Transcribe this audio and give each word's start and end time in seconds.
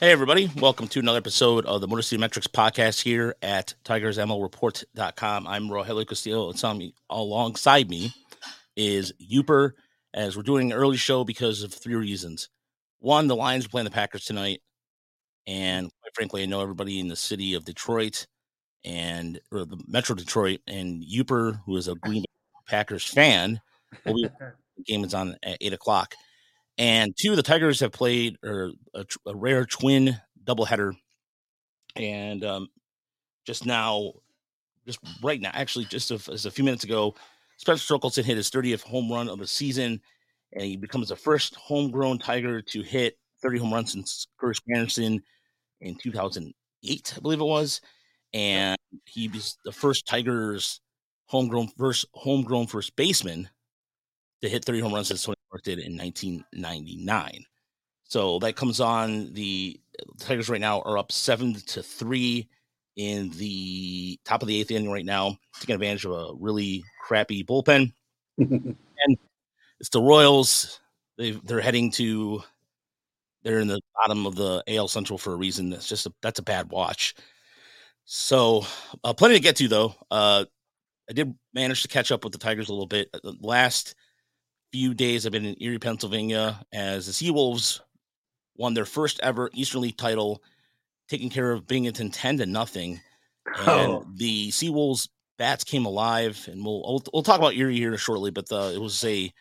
Hey, 0.00 0.12
everybody. 0.12 0.48
Welcome 0.60 0.86
to 0.88 1.00
another 1.00 1.18
episode 1.18 1.66
of 1.66 1.80
the 1.80 1.88
Motor 1.88 2.02
City 2.02 2.20
Metrics 2.20 2.46
podcast 2.46 3.02
here 3.02 3.34
at 3.42 3.74
TigersMLReport.com. 3.84 5.44
I'm 5.44 5.68
Rogelio 5.68 6.06
Castillo, 6.06 6.52
and 6.52 6.78
me, 6.78 6.94
alongside 7.10 7.90
me 7.90 8.12
is 8.76 9.12
Yooper, 9.20 9.72
as 10.14 10.36
we're 10.36 10.44
doing 10.44 10.70
an 10.70 10.78
early 10.78 10.96
show 10.96 11.24
because 11.24 11.64
of 11.64 11.74
three 11.74 11.96
reasons. 11.96 12.48
One, 13.00 13.26
the 13.26 13.34
Lions 13.34 13.66
are 13.66 13.70
playing 13.70 13.86
the 13.86 13.90
Packers 13.90 14.24
tonight. 14.24 14.60
And 15.48 15.90
quite 16.00 16.14
frankly, 16.14 16.44
I 16.44 16.46
know 16.46 16.62
everybody 16.62 17.00
in 17.00 17.08
the 17.08 17.16
city 17.16 17.54
of 17.54 17.64
Detroit 17.64 18.28
and 18.84 19.40
or 19.50 19.64
the 19.64 19.82
Metro 19.88 20.14
Detroit 20.14 20.60
and 20.68 21.02
Yooper, 21.02 21.60
who 21.66 21.76
is 21.76 21.88
a 21.88 21.96
Green 21.96 22.22
Bay 22.22 22.62
Packers 22.68 23.04
fan, 23.04 23.60
the 24.04 24.30
game 24.86 25.02
is 25.02 25.12
on 25.12 25.36
at 25.42 25.58
eight 25.60 25.72
o'clock. 25.72 26.14
And 26.78 27.14
two, 27.16 27.34
the 27.34 27.42
Tigers 27.42 27.80
have 27.80 27.92
played 27.92 28.36
or 28.42 28.70
a, 28.94 29.04
a 29.26 29.34
rare 29.34 29.66
twin 29.66 30.16
doubleheader, 30.44 30.92
and 31.96 32.44
um, 32.44 32.68
just 33.44 33.66
now, 33.66 34.12
just 34.86 35.00
right 35.22 35.40
now, 35.40 35.50
actually, 35.52 35.86
just 35.86 36.12
a, 36.12 36.18
just 36.18 36.46
a 36.46 36.50
few 36.50 36.64
minutes 36.64 36.84
ago, 36.84 37.16
Spencer 37.56 37.94
Torkelson 37.94 38.24
hit 38.24 38.36
his 38.36 38.50
30th 38.50 38.82
home 38.82 39.10
run 39.10 39.28
of 39.28 39.40
the 39.40 39.46
season, 39.46 40.00
and 40.52 40.62
he 40.62 40.76
becomes 40.76 41.08
the 41.08 41.16
first 41.16 41.56
homegrown 41.56 42.18
Tiger 42.18 42.62
to 42.62 42.82
hit 42.82 43.18
30 43.42 43.58
home 43.58 43.74
runs 43.74 43.92
since 43.92 44.28
Curtis 44.38 44.60
Granderson 44.60 45.20
in 45.80 45.96
2008, 45.96 47.14
I 47.16 47.20
believe 47.20 47.40
it 47.40 47.44
was, 47.44 47.80
and 48.32 48.78
he 49.04 49.26
was 49.28 49.58
the 49.64 49.72
first 49.72 50.06
Tigers 50.06 50.80
homegrown 51.26 51.68
first 51.76 52.06
homegrown 52.14 52.68
first 52.68 52.94
baseman 52.96 53.48
to 54.42 54.48
hit 54.48 54.64
30 54.64 54.80
home 54.80 54.94
runs 54.94 55.08
since 55.08 55.24
Tony 55.24 55.36
did 55.62 55.78
in 55.78 55.96
1999. 55.96 57.44
So 58.04 58.38
that 58.38 58.56
comes 58.56 58.80
on. 58.80 59.32
The 59.34 59.78
Tigers 60.18 60.48
right 60.48 60.60
now 60.60 60.80
are 60.80 60.98
up 60.98 61.12
seven 61.12 61.54
to 61.54 61.82
three 61.82 62.48
in 62.96 63.30
the 63.30 64.18
top 64.24 64.42
of 64.42 64.48
the 64.48 64.58
eighth 64.60 64.70
inning 64.70 64.90
right 64.90 65.04
now, 65.04 65.36
taking 65.60 65.74
advantage 65.74 66.04
of 66.04 66.12
a 66.12 66.34
really 66.38 66.84
crappy 67.06 67.44
bullpen. 67.44 67.92
and 68.38 68.76
it's 69.80 69.90
the 69.90 70.00
Royals. 70.00 70.80
They 71.16 71.32
they're 71.32 71.60
heading 71.60 71.90
to. 71.92 72.42
They're 73.44 73.60
in 73.60 73.68
the 73.68 73.80
bottom 73.94 74.26
of 74.26 74.34
the 74.34 74.64
AL 74.66 74.88
Central 74.88 75.18
for 75.18 75.32
a 75.32 75.36
reason. 75.36 75.70
That's 75.70 75.88
just 75.88 76.06
a, 76.06 76.12
that's 76.22 76.40
a 76.40 76.42
bad 76.42 76.70
watch. 76.70 77.14
So, 78.04 78.64
uh, 79.04 79.14
plenty 79.14 79.34
to 79.34 79.40
get 79.40 79.56
to 79.56 79.68
though. 79.68 79.94
Uh, 80.10 80.44
I 81.08 81.12
did 81.12 81.34
manage 81.54 81.82
to 81.82 81.88
catch 81.88 82.10
up 82.10 82.24
with 82.24 82.32
the 82.32 82.38
Tigers 82.38 82.68
a 82.68 82.72
little 82.72 82.86
bit. 82.86 83.10
The 83.12 83.36
last 83.40 83.94
few 84.72 84.94
days 84.94 85.24
I've 85.24 85.32
been 85.32 85.44
in 85.44 85.62
Erie, 85.62 85.78
Pennsylvania, 85.78 86.60
as 86.72 87.06
the 87.06 87.12
Seawolves 87.12 87.80
won 88.56 88.74
their 88.74 88.84
first 88.84 89.20
ever 89.22 89.50
Eastern 89.54 89.82
League 89.82 89.96
title, 89.96 90.42
taking 91.08 91.30
care 91.30 91.52
of 91.52 91.66
Binghamton 91.66 92.10
ten 92.10 92.38
to 92.38 92.46
nothing. 92.46 93.00
And 93.46 93.92
oh. 93.92 94.06
the 94.14 94.50
Seawolves 94.50 95.08
bats 95.38 95.64
came 95.64 95.86
alive, 95.86 96.46
and 96.50 96.64
we'll, 96.64 96.82
we'll, 96.82 97.02
we'll 97.12 97.22
talk 97.22 97.38
about 97.38 97.54
Erie 97.54 97.76
here 97.76 97.96
shortly. 97.96 98.30
But 98.30 98.48
the, 98.48 98.72
it 98.74 98.80
was 98.80 99.02
a 99.04 99.24
it 99.24 99.32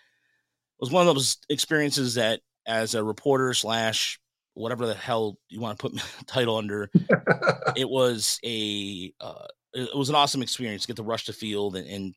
was 0.79 0.91
one 0.91 1.07
of 1.07 1.13
those 1.13 1.37
experiences 1.49 2.15
that, 2.15 2.41
as 2.65 2.95
a 2.95 3.03
reporter 3.03 3.53
slash 3.53 4.19
whatever 4.53 4.87
the 4.87 4.93
hell 4.93 5.37
you 5.49 5.59
want 5.59 5.77
to 5.77 5.89
put 5.89 6.01
title 6.27 6.57
under, 6.57 6.89
it 7.75 7.89
was 7.89 8.39
a 8.45 9.13
uh, 9.19 9.47
it 9.73 9.95
was 9.95 10.09
an 10.09 10.15
awesome 10.15 10.41
experience 10.41 10.83
to 10.83 10.87
get 10.87 10.95
to 10.97 11.03
rush 11.03 11.25
the 11.25 11.33
field 11.33 11.75
and, 11.75 11.87
and 11.87 12.15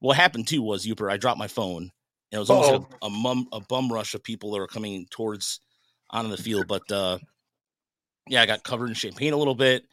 what 0.00 0.16
happened 0.16 0.46
too 0.46 0.62
was 0.62 0.86
Yooper, 0.86 1.10
I 1.10 1.16
dropped 1.16 1.38
my 1.38 1.48
phone 1.48 1.90
it 2.32 2.38
was 2.38 2.50
almost 2.50 2.72
like 2.72 2.82
a, 3.02 3.06
a, 3.06 3.10
mum, 3.10 3.48
a 3.52 3.60
bum 3.60 3.92
rush 3.92 4.14
of 4.14 4.22
people 4.22 4.50
that 4.52 4.58
were 4.58 4.66
coming 4.66 5.06
towards 5.10 5.60
onto 6.10 6.30
the 6.30 6.42
field. 6.42 6.66
But 6.66 6.90
uh, 6.90 7.18
yeah, 8.28 8.42
I 8.42 8.46
got 8.46 8.64
covered 8.64 8.88
in 8.88 8.94
champagne 8.94 9.32
a 9.32 9.36
little 9.36 9.54
bit. 9.54 9.84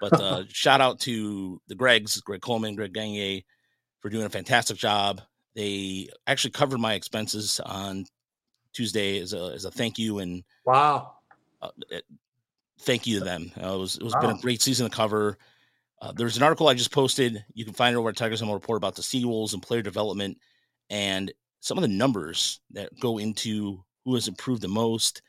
But 0.00 0.12
uh, 0.20 0.44
shout 0.48 0.80
out 0.80 1.00
to 1.00 1.60
the 1.68 1.74
Gregs, 1.74 2.22
Greg 2.22 2.40
Coleman, 2.40 2.74
Greg 2.74 2.92
Gagne, 2.92 3.44
for 4.00 4.08
doing 4.08 4.26
a 4.26 4.30
fantastic 4.30 4.76
job. 4.76 5.20
They 5.54 6.08
actually 6.26 6.52
covered 6.52 6.78
my 6.78 6.94
expenses 6.94 7.60
on 7.64 8.06
Tuesday 8.72 9.18
as 9.20 9.32
a 9.32 9.52
as 9.54 9.64
a 9.64 9.70
thank 9.70 9.98
you 9.98 10.18
and 10.18 10.44
wow, 10.64 11.14
uh, 11.62 11.70
it, 11.90 12.04
thank 12.80 13.06
you 13.06 13.18
to 13.18 13.24
them. 13.24 13.50
Uh, 13.60 13.74
it 13.74 13.78
was 13.78 13.96
it 13.96 14.02
was 14.02 14.14
wow. 14.14 14.20
been 14.20 14.30
a 14.30 14.40
great 14.40 14.62
season 14.62 14.88
to 14.88 14.94
cover. 14.94 15.38
Uh, 16.00 16.12
there's 16.12 16.36
an 16.36 16.44
article 16.44 16.68
I 16.68 16.74
just 16.74 16.92
posted. 16.92 17.44
You 17.54 17.64
can 17.64 17.74
find 17.74 17.94
it 17.94 17.98
over 17.98 18.08
at 18.08 18.16
Tigers 18.16 18.40
Home 18.40 18.52
Report 18.52 18.76
about 18.76 18.94
the 18.94 19.02
Seawolves 19.02 19.52
and 19.52 19.62
player 19.62 19.82
development. 19.82 20.38
And 20.90 21.32
some 21.60 21.78
of 21.78 21.82
the 21.82 21.88
numbers 21.88 22.60
that 22.72 22.90
go 23.00 23.18
into 23.18 23.84
who 24.04 24.14
has 24.14 24.28
improved 24.28 24.62
the 24.62 24.68
most. 24.68 25.22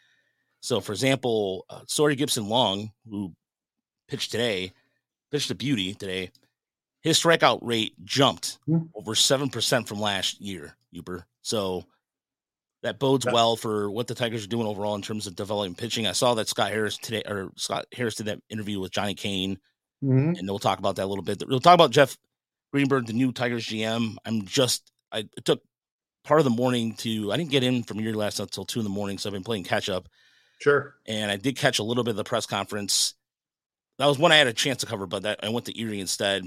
So, 0.61 0.81
for 0.81 0.91
example, 0.91 1.65
uh, 1.69 1.81
Gipson 1.81 2.47
Long, 2.47 2.91
who 3.09 3.33
pitched 4.07 4.31
today, 4.31 4.73
pitched 5.31 5.51
a 5.51 5.55
beauty 5.55 5.93
today. 5.93 6.31
His 7.01 7.19
strikeout 7.19 7.59
rate 7.61 7.93
jumped 8.03 8.59
mm-hmm. 8.67 8.87
over 8.93 9.15
seven 9.15 9.49
percent 9.49 9.87
from 9.87 9.99
last 9.99 10.41
year, 10.41 10.75
Yooper. 10.93 11.23
So 11.41 11.85
that 12.83 12.99
bodes 12.99 13.25
yeah. 13.25 13.33
well 13.33 13.55
for 13.55 13.89
what 13.91 14.07
the 14.07 14.15
Tigers 14.15 14.43
are 14.45 14.49
doing 14.49 14.67
overall 14.67 14.95
in 14.95 15.01
terms 15.01 15.27
of 15.27 15.35
developing 15.35 15.75
pitching. 15.75 16.07
I 16.07 16.13
saw 16.13 16.33
that 16.35 16.47
Scott 16.47 16.71
Harris 16.71 16.97
today, 16.97 17.23
or 17.25 17.51
Scott 17.55 17.85
Harris 17.93 18.15
did 18.15 18.27
that 18.27 18.41
interview 18.49 18.79
with 18.79 18.91
Johnny 18.91 19.15
Kane, 19.15 19.57
mm-hmm. 20.03 20.35
and 20.37 20.47
we'll 20.47 20.59
talk 20.59 20.79
about 20.79 20.95
that 20.97 21.05
a 21.05 21.07
little 21.07 21.23
bit. 21.23 21.43
We'll 21.47 21.59
talk 21.59 21.75
about 21.75 21.91
Jeff 21.91 22.17
Greenberg, 22.71 23.07
the 23.07 23.13
new 23.13 23.31
Tigers 23.31 23.65
GM. 23.65 24.15
I'm 24.25 24.45
just, 24.45 24.91
I 25.11 25.19
it 25.19 25.45
took 25.45 25.61
part 26.23 26.39
of 26.39 26.43
the 26.43 26.49
morning 26.49 26.93
to 26.95 27.31
I 27.31 27.37
didn't 27.37 27.51
get 27.51 27.63
in 27.63 27.83
from 27.83 27.99
your 27.99 28.13
last 28.13 28.39
until 28.39 28.65
two 28.65 28.79
in 28.79 28.83
the 28.83 28.89
morning, 28.89 29.17
so 29.17 29.29
I've 29.29 29.33
been 29.33 29.43
playing 29.43 29.63
catch 29.63 29.89
up. 29.89 30.07
Sure. 30.59 30.95
And 31.07 31.31
I 31.31 31.37
did 31.37 31.55
catch 31.57 31.79
a 31.79 31.83
little 31.83 32.03
bit 32.03 32.11
of 32.11 32.17
the 32.17 32.23
press 32.23 32.45
conference. 32.45 33.13
That 33.97 34.07
was 34.07 34.19
one 34.19 34.31
I 34.31 34.37
had 34.37 34.47
a 34.47 34.53
chance 34.53 34.81
to 34.81 34.85
cover, 34.85 35.07
but 35.07 35.23
that, 35.23 35.39
I 35.43 35.49
went 35.49 35.65
to 35.67 35.79
Erie 35.79 35.99
instead. 35.99 36.45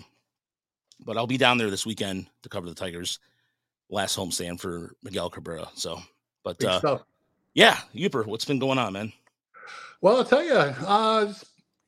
But 1.04 1.16
I'll 1.16 1.26
be 1.26 1.38
down 1.38 1.58
there 1.58 1.70
this 1.70 1.84
weekend 1.84 2.26
to 2.42 2.48
cover 2.48 2.68
the 2.68 2.74
Tigers' 2.74 3.18
last 3.90 4.16
homestand 4.16 4.60
for 4.60 4.94
Miguel 5.02 5.30
Cabrera. 5.30 5.68
So, 5.74 6.00
but 6.44 6.62
uh, 6.64 6.98
yeah, 7.54 7.78
Yooper, 7.94 8.24
what's 8.24 8.44
been 8.44 8.58
going 8.58 8.78
on, 8.78 8.92
man? 8.92 9.12
Well, 10.00 10.16
I'll 10.16 10.24
tell 10.24 10.44
you, 10.44 10.54
uh, 10.54 11.32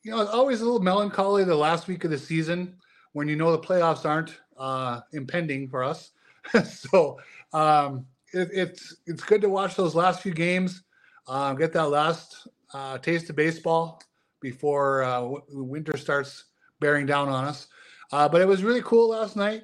you 0.03 0.11
know, 0.11 0.27
always 0.27 0.61
a 0.61 0.65
little 0.65 0.81
melancholy 0.81 1.45
the 1.45 1.55
last 1.55 1.87
week 1.89 2.05
of 2.05 2.11
the 2.11 2.19
season 2.19 2.77
when 3.12 3.28
you 3.28 3.37
know 3.37 3.53
the 3.53 3.59
playoffs 3.59 4.05
aren't 4.05 4.39
uh, 4.59 5.01
impending 5.12 5.69
for 5.69 5.83
us. 5.83 6.11
so 6.65 7.19
um, 7.54 8.06
it, 8.32 8.48
it's 8.53 8.97
it's 9.06 9.22
good 9.22 9.41
to 9.41 9.48
watch 9.48 9.76
those 9.76 9.94
last 9.94 10.20
few 10.20 10.34
games, 10.34 10.82
uh, 11.28 11.54
get 11.54 11.72
that 11.72 11.88
last 11.88 12.48
uh, 12.75 12.98
taste 12.98 13.31
of 13.31 13.37
baseball 13.37 14.03
before 14.41 15.04
uh, 15.04 15.20
w- 15.20 15.42
winter 15.50 15.97
starts 15.97 16.47
bearing 16.81 17.06
down 17.06 17.28
on 17.28 17.44
us. 17.44 17.69
Uh, 18.12 18.28
but 18.28 18.42
it 18.42 18.48
was 18.48 18.62
really 18.65 18.82
cool 18.82 19.10
last 19.10 19.37
night 19.37 19.62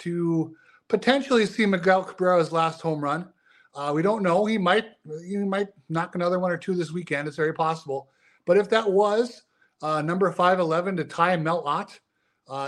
to 0.00 0.54
potentially 0.88 1.46
see 1.46 1.64
Miguel 1.64 2.04
Cabrera's 2.04 2.52
last 2.52 2.80
home 2.80 3.00
run. 3.02 3.28
Uh, 3.74 3.92
we 3.94 4.02
don't 4.02 4.22
know; 4.24 4.44
he 4.44 4.58
might 4.58 4.86
he 5.24 5.36
might 5.36 5.68
knock 5.88 6.16
another 6.16 6.40
one 6.40 6.50
or 6.50 6.58
two 6.58 6.74
this 6.74 6.90
weekend. 6.90 7.28
It's 7.28 7.36
very 7.36 7.54
possible. 7.54 8.10
But 8.46 8.58
if 8.58 8.68
that 8.70 8.90
was 8.90 9.42
uh, 9.80 10.02
number 10.02 10.30
five 10.32 10.58
eleven 10.58 10.96
to 10.96 11.04
tie 11.04 11.36
Mel 11.36 11.62
Ott, 11.64 11.98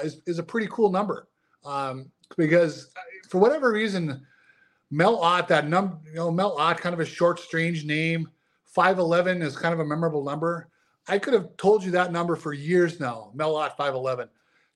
is 0.05 0.23
is 0.29 0.39
a 0.39 0.45
pretty 0.45 0.69
cool 0.71 0.93
number. 0.93 1.29
Um, 1.65 2.13
because 2.37 2.93
for 3.29 3.39
whatever 3.39 3.73
reason, 3.73 4.25
Mel 4.91 5.19
Ott, 5.21 5.49
that 5.49 5.69
number, 5.69 5.99
you 6.07 6.17
know, 6.17 6.31
Mel 6.31 6.57
Ott, 6.59 6.79
kind 6.79 6.93
of 6.93 7.01
a 7.01 7.05
short, 7.05 7.39
strange 7.39 7.85
name. 7.85 8.29
5'11 8.77 9.43
is 9.43 9.57
kind 9.57 9.75
of 9.75 9.81
a 9.81 9.85
memorable 9.85 10.25
number. 10.25 10.69
I 11.09 11.19
could 11.19 11.35
have 11.35 11.57
told 11.57 11.83
you 11.83 11.91
that 11.93 12.13
number 12.13 12.37
for 12.37 12.53
years 12.53 13.01
now, 13.01 13.33
Mel 13.35 13.57
Ott 13.57 13.77
5'11. 13.77 14.29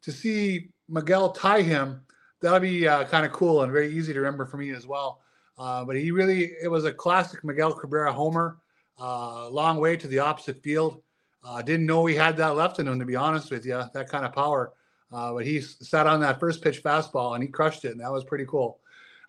To 0.02 0.12
see 0.12 0.68
Miguel 0.88 1.32
tie 1.32 1.62
him, 1.62 2.00
that'll 2.40 2.60
be 2.60 2.86
uh, 2.86 3.04
kind 3.04 3.24
of 3.24 3.32
cool 3.32 3.62
and 3.62 3.72
very 3.72 3.92
easy 3.92 4.12
to 4.12 4.20
remember 4.20 4.44
for 4.44 4.56
me 4.56 4.70
as 4.70 4.86
well. 4.86 5.20
Uh, 5.56 5.84
but 5.84 5.96
he 5.96 6.10
really, 6.10 6.52
it 6.62 6.68
was 6.68 6.84
a 6.84 6.92
classic 6.92 7.44
Miguel 7.44 7.72
Cabrera 7.72 8.12
homer, 8.12 8.58
uh, 8.98 9.48
long 9.48 9.78
way 9.78 9.96
to 9.96 10.08
the 10.08 10.18
opposite 10.18 10.62
field. 10.62 11.02
Uh, 11.44 11.62
didn't 11.62 11.86
know 11.86 12.06
he 12.06 12.14
had 12.14 12.36
that 12.36 12.56
left 12.56 12.78
in 12.78 12.88
him, 12.88 12.98
to 12.98 13.04
be 13.04 13.16
honest 13.16 13.50
with 13.50 13.64
you, 13.66 13.82
that 13.92 14.08
kind 14.08 14.24
of 14.24 14.32
power. 14.32 14.72
Uh, 15.12 15.32
but 15.32 15.46
he 15.46 15.60
sat 15.60 16.06
on 16.06 16.20
that 16.20 16.40
first 16.40 16.62
pitch 16.62 16.82
fastball 16.82 17.34
and 17.34 17.42
he 17.42 17.48
crushed 17.48 17.84
it, 17.84 17.92
and 17.92 18.00
that 18.00 18.10
was 18.10 18.24
pretty 18.24 18.46
cool. 18.46 18.80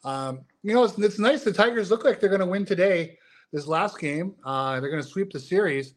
Um, 0.06 0.42
you 0.64 0.74
know, 0.74 0.84
it's, 0.84 0.98
it's, 1.00 1.20
nice. 1.20 1.44
The 1.44 1.52
Tigers 1.52 1.90
look 1.90 2.06
like 2.06 2.20
they're 2.20 2.30
going 2.30 2.40
to 2.40 2.46
win 2.46 2.64
today. 2.64 3.18
This 3.52 3.68
last 3.68 4.00
game, 4.00 4.36
uh, 4.46 4.80
they're 4.80 4.90
going 4.90 5.02
to 5.02 5.08
sweep 5.08 5.32
the 5.32 5.40
series. 5.40 5.96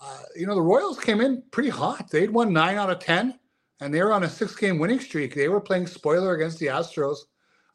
Uh, 0.00 0.18
you 0.34 0.46
know, 0.46 0.54
the 0.54 0.62
Royals 0.62 1.00
came 1.00 1.20
in 1.20 1.42
pretty 1.50 1.70
hot. 1.70 2.10
They'd 2.10 2.30
won 2.30 2.52
nine 2.52 2.76
out 2.76 2.90
of 2.90 2.98
ten, 2.98 3.38
and 3.80 3.92
they 3.92 4.02
were 4.02 4.12
on 4.12 4.24
a 4.24 4.28
six-game 4.28 4.78
winning 4.78 5.00
streak. 5.00 5.34
They 5.34 5.48
were 5.48 5.60
playing 5.60 5.86
spoiler 5.86 6.34
against 6.34 6.58
the 6.58 6.66
Astros. 6.66 7.18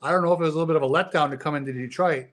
I 0.02 0.12
don't 0.12 0.24
know 0.24 0.34
if 0.34 0.40
it 0.40 0.44
was 0.44 0.54
a 0.54 0.58
little 0.58 0.68
bit 0.68 0.76
of 0.76 0.84
a 0.84 0.88
letdown 0.88 1.30
to 1.32 1.38
come 1.38 1.56
into 1.56 1.74
Detroit 1.74 2.28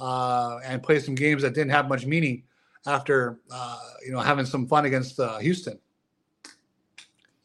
uh, 0.00 0.58
and 0.64 0.82
play 0.82 1.00
some 1.00 1.14
games 1.14 1.42
that 1.42 1.54
didn't 1.54 1.70
have 1.70 1.88
much 1.88 2.06
meaning 2.06 2.44
after 2.86 3.38
uh, 3.50 3.78
you 4.04 4.12
know 4.12 4.20
having 4.20 4.46
some 4.46 4.66
fun 4.66 4.84
against 4.84 5.18
uh, 5.18 5.38
Houston. 5.38 5.78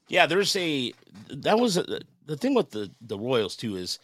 Yeah, 0.07 0.25
there's 0.25 0.56
a 0.56 0.94
that 1.30 1.59
was 1.59 1.77
a, 1.77 2.00
the 2.25 2.38
thing 2.38 2.54
with 2.54 2.71
the 2.71 2.92
the 3.01 3.18
Royals 3.18 3.56
too 3.56 3.75
is 3.75 4.00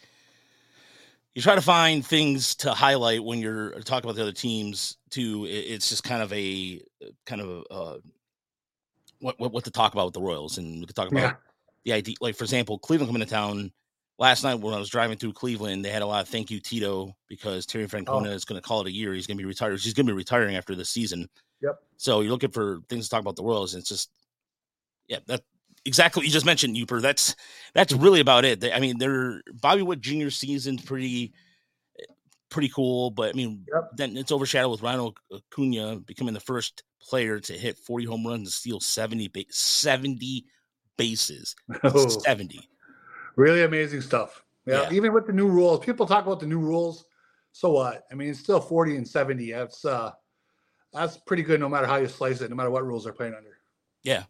you 1.35 1.41
try 1.41 1.55
to 1.55 1.61
find 1.61 2.05
things 2.05 2.55
to 2.55 2.71
highlight 2.73 3.23
when 3.23 3.39
you're 3.39 3.71
talking 3.81 4.07
about 4.09 4.15
the 4.15 4.21
other 4.21 4.31
teams 4.31 4.97
too 5.09 5.45
it's 5.49 5.89
just 5.89 6.03
kind 6.03 6.21
of 6.21 6.31
a 6.33 6.81
kind 7.25 7.41
of 7.41 7.65
uh, 7.71 7.97
what, 9.19 9.39
what 9.39 9.51
what 9.51 9.63
to 9.63 9.71
talk 9.71 9.93
about 9.93 10.05
with 10.05 10.13
the 10.13 10.21
Royals, 10.21 10.57
and 10.57 10.79
we 10.81 10.85
could 10.85 10.95
talk 10.95 11.09
about 11.09 11.21
Yeah. 11.21 11.33
the 11.85 11.93
idea. 11.93 12.15
Like 12.21 12.35
for 12.35 12.43
example, 12.43 12.77
Cleveland 12.77 13.09
coming 13.11 13.25
to 13.25 13.31
town 13.31 13.71
last 14.19 14.43
night 14.43 14.55
when 14.55 14.73
I 14.73 14.79
was 14.79 14.89
driving 14.89 15.17
through 15.17 15.33
Cleveland, 15.33 15.83
they 15.83 15.89
had 15.89 16.01
a 16.01 16.05
lot 16.05 16.21
of 16.21 16.29
thank 16.29 16.51
you 16.51 16.59
Tito 16.59 17.15
because 17.29 17.65
Terry 17.65 17.87
Francona 17.87 18.33
is 18.33 18.45
going 18.45 18.61
to 18.61 18.67
call 18.67 18.81
it 18.81 18.87
a 18.87 18.91
year. 18.91 19.13
He's 19.13 19.25
going 19.25 19.37
to 19.37 19.41
be 19.41 19.47
retired. 19.47 19.79
He's 19.79 19.93
going 19.93 20.05
to 20.05 20.11
be 20.11 20.17
retiring 20.17 20.55
after 20.55 20.75
the 20.75 20.85
season. 20.85 21.29
Yep. 21.61 21.75
So 21.97 22.21
you're 22.21 22.31
looking 22.31 22.51
for 22.51 22.79
things 22.89 23.05
to 23.05 23.09
talk 23.09 23.21
about 23.21 23.35
the 23.37 23.43
Royals, 23.43 23.73
and 23.73 23.81
it's 23.81 23.89
just 23.89 24.09
yeah, 25.07 25.19
that 25.27 25.41
exactly 25.85 26.21
what 26.21 26.25
you 26.27 26.31
just 26.33 26.45
mentioned, 26.45 26.75
Yooper. 26.75 27.01
That's 27.01 27.35
that's 27.73 27.93
really 27.93 28.19
about 28.19 28.45
it. 28.45 28.59
They, 28.59 28.71
I 28.71 28.79
mean, 28.79 28.97
they're 28.97 29.41
Bobby 29.61 29.81
Witt 29.81 30.01
Jr. 30.01 30.29
season's 30.29 30.81
pretty 30.81 31.33
pretty 32.49 32.69
cool, 32.69 33.09
but 33.09 33.29
I 33.29 33.33
mean, 33.33 33.65
Yep. 33.73 33.89
then 33.97 34.17
it's 34.17 34.31
overshadowed 34.31 34.71
with 34.71 34.81
Ronald 34.83 35.17
Acuna 35.33 35.99
becoming 35.99 36.35
the 36.35 36.39
first 36.39 36.83
player 37.01 37.39
to 37.39 37.53
hit 37.53 37.77
40 37.79 38.05
home 38.05 38.25
runs 38.27 38.41
and 38.41 38.47
steal 38.49 38.79
70 38.79 39.27
ba- 39.29 39.45
70 39.49 40.45
bases. 40.97 41.55
Oh, 41.83 42.07
70. 42.07 42.59
really 43.35 43.63
amazing 43.63 44.01
stuff. 44.01 44.43
Yeah, 44.67 44.83
Yeah. 44.83 44.93
even 44.93 45.13
with 45.13 45.25
the 45.25 45.33
new 45.33 45.47
rules, 45.47 45.83
people 45.83 46.05
talk 46.05 46.25
about 46.27 46.39
the 46.39 46.45
new 46.45 46.59
rules. 46.59 47.05
So 47.53 47.71
what? 47.71 48.03
I 48.11 48.15
mean, 48.15 48.29
it's 48.29 48.39
still 48.39 48.59
40 48.61 48.97
and 48.97 49.07
70. 49.07 49.51
That's 49.51 49.83
uh 49.83 50.11
that's 50.93 51.17
pretty 51.17 51.41
good 51.41 51.59
no 51.59 51.67
matter 51.67 51.87
how 51.87 51.95
you 51.95 52.07
slice 52.07 52.41
it, 52.41 52.51
no 52.51 52.55
matter 52.55 52.69
what 52.69 52.85
rules 52.85 53.03
they're 53.05 53.13
playing 53.13 53.33
under. 53.33 53.57
Yeah. 54.03 54.23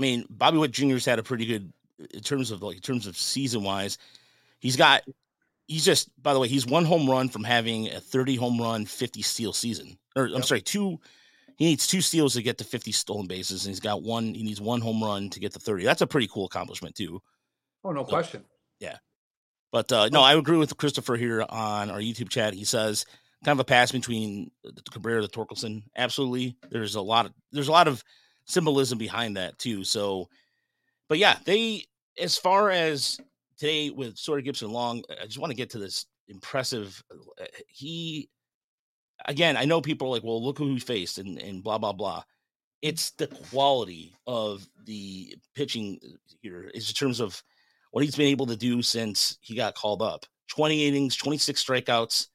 I 0.00 0.02
mean, 0.02 0.24
Bobby 0.30 0.56
Witt 0.56 0.70
Jr.'s 0.72 1.04
had 1.04 1.18
a 1.18 1.22
pretty 1.22 1.44
good 1.44 1.72
in 2.14 2.20
terms 2.20 2.50
of 2.50 2.62
like 2.62 2.76
in 2.76 2.82
terms 2.82 3.06
of 3.06 3.16
season 3.16 3.62
wise. 3.62 3.98
He's 4.60 4.76
got 4.76 5.02
he's 5.68 5.84
just 5.84 6.10
by 6.22 6.32
the 6.32 6.40
way, 6.40 6.48
he's 6.48 6.66
one 6.66 6.86
home 6.86 7.08
run 7.08 7.28
from 7.28 7.44
having 7.44 7.88
a 7.88 8.00
30 8.00 8.36
home 8.36 8.58
run, 8.58 8.86
50 8.86 9.20
steal 9.20 9.52
season. 9.52 9.98
Or 10.16 10.24
I'm 10.24 10.32
Yep. 10.36 10.44
sorry, 10.44 10.62
two 10.62 10.98
he 11.58 11.66
needs 11.66 11.86
two 11.86 12.00
steals 12.00 12.32
to 12.34 12.42
get 12.42 12.56
to 12.58 12.64
50 12.64 12.92
stolen 12.92 13.26
bases, 13.26 13.66
and 13.66 13.70
he's 13.70 13.80
got 13.80 14.02
one, 14.02 14.32
he 14.32 14.42
needs 14.42 14.62
one 14.62 14.80
home 14.80 15.04
run 15.04 15.28
to 15.28 15.40
get 15.40 15.52
to 15.52 15.58
30. 15.58 15.84
That's 15.84 16.00
a 16.00 16.06
pretty 16.06 16.26
cool 16.28 16.46
accomplishment 16.46 16.94
too. 16.94 17.20
Oh, 17.84 17.92
no 17.92 18.04
question. 18.04 18.44
Yeah 18.78 18.96
but 19.72 19.92
uh, 19.92 20.08
no, 20.10 20.20
I 20.20 20.34
agree 20.34 20.56
with 20.56 20.76
Christopher 20.76 21.16
here 21.16 21.44
on 21.48 21.90
our 21.90 22.00
YouTube 22.00 22.28
chat. 22.28 22.54
He 22.54 22.64
says 22.64 23.04
kind 23.44 23.54
of 23.56 23.60
a 23.60 23.64
pass 23.64 23.92
between 23.92 24.50
the 24.64 24.82
Cabrera, 24.90 25.22
the 25.22 25.28
Torkelson. 25.28 25.82
Absolutely, 25.96 26.56
there's 26.70 26.94
a 26.94 27.00
lot 27.00 27.26
of 27.26 27.32
there's 27.52 27.68
a 27.68 27.72
lot 27.72 27.88
of 27.88 28.02
symbolism 28.50 28.98
behind 28.98 29.36
that 29.36 29.58
too. 29.58 29.84
So, 29.84 30.28
but 31.08 31.18
yeah, 31.18 31.38
they 31.44 31.84
as 32.18 32.36
far 32.36 32.70
as 32.70 33.18
today 33.58 33.90
with 33.90 34.18
Sawyer 34.18 34.42
Gipson 34.42 34.70
Long, 34.70 35.02
I 35.20 35.26
just 35.26 35.38
want 35.38 35.50
to 35.50 35.56
get 35.56 35.70
to 35.70 35.78
this 35.78 36.06
impressive. 36.28 37.02
uh, 37.40 37.44
He 37.68 38.28
again, 39.26 39.56
I 39.56 39.64
know 39.64 39.80
people 39.80 40.08
are 40.08 40.10
like, 40.10 40.24
well, 40.24 40.42
look 40.42 40.58
who 40.58 40.68
he 40.68 40.78
faced 40.78 41.18
and 41.18 41.38
and 41.38 41.62
blah 41.62 41.78
blah 41.78 41.92
blah. 41.92 42.22
It's 42.82 43.10
the 43.12 43.26
quality 43.26 44.14
of 44.26 44.66
the 44.86 45.36
pitching 45.54 46.00
here 46.40 46.70
is 46.74 46.88
in 46.88 46.94
terms 46.94 47.20
of 47.20 47.42
what 47.90 48.04
he's 48.04 48.16
been 48.16 48.28
able 48.28 48.46
to 48.46 48.56
do 48.56 48.80
since 48.82 49.36
he 49.40 49.54
got 49.54 49.74
called 49.74 50.00
up 50.00 50.24
20 50.48 50.86
innings, 50.86 51.16
26 51.16 51.62
strikeouts, 51.62 52.28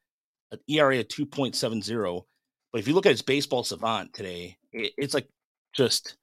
an 0.52 0.60
ERA 0.68 1.00
of 1.00 1.08
2.70. 1.08 2.24
But 2.72 2.80
if 2.80 2.88
you 2.88 2.94
look 2.94 3.06
at 3.06 3.12
his 3.12 3.22
baseball 3.22 3.64
savant 3.64 4.14
today, 4.14 4.58
it, 4.72 4.94
it's 4.98 5.14
like 5.14 5.28
just 5.76 6.16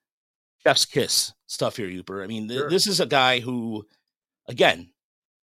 chef's 0.65 0.85
kiss 0.85 1.33
stuff 1.47 1.77
here, 1.77 1.89
Yooper. 1.89 2.23
I 2.23 2.27
mean, 2.27 2.49
th- 2.49 2.61
Sure. 2.61 2.71
this 2.71 2.87
is 2.87 3.01
a 3.01 3.07
guy 3.07 3.41
who, 3.41 3.87
again, 4.49 4.91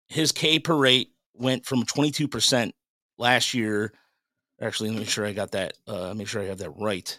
his 0.10 0.32
K 0.32 0.60
per 0.60 0.76
rate 0.76 1.12
went 1.34 1.66
from 1.66 1.84
22% 1.84 2.72
last 3.18 3.54
year. 3.54 3.94
Actually, 4.62 4.90
let 4.90 4.94
me 4.96 5.00
make 5.02 5.10
sure 5.10 5.26
I 5.26 5.34
got 5.34 5.52
that. 5.52 5.74
Uh, 5.86 6.14
make 6.16 6.28
sure 6.28 6.42
I 6.42 6.46
have 6.46 6.58
that 6.60 6.72
right. 6.72 7.18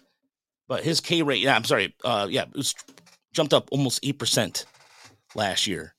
But 0.66 0.82
his 0.84 1.00
K 1.00 1.22
rate, 1.22 1.40
yeah, 1.40 1.54
I'm 1.54 1.64
sorry. 1.64 1.94
Uh, 2.04 2.26
yeah, 2.30 2.42
it 2.42 2.54
was 2.56 2.74
jumped 3.32 3.52
up 3.54 3.68
almost 3.70 4.02
8% 4.02 4.64
last 5.34 5.66
year 5.66 5.94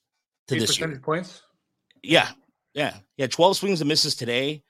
to 0.47 0.56
Eight 0.56 0.59
this 0.59 0.80
year. 0.80 1.00
points. 1.00 1.41
Yeah, 2.01 2.30
yeah, 2.74 2.95
yeah. 3.18 3.27
Twelve 3.27 3.56
swings 3.57 3.81
and 3.81 3.88
misses 3.88 4.15
today, 4.15 4.63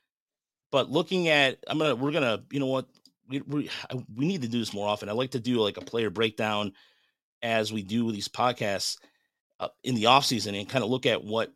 but 0.71 0.89
looking 0.89 1.27
at, 1.29 1.57
I'm 1.67 1.77
gonna, 1.77 1.95
we're 1.95 2.11
gonna, 2.11 2.43
you 2.51 2.59
know 2.59 2.65
what, 2.65 2.87
we 3.29 3.41
we 3.41 3.69
we 4.15 4.27
need 4.27 4.41
to 4.41 4.47
do 4.47 4.59
this 4.59 4.73
more 4.73 4.87
often. 4.87 5.07
I 5.09 5.13
like 5.13 5.31
to 5.31 5.39
do 5.39 5.59
like 5.61 5.77
a 5.77 5.81
player 5.81 6.09
breakdown 6.09 6.73
as 7.41 7.71
we 7.71 7.83
do 7.83 8.11
these 8.11 8.27
podcasts 8.27 8.97
uh, 9.59 9.69
in 9.83 9.95
the 9.95 10.07
off 10.07 10.25
season 10.25 10.55
and 10.55 10.67
kind 10.67 10.83
of 10.83 10.89
look 10.89 11.05
at 11.05 11.23
what 11.23 11.51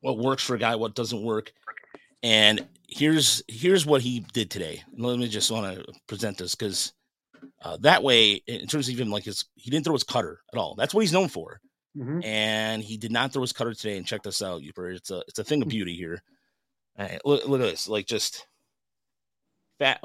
what 0.00 0.18
works 0.18 0.42
for 0.42 0.54
a 0.54 0.58
guy, 0.58 0.76
what 0.76 0.94
doesn't 0.94 1.22
work. 1.22 1.52
And 2.22 2.66
here's 2.88 3.42
here's 3.48 3.84
what 3.84 4.02
he 4.02 4.20
did 4.32 4.50
today. 4.50 4.82
Let 4.96 5.18
me 5.18 5.28
just 5.28 5.50
want 5.50 5.76
to 5.76 5.84
present 6.06 6.38
this 6.38 6.54
because 6.54 6.92
uh, 7.62 7.76
that 7.80 8.02
way, 8.04 8.34
in 8.46 8.66
terms 8.68 8.88
of 8.88 8.94
even 8.94 9.10
like 9.10 9.24
his, 9.24 9.44
he 9.56 9.70
didn't 9.70 9.84
throw 9.84 9.94
his 9.94 10.04
cutter 10.04 10.40
at 10.52 10.58
all. 10.58 10.76
That's 10.76 10.94
what 10.94 11.00
he's 11.00 11.12
known 11.12 11.28
for 11.28 11.60
Mhm. 11.96 12.24
and 12.24 12.82
he 12.82 12.96
did 12.96 13.12
not 13.12 13.32
throw 13.32 13.42
his 13.42 13.52
cutter 13.52 13.74
today. 13.74 13.98
And 13.98 14.06
check 14.06 14.22
this 14.22 14.40
out, 14.40 14.62
Yooper. 14.62 14.94
It's 14.96 15.10
a 15.10 15.22
it's 15.28 15.38
a 15.38 15.44
thing 15.44 15.60
of 15.60 15.68
beauty 15.68 15.94
here. 15.94 16.22
Right, 16.98 17.20
look 17.24 17.46
look 17.46 17.60
at 17.60 17.66
this, 17.70 17.88
like 17.88 18.06
just 18.06 18.46
fat. 19.78 20.00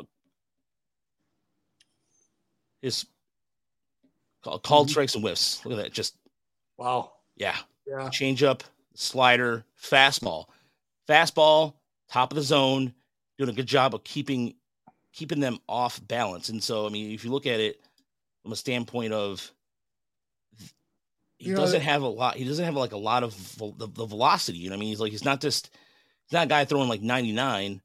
His 2.82 3.06
call, 4.44 4.60
called 4.60 4.88
mm-hmm. 4.88 4.92
strikes 4.92 5.16
and 5.16 5.24
whiffs. 5.24 5.66
Look 5.66 5.78
at 5.78 5.84
that, 5.84 5.94
just 5.94 6.16
Wow. 6.78 7.14
yeah, 7.36 7.58
Yeah. 7.88 8.10
changeup, 8.10 8.62
slider, 8.94 9.66
fastball, 9.82 10.46
fastball, 11.10 11.74
top 12.10 12.32
of 12.32 12.36
the 12.36 12.42
zone, 12.44 12.94
doing 13.38 13.50
a 13.50 13.54
good 13.54 13.66
job 13.68 13.96
of 13.96 14.04
keeping 14.04 14.56
keeping 15.14 15.40
them 15.40 15.58
off 15.68 16.00
balance. 16.08 16.50
And 16.50 16.64
so, 16.64 16.86
I 16.86 16.90
mean, 16.90 17.12
if 17.12 17.26
you 17.26 17.32
look 17.32 17.48
at 17.48 17.60
it 17.60 17.82
from 18.44 18.52
a 18.52 18.56
standpoint 18.56 19.14
of 19.14 19.52
he 21.40 21.50
You 21.50 21.54
know, 21.54 21.62
doesn't 21.62 21.82
have 21.82 22.02
a 22.04 22.08
lot. 22.08 22.36
He 22.36 22.46
doesn't 22.46 22.66
have 22.66 22.76
like 22.76 22.94
a 22.94 22.98
lot 22.98 23.24
of 23.24 23.34
vel- 23.34 23.74
the, 23.74 23.88
the 23.88 24.06
velocity. 24.06 24.58
You 24.60 24.70
know, 24.70 24.76
what 24.76 24.78
I 24.78 24.82
mean, 24.82 24.90
he's 24.90 25.00
like 25.00 25.12
he's 25.12 25.26
not 25.26 25.42
just 25.42 25.70
he's 26.26 26.34
not 26.34 26.46
a 26.46 26.50
guy 26.50 26.66
throwing 26.66 26.90
like 26.90 27.02
ninety 27.02 27.32
nine. 27.32 27.82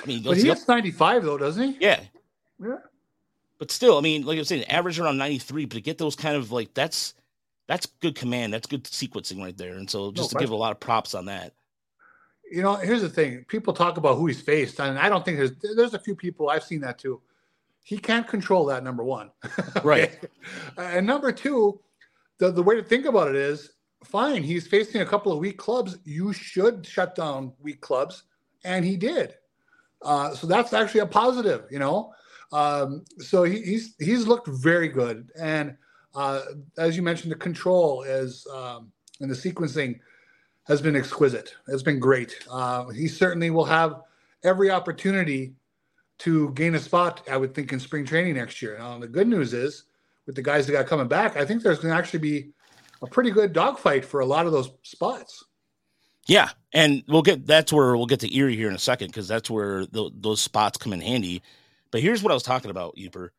I 0.00 0.06
mean, 0.06 0.18
he 0.18 0.28
But 0.28 0.36
he 0.36 0.46
hits 0.46 0.68
95 0.68 1.24
though, 1.24 1.38
doesn't 1.38 1.72
he? 1.74 1.76
yeah, 1.80 2.00
Yeah. 2.62 2.76
But 3.58 3.70
still, 3.70 3.98
I 3.98 4.00
mean, 4.00 4.24
like 4.24 4.36
I 4.36 4.40
was 4.40 4.48
saying, 4.48 4.64
average 4.64 4.98
around 4.98 5.18
ninety 5.18 5.38
three. 5.38 5.64
But 5.64 5.74
to 5.74 5.80
get 5.80 5.98
those 5.98 6.16
kind 6.16 6.36
of 6.36 6.52
like 6.52 6.74
that's 6.74 7.14
that's 7.68 7.86
good 8.00 8.14
command. 8.14 8.52
That's 8.52 8.66
good 8.66 8.84
sequencing 8.84 9.40
right 9.40 9.56
there. 9.56 9.74
And 9.74 9.88
so 9.88 10.10
just 10.10 10.30
to 10.30 10.38
give 10.38 10.50
a 10.50 10.56
lot 10.56 10.72
of 10.72 10.80
props 10.80 11.14
on 11.14 11.26
that. 11.26 11.52
You 12.50 12.62
know, 12.62 12.76
here's 12.76 13.02
the 13.02 13.10
thing. 13.10 13.44
People 13.46 13.74
talk 13.74 13.98
about 13.98 14.16
who 14.16 14.26
he's 14.26 14.40
faced, 14.40 14.80
and 14.80 14.98
I 14.98 15.08
don't 15.10 15.24
think 15.24 15.36
there's 15.36 15.52
there's 15.76 15.94
a 15.94 15.98
few 15.98 16.16
people 16.16 16.48
I've 16.48 16.64
seen 16.64 16.80
that 16.80 16.98
too. 16.98 17.20
He 17.84 17.98
can't 17.98 18.26
control 18.26 18.64
that. 18.66 18.82
Number 18.82 19.04
one, 19.04 19.30
Right. 19.84 20.18
And 20.76 21.06
number 21.06 21.30
two, 21.30 21.80
the 22.38 22.50
the 22.50 22.62
way 22.62 22.74
to 22.76 22.82
think 22.82 23.04
about 23.04 23.28
it 23.28 23.36
is, 23.36 23.72
fine. 24.02 24.42
He's 24.42 24.66
facing 24.66 25.02
a 25.02 25.06
couple 25.06 25.30
of 25.30 25.38
weak 25.38 25.58
clubs. 25.58 25.98
You 26.04 26.32
should 26.32 26.86
shut 26.86 27.14
down 27.14 27.52
weak 27.60 27.82
clubs, 27.82 28.22
and 28.64 28.82
he 28.82 28.96
did. 28.96 29.34
Uh, 30.00 30.34
so 30.34 30.46
that's 30.46 30.72
actually 30.72 31.00
a 31.00 31.06
positive, 31.06 31.64
you 31.70 31.78
know. 31.78 32.14
Um, 32.52 33.04
so 33.18 33.44
he, 33.44 33.60
he's 33.62 33.94
he's 33.98 34.26
looked 34.26 34.48
very 34.48 34.88
good, 34.88 35.30
and 35.38 35.76
uh, 36.14 36.40
as 36.78 36.96
you 36.96 37.02
mentioned, 37.02 37.32
the 37.32 37.36
control 37.36 38.02
is 38.02 38.46
um, 38.54 38.90
and 39.20 39.30
the 39.30 39.34
sequencing 39.34 40.00
has 40.66 40.80
been 40.82 40.96
exquisite. 40.96 41.54
It's 41.66 41.82
been 41.82 41.98
great. 41.98 42.38
Uh, 42.50 42.88
he 42.88 43.08
certainly 43.08 43.50
will 43.50 43.64
have 43.64 44.02
every 44.44 44.70
opportunity 44.70 45.54
to 46.18 46.50
gain 46.50 46.74
a 46.74 46.78
spot, 46.78 47.22
I 47.30 47.36
would 47.36 47.54
think, 47.54 47.72
in 47.72 47.80
spring 47.80 48.04
training 48.04 48.34
next 48.34 48.60
year. 48.60 48.76
Now, 48.78 48.98
the 48.98 49.08
good 49.08 49.28
news 49.28 49.54
is, 49.54 49.84
with 50.26 50.36
the 50.36 50.42
guys 50.42 50.66
that 50.66 50.72
got 50.72 50.86
coming 50.86 51.08
back, 51.08 51.36
I 51.36 51.44
think 51.44 51.62
there's 51.62 51.78
going 51.78 51.92
to 51.92 51.98
actually 51.98 52.18
be 52.18 52.50
a 53.02 53.06
pretty 53.06 53.30
good 53.30 53.52
dogfight 53.52 54.04
for 54.04 54.20
a 54.20 54.26
lot 54.26 54.46
of 54.46 54.52
those 54.52 54.70
spots. 54.82 55.44
Yeah, 56.26 56.50
and 56.74 57.02
we'll 57.08 57.22
get 57.22 57.46
that's 57.46 57.72
where 57.72 57.96
we'll 57.96 58.06
get 58.06 58.20
to 58.20 58.36
Erie 58.36 58.56
here 58.56 58.68
in 58.68 58.74
a 58.74 58.78
second 58.78 59.06
because 59.08 59.28
that's 59.28 59.48
where 59.48 59.86
tho- 59.86 60.10
those 60.14 60.42
spots 60.42 60.76
come 60.76 60.92
in 60.92 61.00
handy. 61.00 61.42
But 61.90 62.00
here's 62.02 62.22
what 62.22 62.30
I 62.30 62.34
was 62.34 62.42
talking 62.42 62.70
about, 62.70 62.96
Yooper. 62.96 63.30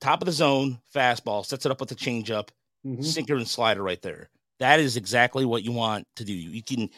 Top 0.00 0.20
of 0.20 0.26
the 0.26 0.32
zone, 0.32 0.80
fastball, 0.94 1.44
sets 1.44 1.64
it 1.66 1.72
up 1.72 1.80
with 1.80 1.88
the 1.88 1.94
changeup, 1.94 2.48
Mhm. 2.84 3.04
sinker 3.04 3.36
and 3.36 3.46
slider 3.48 3.82
right 3.82 4.00
there. 4.02 4.30
That 4.58 4.80
is 4.80 4.96
exactly 4.96 5.44
what 5.44 5.62
you 5.62 5.72
want 5.72 6.06
to 6.16 6.24
do. 6.24 6.32
You 6.32 6.62
can, 6.62 6.88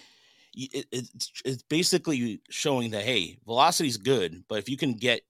it, 0.54 0.86
it's, 0.92 1.32
it's 1.44 1.62
basically 1.64 2.40
showing 2.50 2.90
that 2.92 3.04
hey, 3.04 3.38
velocity 3.44 3.88
is 3.88 3.96
good, 3.96 4.44
but 4.48 4.58
if 4.58 4.68
you 4.68 4.76
can 4.76 4.94
get 4.94 5.22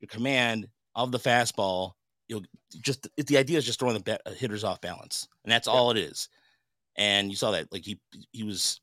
your 0.00 0.08
command 0.08 0.68
of 0.94 1.12
the 1.12 1.18
fastball, 1.18 1.92
you'll 2.28 2.44
just 2.80 3.08
it, 3.16 3.26
the 3.26 3.36
idea 3.36 3.58
is 3.58 3.66
just 3.66 3.78
throwing 3.78 3.94
the 3.94 4.02
ba- 4.24 4.32
hitters 4.34 4.64
off 4.64 4.80
balance, 4.80 5.28
and 5.44 5.52
that's 5.52 5.68
all 5.68 5.90
it 5.90 5.96
is. 5.96 6.28
And 6.96 7.28
you 7.30 7.36
saw 7.36 7.50
that 7.52 7.70
like 7.72 7.84
he 7.84 8.00
he 8.32 8.42
was 8.44 8.80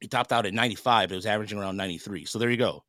he 0.00 0.08
topped 0.08 0.32
out 0.32 0.46
at 0.46 0.54
95, 0.54 1.08
but 1.08 1.14
it 1.14 1.16
was 1.16 1.26
averaging 1.26 1.58
around 1.58 1.76
93. 1.76 2.24
So 2.24 2.38
there 2.38 2.50
you 2.50 2.56
go. 2.56 2.84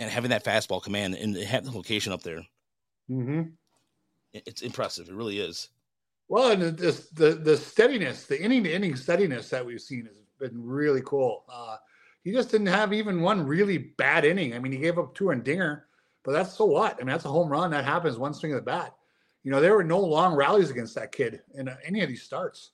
And 0.00 0.10
having 0.10 0.30
that 0.30 0.44
fastball 0.44 0.82
command 0.82 1.14
and 1.14 1.34
the 1.36 1.70
location 1.74 2.10
up 2.12 2.22
there, 2.22 2.40
Mhm. 3.10 3.52
it's 4.32 4.62
impressive. 4.62 5.10
It 5.10 5.14
really 5.14 5.38
is. 5.40 5.68
Well, 6.28 6.52
and 6.52 6.62
the, 6.62 7.08
the 7.12 7.34
the 7.34 7.56
steadiness, 7.56 8.26
the 8.26 8.40
inning 8.42 8.64
to 8.64 8.72
inning 8.72 8.96
steadiness 8.96 9.50
that 9.50 9.66
we've 9.66 9.80
seen 9.80 10.06
has 10.06 10.16
been 10.38 10.64
really 10.64 11.02
cool. 11.04 11.44
Uh, 11.48 11.76
he 12.22 12.32
just 12.32 12.50
didn't 12.50 12.68
have 12.68 12.94
even 12.94 13.20
one 13.20 13.46
really 13.46 13.76
bad 13.78 14.24
inning. 14.24 14.54
I 14.54 14.58
mean, 14.58 14.72
he 14.72 14.78
gave 14.78 14.98
up 14.98 15.14
two 15.14 15.32
on 15.32 15.42
Dinger, 15.42 15.86
But 16.22 16.32
that's 16.32 16.54
so 16.56 16.64
what? 16.64 16.94
I 16.94 16.98
mean, 16.98 17.08
that's 17.08 17.24
a 17.26 17.28
home 17.30 17.48
run. 17.50 17.70
That 17.70 17.84
happens 17.84 18.16
one 18.16 18.32
swing 18.34 18.52
of 18.52 18.56
the 18.56 18.62
bat. 18.62 18.94
You 19.42 19.50
know, 19.50 19.60
there 19.60 19.74
were 19.74 19.84
no 19.84 19.98
long 20.00 20.34
rallies 20.34 20.70
against 20.70 20.94
that 20.94 21.12
kid 21.12 21.42
in 21.54 21.68
any 21.84 22.02
of 22.02 22.08
these 22.08 22.22
starts. 22.22 22.72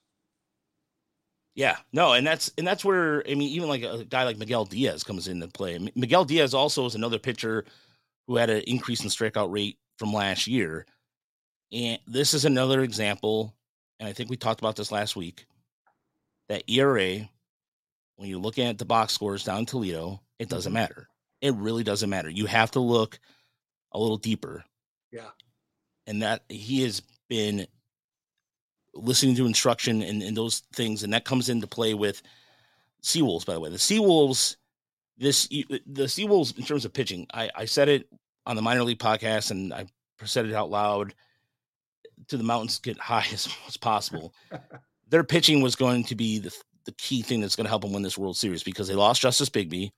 Yeah, 1.57 1.77
no, 1.91 2.13
and 2.13 2.25
that's 2.25 2.51
and 2.55 2.67
that's 2.67 2.85
where 2.85 3.27
I 3.27 3.33
mean, 3.33 3.49
even 3.49 3.67
like 3.67 3.81
a 3.81 4.05
guy 4.05 4.25
like 4.25 4.37
Miguel 4.37 4.63
Diaz 4.63 5.03
comes 5.03 5.27
into 5.27 5.47
play. 5.47 5.79
Miguel 5.95 6.23
Diaz 6.23 6.53
also 6.53 6.85
is 6.85 6.93
another 6.93 7.17
pitcher 7.17 7.65
who 8.27 8.35
had 8.35 8.51
an 8.51 8.61
increase 8.67 9.01
in 9.01 9.09
strikeout 9.09 9.51
rate 9.51 9.79
from 9.97 10.13
last 10.13 10.45
year, 10.45 10.85
and 11.73 11.97
this 12.05 12.35
is 12.35 12.45
another 12.45 12.83
example. 12.83 13.55
And 13.99 14.07
I 14.07 14.13
think 14.13 14.29
we 14.29 14.37
talked 14.37 14.61
about 14.61 14.75
this 14.75 14.91
last 14.91 15.15
week. 15.15 15.47
That 16.47 16.61
ERA, 16.69 17.27
when 18.17 18.29
you're 18.29 18.37
looking 18.37 18.67
at 18.67 18.77
the 18.77 18.85
box 18.85 19.13
scores 19.13 19.43
down 19.43 19.59
in 19.59 19.65
Toledo, 19.65 20.21
it 20.37 20.49
doesn't 20.49 20.69
mm-hmm. 20.69 20.81
matter. 20.81 21.09
It 21.41 21.55
really 21.55 21.83
doesn't 21.83 22.09
matter. 22.09 22.29
You 22.29 22.45
have 22.45 22.69
to 22.71 22.79
look 22.79 23.19
a 23.93 23.99
little 23.99 24.17
deeper. 24.17 24.63
Yeah, 25.11 25.31
and 26.05 26.21
that 26.21 26.43
he 26.49 26.83
has 26.83 27.01
been 27.29 27.65
listening 28.97 29.35
to 29.35 29.45
instruction 29.45 30.01
and, 30.01 30.21
and 30.21 30.35
those 30.35 30.59
things, 30.73 31.03
and 31.03 31.13
that 31.13 31.25
comes 31.25 31.49
into 31.49 31.67
play 31.67 31.93
with 31.93 32.21
Seawolves. 33.01 33.45
By 33.45 33.53
the 33.53 33.59
way, 33.59 33.69
the 33.69 33.77
Seawolves, 33.77 34.55
this 35.17 35.47
the 35.47 36.03
Seawolves 36.03 36.57
in 36.57 36.65
terms 36.65 36.85
of 36.85 36.93
pitching, 36.93 37.27
I, 37.33 37.49
I 37.55 37.65
said 37.65 37.89
it 37.89 38.09
on 38.45 38.55
the 38.55 38.61
minor 38.61 38.83
league 38.83 38.99
podcast, 38.99 39.51
and 39.51 39.73
I 39.73 39.85
said 40.23 40.45
it 40.45 40.53
out 40.53 40.69
loud. 40.69 41.13
To 42.29 42.37
the 42.37 42.43
mountains 42.43 42.79
get 42.79 42.97
high 42.97 43.25
as, 43.31 43.47
as 43.67 43.77
possible. 43.77 44.33
Their 45.09 45.23
pitching 45.23 45.61
was 45.61 45.75
going 45.75 46.03
to 46.05 46.15
be 46.15 46.39
the 46.39 46.55
the 46.85 46.91
key 46.93 47.21
thing 47.21 47.41
that's 47.41 47.55
going 47.55 47.65
to 47.65 47.69
help 47.69 47.81
them 47.83 47.93
win 47.93 48.01
this 48.01 48.17
World 48.17 48.37
Series 48.37 48.63
because 48.63 48.87
they 48.87 48.95
lost 48.95 49.21
Justice 49.21 49.49
Bigbie. 49.49 49.91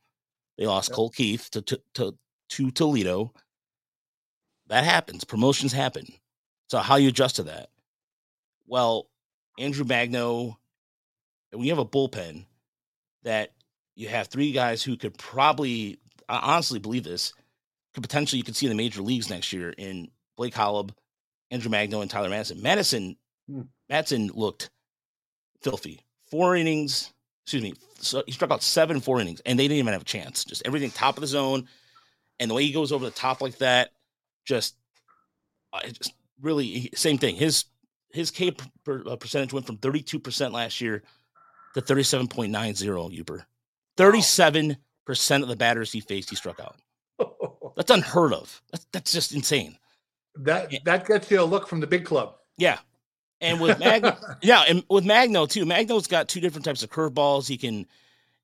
they 0.57 0.65
lost 0.65 0.89
yep. 0.89 0.95
Colt 0.95 1.15
Keith 1.15 1.49
to, 1.51 1.61
to 1.61 1.81
to 1.95 2.17
to 2.49 2.71
Toledo. 2.71 3.31
That 4.67 4.83
happens. 4.83 5.23
Promotions 5.23 5.73
happen. 5.73 6.05
So 6.69 6.79
how 6.79 6.97
you 6.97 7.09
adjust 7.09 7.37
to 7.37 7.43
that? 7.43 7.69
Well, 8.69 9.07
Andrew 9.57 9.83
Magno, 9.83 10.59
we 11.51 11.69
have 11.69 11.79
a 11.79 11.85
bullpen 11.85 12.45
that 13.23 13.51
you 13.95 14.07
have 14.09 14.27
three 14.27 14.51
guys 14.51 14.83
who 14.83 14.95
could 14.95 15.17
probably, 15.17 15.99
I 16.29 16.38
honestly 16.53 16.77
believe 16.77 17.03
this, 17.03 17.33
could 17.95 18.03
potentially 18.03 18.38
you 18.38 18.43
could 18.43 18.55
see 18.55 18.67
in 18.67 18.69
the 18.69 18.75
major 18.75 19.01
leagues 19.01 19.27
next 19.27 19.51
year 19.51 19.71
in 19.71 20.09
Blake 20.38 20.53
Holub, 20.53 20.91
Andrew 21.49 21.71
Magno, 21.71 22.01
and 22.01 22.11
Tyler 22.11 22.29
Mattison. 22.29 22.61
Mattison, 22.61 23.17
hmm. 23.49 23.61
Mattison 23.89 24.29
looked 24.35 24.69
filthy. 25.63 26.01
Four 26.29 26.55
innings, 26.55 27.11
excuse 27.45 27.63
me, 27.63 27.73
so 27.97 28.21
he 28.27 28.31
struck 28.31 28.51
out 28.51 28.61
seven 28.61 28.99
four 29.01 29.19
innings, 29.19 29.41
and 29.47 29.57
they 29.57 29.63
didn't 29.67 29.79
even 29.79 29.93
have 29.93 30.03
a 30.03 30.05
chance. 30.05 30.45
Just 30.45 30.61
everything 30.63 30.91
top 30.91 31.17
of 31.17 31.21
the 31.21 31.27
zone, 31.27 31.67
and 32.39 32.51
the 32.51 32.53
way 32.53 32.63
he 32.63 32.71
goes 32.71 32.91
over 32.91 33.03
the 33.03 33.11
top 33.11 33.41
like 33.41 33.57
that, 33.57 33.89
just, 34.45 34.75
uh, 35.73 35.79
just 35.88 36.13
really 36.39 36.91
same 36.93 37.17
thing. 37.17 37.35
His 37.35 37.65
his 38.11 38.31
K 38.31 38.55
per, 38.83 39.03
uh, 39.07 39.15
percentage 39.15 39.53
went 39.53 39.65
from 39.65 39.77
32% 39.77 40.51
last 40.51 40.81
year 40.81 41.03
to 41.73 41.81
37.90 41.81 43.11
Yooper. 43.11 43.43
37% 43.97 45.41
of 45.41 45.47
the 45.47 45.55
batters 45.55 45.91
he 45.91 45.99
faced, 45.99 46.29
he 46.29 46.35
struck 46.35 46.59
out. 46.59 46.75
That's 47.75 47.91
unheard 47.91 48.33
of. 48.33 48.61
That's, 48.71 48.85
that's 48.91 49.11
just 49.11 49.33
insane. 49.33 49.77
That 50.35 50.71
that 50.83 51.07
gets 51.07 51.31
you 51.31 51.41
a 51.41 51.43
look 51.43 51.67
from 51.67 51.79
the 51.79 51.87
big 51.87 52.05
club. 52.05 52.35
Yeah. 52.57 52.79
And 53.41 53.61
with 53.61 53.79
Magno, 53.79 54.17
yeah, 54.41 54.63
and 54.67 54.83
with 54.89 55.05
Magno 55.05 55.45
too. 55.45 55.65
Magno's 55.65 56.07
got 56.07 56.27
two 56.27 56.41
different 56.41 56.65
types 56.65 56.83
of 56.83 56.89
curveballs. 56.89 57.47
He 57.47 57.57
can 57.57 57.85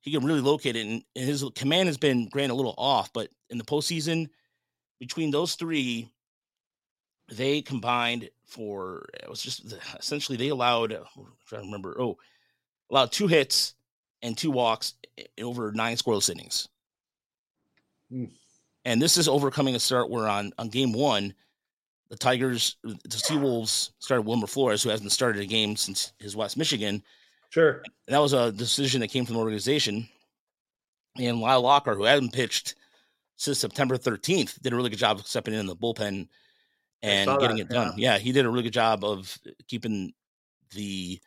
he 0.00 0.10
can 0.10 0.24
really 0.24 0.40
locate 0.40 0.76
it, 0.76 0.86
and, 0.86 1.02
and 1.14 1.26
his 1.26 1.44
command 1.54 1.88
has 1.88 1.98
been 1.98 2.28
granted 2.28 2.54
a 2.54 2.56
little 2.56 2.74
off. 2.78 3.12
But 3.12 3.28
in 3.50 3.58
the 3.58 3.64
postseason, 3.64 4.28
between 4.98 5.30
those 5.30 5.54
three, 5.54 6.10
they 7.30 7.60
combined 7.60 8.30
for 8.46 9.06
it 9.12 9.28
was 9.28 9.42
just 9.42 9.74
essentially 9.98 10.38
they 10.38 10.48
allowed 10.48 10.92
I'm 10.92 11.04
trying 11.46 11.62
to 11.62 11.66
remember 11.66 11.96
oh 12.00 12.16
allowed 12.90 13.12
two 13.12 13.26
hits 13.26 13.74
and 14.22 14.36
two 14.36 14.50
walks 14.50 14.94
over 15.40 15.72
nine 15.72 15.96
scoreless 15.96 16.30
innings. 16.30 16.68
Mm. 18.12 18.30
And 18.84 19.02
this 19.02 19.16
is 19.16 19.28
overcoming 19.28 19.74
a 19.74 19.80
start 19.80 20.10
where 20.10 20.28
on 20.28 20.52
on 20.58 20.68
game 20.68 20.92
one, 20.92 21.34
the 22.08 22.16
Tigers, 22.16 22.76
the 22.84 22.98
Seawolves 23.08 23.90
started 23.98 24.22
Wilmer 24.22 24.46
Flores, 24.46 24.82
who 24.82 24.90
hasn't 24.90 25.12
started 25.12 25.42
a 25.42 25.46
game 25.46 25.76
since 25.76 26.12
his 26.18 26.36
West 26.36 26.56
Michigan. 26.56 27.02
Sure. 27.50 27.82
And 28.06 28.14
that 28.14 28.20
was 28.20 28.32
a 28.32 28.52
decision 28.52 29.00
that 29.00 29.08
came 29.08 29.26
from 29.26 29.34
the 29.34 29.40
organization. 29.40 30.08
And 31.18 31.40
Lael 31.40 31.62
Lockhart, 31.62 31.96
who 31.96 32.04
hadn't 32.04 32.32
pitched 32.32 32.74
since 33.36 33.58
September 33.58 33.96
13th, 33.96 34.60
did 34.60 34.72
a 34.72 34.76
really 34.76 34.90
good 34.90 34.98
job 34.98 35.18
of 35.18 35.26
stepping 35.26 35.54
in 35.54 35.66
the 35.66 35.74
bullpen 35.74 36.28
and 37.06 37.40
getting 37.40 37.56
that, 37.56 37.62
it 37.62 37.68
done. 37.68 37.94
Yeah. 37.96 38.14
yeah. 38.14 38.18
he 38.18 38.32
did 38.32 38.44
a 38.44 38.50
really 38.50 38.64
good 38.64 38.72
job 38.72 39.04
of 39.04 39.38
keeping 39.68 40.12
the 40.74 41.20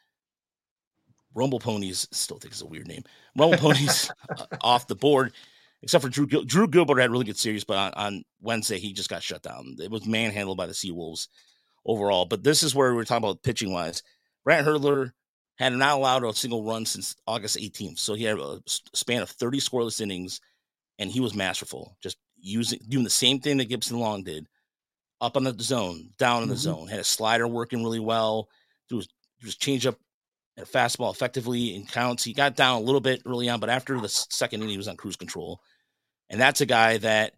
Rumble 1.34 1.60
Ponies. 1.60 2.08
Still 2.12 2.38
think 2.38 2.54
it's 2.54 2.62
a 2.62 2.68
weird 2.68 2.88
name. 2.88 3.04
Rumble 3.38 3.58
Ponies 3.58 4.12
uh, 4.30 4.46
off 4.62 4.88
the 4.88 4.96
board, 4.96 5.34
except 5.82 6.04
for 6.04 6.10
Drew 6.10 6.28
Gil- 6.28 6.44
Drew 6.44 6.68
Gilbert 6.68 7.00
had 7.00 7.10
a 7.10 7.12
really 7.12 7.26
good 7.26 7.38
series, 7.38 7.64
but 7.64 7.78
on, 7.78 7.94
on, 7.94 8.24
Wednesday 8.42 8.80
he 8.80 8.94
just 8.94 9.10
got 9.10 9.24
shut 9.24 9.42
down. 9.42 9.76
It 9.80 9.92
was 9.92 10.06
manhandled 10.06 10.58
by 10.58 10.68
the 10.68 10.74
Sea 10.74 10.92
Wolves 10.92 11.30
overall. 11.86 12.26
But 12.26 12.44
this 12.44 12.64
is 12.64 12.76
where 12.76 12.94
we're 12.94 13.04
talking 13.04 13.24
about 13.24 13.44
pitching 13.44 13.72
wise. 13.72 14.04
Brant 14.44 14.66
Hurter 14.66 15.14
had 15.58 15.74
not 15.74 15.98
allowed 15.98 16.24
a 16.24 16.34
single 16.34 16.64
run 16.64 16.86
since 16.86 17.16
August 17.28 17.58
18th, 17.58 18.00
so 18.00 18.14
he 18.14 18.24
had 18.24 18.40
a 18.40 18.62
span 18.66 19.22
of 19.22 19.30
30 19.30 19.60
scoreless 19.60 20.00
innings, 20.00 20.40
and 20.98 21.12
he 21.12 21.20
was 21.20 21.36
masterful, 21.36 21.98
just 22.02 22.18
using 22.42 22.80
doing 22.88 23.04
the 23.04 23.10
same 23.10 23.40
thing 23.40 23.58
that 23.58 23.70
Gipson 23.70 24.00
Long 24.00 24.24
did 24.24 24.48
up 25.22 25.38
on 25.38 25.44
the 25.44 25.56
zone, 25.60 26.10
down 26.18 26.44
in 26.44 26.50
the 26.50 26.56
mm-hmm. 26.56 26.62
zone. 26.62 26.88
Had 26.88 27.00
a 27.00 27.04
slider 27.04 27.48
working 27.48 27.84
really 27.84 28.00
well. 28.00 28.50
Threw 28.88 29.00
his, 29.00 29.10
his 29.42 29.56
changeup 29.58 29.96
and 30.58 30.68
fastball 30.68 31.14
effectively 31.14 31.76
in 31.76 31.86
counts. 31.86 32.24
He 32.24 32.34
got 32.34 32.56
down 32.56 32.82
a 32.82 32.86
little 32.86 33.02
bit 33.02 33.22
early 33.26 33.50
on, 33.50 33.60
but 33.60 33.70
after 33.70 34.00
the 34.00 34.10
second 34.10 34.62
inning, 34.62 34.72
he 34.72 34.78
was 34.78 34.88
on 34.88 34.98
cruise 34.98 35.16
control. 35.16 35.62
And 36.30 36.40
that's 36.40 36.62
a 36.62 36.66
guy 36.66 36.98
that 36.98 37.34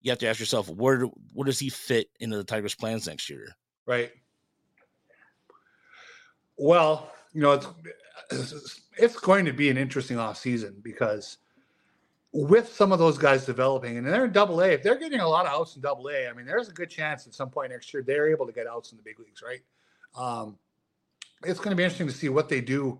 you 0.00 0.10
have 0.10 0.18
to 0.20 0.28
ask 0.28 0.38
yourself, 0.38 0.68
where 0.68 1.02
where 1.32 1.46
does 1.46 1.58
he 1.58 1.68
fit 1.68 2.08
into 2.20 2.36
the 2.36 2.44
Tigers' 2.44 2.74
plans 2.74 3.06
next 3.06 3.28
year? 3.28 3.48
Right. 3.86 4.12
Well, 6.56 7.10
you 7.32 7.42
know, 7.42 7.60
it's 8.30 8.80
it's 8.96 9.18
going 9.18 9.46
to 9.46 9.52
be 9.52 9.68
an 9.68 9.76
interesting 9.76 10.18
off 10.18 10.38
season 10.38 10.76
because 10.82 11.38
with 12.36 12.70
some 12.70 12.92
of 12.92 12.98
those 12.98 13.16
guys 13.16 13.46
developing, 13.46 13.96
and 13.96 14.06
they're 14.06 14.26
in 14.26 14.32
double 14.32 14.60
A, 14.60 14.68
if 14.72 14.82
they're 14.82 14.98
getting 14.98 15.20
a 15.20 15.28
lot 15.28 15.46
of 15.46 15.52
outs 15.52 15.74
in 15.76 15.80
double 15.80 16.10
A, 16.10 16.28
I 16.28 16.34
mean, 16.34 16.44
there's 16.44 16.68
a 16.68 16.72
good 16.72 16.90
chance 16.90 17.26
at 17.26 17.32
some 17.32 17.48
point 17.48 17.70
next 17.70 17.94
year 17.94 18.02
they're 18.02 18.30
able 18.30 18.44
to 18.44 18.52
get 18.52 18.66
outs 18.66 18.92
in 18.92 18.98
the 18.98 19.02
big 19.02 19.18
leagues, 19.18 19.42
right? 19.42 19.62
Um, 20.14 20.58
it's 21.44 21.58
going 21.58 21.70
to 21.70 21.76
be 21.76 21.82
interesting 21.82 22.08
to 22.08 22.12
see 22.12 22.28
what 22.28 22.50
they 22.50 22.60
do 22.60 22.98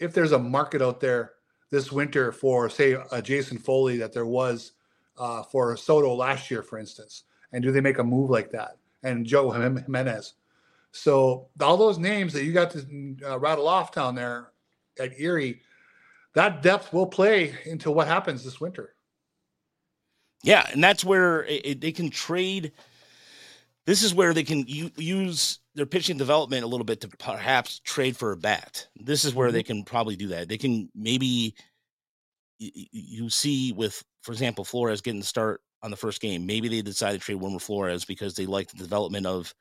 if 0.00 0.14
there's 0.14 0.32
a 0.32 0.38
market 0.38 0.80
out 0.80 1.00
there 1.00 1.32
this 1.70 1.92
winter 1.92 2.32
for, 2.32 2.70
say, 2.70 2.96
a 3.12 3.20
Jason 3.20 3.58
Foley 3.58 3.98
that 3.98 4.14
there 4.14 4.26
was 4.26 4.72
uh, 5.18 5.42
for 5.42 5.76
Soto 5.76 6.14
last 6.14 6.50
year, 6.50 6.62
for 6.62 6.78
instance. 6.78 7.24
And 7.52 7.62
do 7.62 7.72
they 7.72 7.82
make 7.82 7.98
a 7.98 8.04
move 8.04 8.30
like 8.30 8.50
that? 8.52 8.78
And 9.02 9.26
Joe 9.26 9.50
Jimenez. 9.50 10.34
So 10.92 11.48
all 11.60 11.76
those 11.76 11.98
names 11.98 12.32
that 12.32 12.44
you 12.44 12.52
got 12.52 12.70
to 12.70 13.16
uh, 13.26 13.38
rattle 13.38 13.68
off 13.68 13.92
down 13.92 14.14
there 14.14 14.52
at 14.98 15.18
Erie 15.20 15.60
that 16.34 16.62
depth 16.62 16.92
will 16.92 17.06
play 17.06 17.54
into 17.64 17.90
what 17.90 18.06
happens 18.06 18.44
this 18.44 18.60
winter. 18.60 18.94
Yeah, 20.42 20.66
and 20.70 20.82
that's 20.82 21.04
where 21.04 21.44
it, 21.44 21.80
they 21.80 21.92
can 21.92 22.10
trade. 22.10 22.72
This 23.86 24.02
is 24.02 24.14
where 24.14 24.34
they 24.34 24.44
can 24.44 24.64
u- 24.66 24.90
use 24.96 25.58
their 25.74 25.86
pitching 25.86 26.18
development 26.18 26.64
a 26.64 26.68
little 26.68 26.84
bit 26.84 27.00
to 27.00 27.08
perhaps 27.08 27.80
trade 27.80 28.16
for 28.16 28.32
a 28.32 28.36
bat. 28.36 28.86
This 28.96 29.24
is 29.24 29.34
where 29.34 29.48
mm-hmm. 29.48 29.54
they 29.54 29.62
can 29.62 29.84
probably 29.84 30.16
do 30.16 30.28
that. 30.28 30.48
They 30.48 30.58
can 30.58 30.90
maybe 30.94 31.54
you 32.58 33.30
see 33.30 33.72
with, 33.72 34.02
for 34.22 34.32
example, 34.32 34.64
Flores 34.64 35.00
getting 35.00 35.20
the 35.20 35.26
start 35.26 35.60
on 35.82 35.90
the 35.90 35.96
first 35.96 36.20
game. 36.20 36.44
Maybe 36.46 36.68
they 36.68 36.82
decide 36.82 37.12
to 37.12 37.18
trade 37.18 37.36
Wilmer 37.36 37.60
Flores 37.60 38.04
because 38.04 38.34
they 38.34 38.46
like 38.46 38.68
the 38.68 38.76
development 38.76 39.26
of 39.26 39.54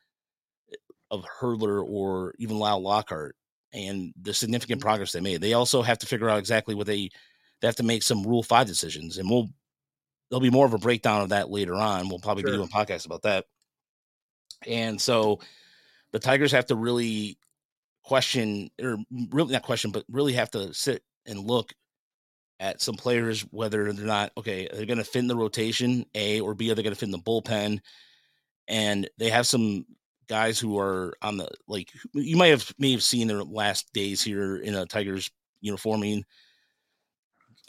of 1.09 1.23
Hurter 1.23 1.81
or 1.81 2.33
even 2.37 2.59
Lael 2.59 2.81
Lockhart 2.81 3.35
and 3.77 4.13
the 4.21 4.33
significant 4.33 4.79
mm-hmm. 4.79 4.87
progress 4.87 5.11
they 5.11 5.21
made. 5.21 5.41
They 5.41 5.53
also 5.53 5.81
have 5.81 5.99
to 5.99 6.07
figure 6.07 6.29
out 6.29 6.39
exactly 6.39 6.75
what 6.75 6.87
they 6.87 7.09
they 7.61 7.67
have 7.67 7.75
to 7.77 7.83
make 7.83 8.03
some 8.03 8.23
Rule 8.23 8.43
Five 8.43 8.67
decisions, 8.67 9.17
and 9.17 9.29
we'll 9.29 9.49
there'll 10.29 10.41
be 10.41 10.49
more 10.49 10.65
of 10.65 10.73
a 10.73 10.79
breakdown 10.79 11.21
of 11.21 11.29
that 11.29 11.49
later 11.49 11.75
on. 11.75 12.09
We'll 12.09 12.19
probably 12.19 12.43
sure. 12.43 12.51
be 12.51 12.57
doing 12.57 12.69
podcasts 12.69 13.05
about 13.05 13.21
that. 13.21 13.45
And 14.65 14.99
so 14.99 15.39
the 16.11 16.19
Tigers 16.19 16.51
have 16.51 16.65
to 16.67 16.75
really 16.75 17.37
question, 18.03 18.69
or 18.81 18.97
really 19.31 19.53
not 19.53 19.63
question, 19.63 19.91
but 19.91 20.03
really 20.09 20.33
have 20.33 20.51
to 20.51 20.73
sit 20.73 21.03
and 21.25 21.39
look 21.39 21.73
at 22.59 22.81
some 22.81 22.95
players 22.95 23.41
whether 23.51 23.91
they're 23.93 24.05
not 24.05 24.31
okay. 24.37 24.67
They're 24.71 24.85
going 24.85 24.97
to 24.97 25.03
fit 25.03 25.19
in 25.19 25.27
the 25.27 25.35
rotation, 25.35 26.05
A 26.15 26.41
or 26.41 26.55
B. 26.55 26.71
Are 26.71 26.75
they 26.75 26.83
going 26.83 26.93
to 26.93 26.99
fit 26.99 27.07
in 27.07 27.11
the 27.11 27.19
bullpen? 27.19 27.79
And 28.67 29.09
they 29.17 29.29
have 29.29 29.47
some 29.47 29.85
guys 30.27 30.59
who 30.59 30.77
are 30.77 31.13
on 31.21 31.37
the 31.37 31.49
like 31.67 31.91
you 32.13 32.37
might 32.37 32.47
have 32.47 32.71
may 32.77 32.91
have 32.91 33.03
seen 33.03 33.27
their 33.27 33.43
last 33.43 33.91
days 33.93 34.21
here 34.21 34.57
in 34.57 34.75
a 34.75 34.85
Tigers 34.85 35.31
uniform. 35.61 35.99
I 35.99 36.03
mean, 36.03 36.25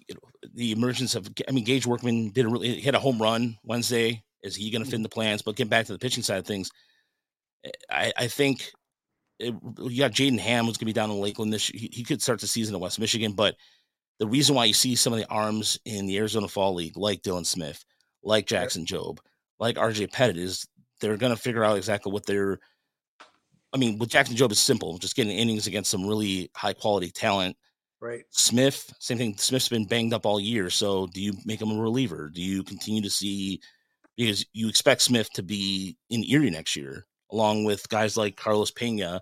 you 0.09 0.15
know, 0.15 0.49
the 0.55 0.73
emergence 0.73 1.15
of 1.15 1.29
I 1.49 1.53
mean 1.53 1.65
Gage 1.65 1.87
Workman 1.87 2.31
did 2.31 2.47
a 2.47 2.49
really 2.49 2.81
hit 2.81 2.95
a 2.95 2.99
home 2.99 3.21
run 3.21 3.57
Wednesday 3.65 4.23
Is 4.43 4.57
he 4.57 4.71
going 4.71 4.85
to 4.85 4.91
fit 4.91 4.97
in 4.97 5.03
the 5.03 5.09
plans? 5.09 5.43
But 5.43 5.57
getting 5.57 5.71
back 5.71 5.87
to 5.87 5.93
the 5.93 5.99
pitching 5.99 6.23
side 6.23 6.39
of 6.39 6.47
things, 6.47 6.71
eh, 7.65 7.71
I, 7.91 8.13
I 8.17 8.27
think 8.29 8.71
it, 9.39 9.55
you 9.79 9.99
got 9.99 10.13
Jaden 10.13 10.39
Hamm 10.39 10.67
who's 10.67 10.77
going 10.77 10.87
to 10.87 10.87
be 10.87 10.93
down 10.93 11.11
in 11.11 11.21
Lakeland 11.21 11.53
this. 11.53 11.69
He, 11.69 11.91
he 11.93 12.05
could 12.05 12.23
start 12.23 12.41
the 12.41 12.47
season 12.47 12.75
in 12.75 12.81
West 12.81 12.99
Michigan, 12.99 13.33
but 13.33 13.57
the 14.19 14.27
reason 14.27 14.55
why 14.55 14.65
you 14.65 14.75
see 14.75 14.97
some 14.97 15.13
of 15.13 15.19
the 15.19 15.29
arms 15.29 15.79
in 15.85 16.07
the 16.07 16.19
Arizona 16.19 16.49
Fall 16.49 16.75
League, 16.75 16.97
like 16.97 17.23
Dylan 17.23 17.47
Smith, 17.47 17.85
like 18.23 18.47
Jackson 18.47 18.85
Jobe, 18.85 19.19
like 19.61 19.77
RJ 19.77 20.13
Petit, 20.13 20.43
is 20.43 20.67
they're 21.01 21.17
going 21.17 21.35
to 21.35 21.41
figure 21.41 21.65
out 21.65 21.77
exactly 21.77 22.13
what 22.13 22.27
they're. 22.27 22.59
I 23.73 23.77
mean, 23.77 23.99
with 23.99 24.09
Jackson 24.09 24.37
Jobe 24.37 24.53
it's 24.53 24.61
simple, 24.61 24.97
just 24.99 25.15
getting 25.15 25.37
innings 25.37 25.67
against 25.67 25.91
some 25.91 26.07
really 26.07 26.51
high 26.55 26.73
quality 26.73 27.11
talent. 27.11 27.57
Right. 28.01 28.23
Smith, 28.31 28.93
same 28.99 29.19
thing. 29.19 29.37
Smith's 29.37 29.69
been 29.69 29.85
banged 29.85 30.15
up 30.15 30.25
all 30.25 30.41
year. 30.41 30.71
So 30.71 31.09
do 31.09 31.21
you 31.21 31.35
make 31.45 31.61
him 31.61 31.73
a 31.73 31.81
reliever? 31.81 32.31
Do 32.33 32.41
you 32.41 32.63
continue 32.63 33.03
to 33.03 33.11
see 33.11 33.61
because 34.17 34.45
you 34.53 34.69
expect 34.69 35.03
Smith 35.03 35.31
to 35.35 35.43
be 35.43 35.97
in 36.11 36.25
Erie 36.25 36.51
next 36.51 36.77
year, 36.77 37.07
along 37.31 37.65
with 37.65 37.89
guys 37.89 38.17
like 38.17 38.37
Carlos 38.37 38.71
Pena 38.71 39.21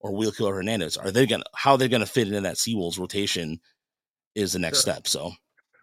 or 0.00 0.12
Wilkel 0.12 0.52
Hernandez? 0.52 0.96
Are 0.96 1.10
they 1.10 1.26
gonna 1.26 1.44
how 1.54 1.76
they're 1.76 1.88
gonna 1.88 2.06
fit 2.06 2.28
into 2.28 2.40
that 2.40 2.56
Seawolves 2.56 2.98
rotation 2.98 3.60
is 4.34 4.52
the 4.52 4.58
next 4.58 4.78
sure. 4.78 4.92
step. 4.92 5.06
So 5.06 5.32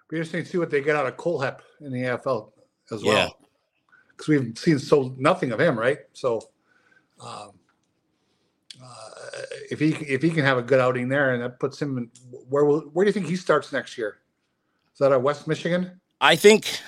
be 0.09 0.17
interesting 0.17 0.43
to 0.43 0.49
see 0.49 0.57
what 0.57 0.69
they 0.69 0.81
get 0.81 0.95
out 0.95 1.07
of 1.07 1.17
Kohlhepp 1.17 1.59
in 1.81 1.91
the 1.91 2.03
AFL 2.03 2.51
as 2.91 3.03
well. 3.03 3.35
Because 4.15 4.27
we've 4.27 4.57
seen 4.57 4.79
so 4.79 5.13
nothing 5.17 5.51
of 5.51 5.59
him, 5.59 5.77
right? 5.77 5.99
So 6.13 6.41
um, 7.19 7.51
uh, 8.81 9.09
if 9.69 9.79
he 9.79 9.89
if 9.93 10.21
he 10.21 10.29
can 10.29 10.43
have 10.43 10.57
a 10.57 10.61
good 10.61 10.79
outing 10.79 11.09
there, 11.09 11.33
and 11.33 11.43
that 11.43 11.59
puts 11.59 11.81
him 11.81 11.97
in, 11.97 12.09
where 12.49 12.65
will 12.65 12.81
where 12.81 13.05
do 13.05 13.09
you 13.09 13.13
think 13.13 13.27
he 13.27 13.35
starts 13.35 13.71
next 13.71 13.97
year? 13.97 14.17
Is 14.93 14.99
that 14.99 15.11
at 15.11 15.21
West 15.21 15.47
Michigan? 15.47 15.99
I 16.21 16.35
think 16.35 16.79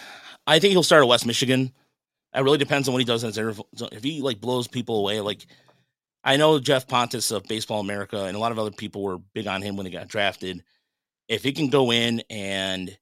I 0.45 0.59
think 0.59 0.71
he'll 0.71 0.83
start 0.83 1.03
at 1.03 1.07
West 1.07 1.25
Michigan. 1.25 1.73
It 2.33 2.41
really 2.41 2.57
depends 2.57 2.87
on 2.87 2.93
what 2.93 2.99
he 2.99 3.05
does 3.05 3.23
in 3.23 3.27
his 3.27 3.37
interval. 3.37 3.67
If 3.91 4.03
he 4.03 4.21
like 4.21 4.39
blows 4.39 4.67
people 4.67 4.99
away, 4.99 5.21
like 5.21 5.45
I 6.23 6.37
know 6.37 6.59
Geoff 6.59 6.87
Pontes 6.87 7.31
of 7.31 7.43
Baseball 7.43 7.79
America 7.79 8.25
and 8.25 8.35
a 8.35 8.39
lot 8.39 8.51
of 8.51 8.59
other 8.59 8.71
people 8.71 9.01
were 9.01 9.17
big 9.17 9.47
on 9.47 9.61
him 9.61 9.75
when 9.75 9.85
he 9.85 9.91
got 9.91 10.07
drafted. 10.07 10.63
If 11.27 11.43
he 11.43 11.51
can 11.51 11.69
go 11.69 11.91
in 11.91 12.21
and 12.29 12.97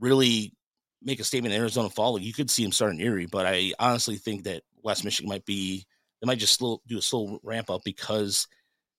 really 0.00 0.54
make 1.02 1.20
a 1.20 1.24
statement 1.24 1.54
in 1.54 1.60
Arizona 1.60 1.88
Fall 1.88 2.14
League, 2.14 2.24
you 2.24 2.32
could 2.32 2.50
see 2.50 2.64
him 2.64 2.72
starting 2.72 3.00
Erie. 3.00 3.26
But 3.26 3.46
I 3.46 3.72
honestly 3.78 4.16
think 4.16 4.44
that 4.44 4.62
West 4.82 5.04
Michigan 5.04 5.28
might 5.28 5.44
be 5.44 5.86
they 6.20 6.26
might 6.26 6.38
just 6.38 6.54
slow, 6.54 6.80
do 6.86 6.98
a 6.98 7.02
slow 7.02 7.38
ramp 7.42 7.70
up 7.70 7.82
because 7.84 8.48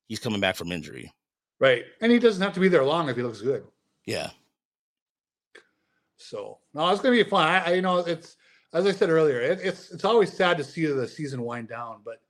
he's 0.08 0.20
coming 0.20 0.40
back 0.40 0.56
from 0.56 0.72
injury. 0.72 1.14
Right, 1.60 1.84
and 2.02 2.12
he 2.12 2.20
doesn't 2.20 2.42
have 2.42 2.54
to 2.54 2.60
be 2.60 2.70
there 2.70 2.86
long 2.86 3.10
if 3.10 3.18
he 3.18 3.24
looks 3.24 3.42
good. 3.42 3.64
Yeah. 4.06 4.30
So 6.16 6.60
no, 6.74 6.90
it's 6.90 7.02
going 7.02 7.18
to 7.18 7.24
be 7.24 7.30
fun. 7.30 7.48
I, 7.48 7.60
I, 7.60 7.74
you 7.74 7.82
know, 7.82 7.98
it's 7.98 8.38
as 8.74 8.86
I 8.86 8.92
said 8.92 9.10
earlier, 9.10 9.42
it, 9.42 9.60
it's 9.62 9.92
it's 9.92 10.06
always 10.06 10.32
sad 10.32 10.58
to 10.58 10.64
see 10.64 10.86
the 10.86 11.08
season 11.08 11.42
wind 11.42 11.68
down, 11.68 12.02
but 12.06 12.22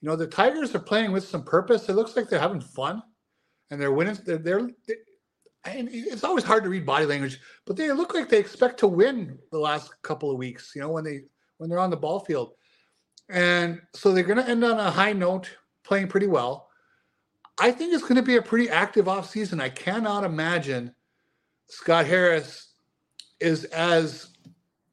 you 0.00 0.08
know 0.08 0.16
the 0.16 0.26
Tigers 0.26 0.74
are 0.74 0.80
playing 0.80 1.12
with 1.12 1.26
some 1.26 1.44
purpose. 1.44 1.88
It 1.88 1.94
looks 1.94 2.16
like 2.16 2.28
they're 2.28 2.40
having 2.40 2.60
fun, 2.60 3.02
and 3.70 3.80
they're 3.80 3.92
winning. 3.92 4.18
They're, 4.24 4.38
they're 4.38 4.70
and 5.64 5.88
it's 5.92 6.24
always 6.24 6.44
hard 6.44 6.64
to 6.64 6.70
read 6.70 6.84
body 6.84 7.06
language, 7.06 7.40
but 7.66 7.76
they 7.76 7.90
look 7.92 8.14
like 8.14 8.28
they 8.28 8.38
expect 8.38 8.78
to 8.80 8.86
win 8.86 9.38
the 9.50 9.58
last 9.58 9.92
couple 10.02 10.30
of 10.30 10.38
weeks. 10.38 10.72
You 10.74 10.82
know, 10.82 10.90
when 10.90 11.04
they 11.04 11.22
when 11.58 11.70
they're 11.70 11.78
on 11.78 11.90
the 11.90 11.96
ball 11.96 12.20
field, 12.20 12.54
and 13.28 13.80
so 13.94 14.12
they're 14.12 14.24
going 14.24 14.38
to 14.38 14.48
end 14.48 14.64
on 14.64 14.78
a 14.78 14.90
high 14.90 15.12
note, 15.12 15.50
playing 15.84 16.08
pretty 16.08 16.26
well. 16.26 16.68
I 17.58 17.70
think 17.70 17.92
it's 17.92 18.02
going 18.02 18.16
to 18.16 18.22
be 18.22 18.36
a 18.36 18.42
pretty 18.42 18.68
active 18.68 19.06
offseason. 19.06 19.60
I 19.60 19.68
cannot 19.68 20.24
imagine 20.24 20.94
Scott 21.68 22.06
Harris 22.06 22.72
is 23.40 23.64
as 23.66 24.30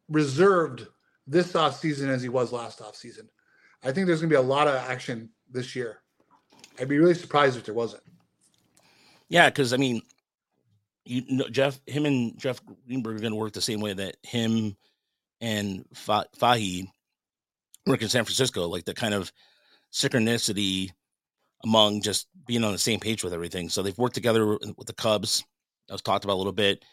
reserved 0.10 0.88
this 1.26 1.54
offseason 1.54 2.10
as 2.10 2.22
he 2.22 2.30
was 2.30 2.52
last 2.52 2.80
offseason. 2.80 3.28
I 3.84 3.92
think 3.92 4.08
there's 4.08 4.22
going 4.22 4.30
to 4.30 4.34
be 4.34 4.36
a 4.36 4.42
lot 4.42 4.68
of 4.68 4.76
action 4.76 5.30
this 5.50 5.76
year. 5.76 6.01
I'd 6.79 6.90
be 6.90 6.98
really 6.98 7.14
surprised 7.14 7.58
if 7.58 7.66
there 7.66 7.74
wasn't. 7.74 8.03
Yeah, 9.29 9.50
because 9.50 9.74
I 9.74 9.77
mean, 9.77 10.01
you 11.09 11.24
know, 11.27 11.50
Jeff, 11.50 11.79
him 11.87 12.05
and 12.05 12.37
Jeff 12.37 12.61
Greenberg 12.85 13.15
are 13.15 13.19
going 13.19 13.31
to 13.31 13.37
work 13.37 13.53
the 13.53 13.61
same 13.61 13.81
way 13.81 13.93
that 13.93 14.17
him 14.24 14.77
and 15.41 15.85
Fahey 15.93 16.91
work 17.85 18.01
in 18.01 18.09
San 18.09 18.25
Francisco, 18.25 18.67
like 18.67 18.85
the 18.85 18.93
kind 18.93 19.13
of 19.13 19.31
synchronicity 19.91 20.91
among 21.63 22.01
just 22.01 22.27
being 22.45 22.63
on 22.63 22.72
the 22.72 22.77
same 22.77 23.00
page 23.00 23.24
with 23.24 23.33
everything. 23.33 23.69
So 23.69 23.81
they've 23.81 23.98
worked 23.98 24.15
together 24.15 24.45
with 24.45 24.85
the 24.85 24.93
Cubs. 24.93 25.43
I 25.89 25.93
was 25.93 26.01
talked 26.01 26.24
about 26.25 26.35
a 26.35 26.41
little 26.41 26.53
bit 26.53 26.83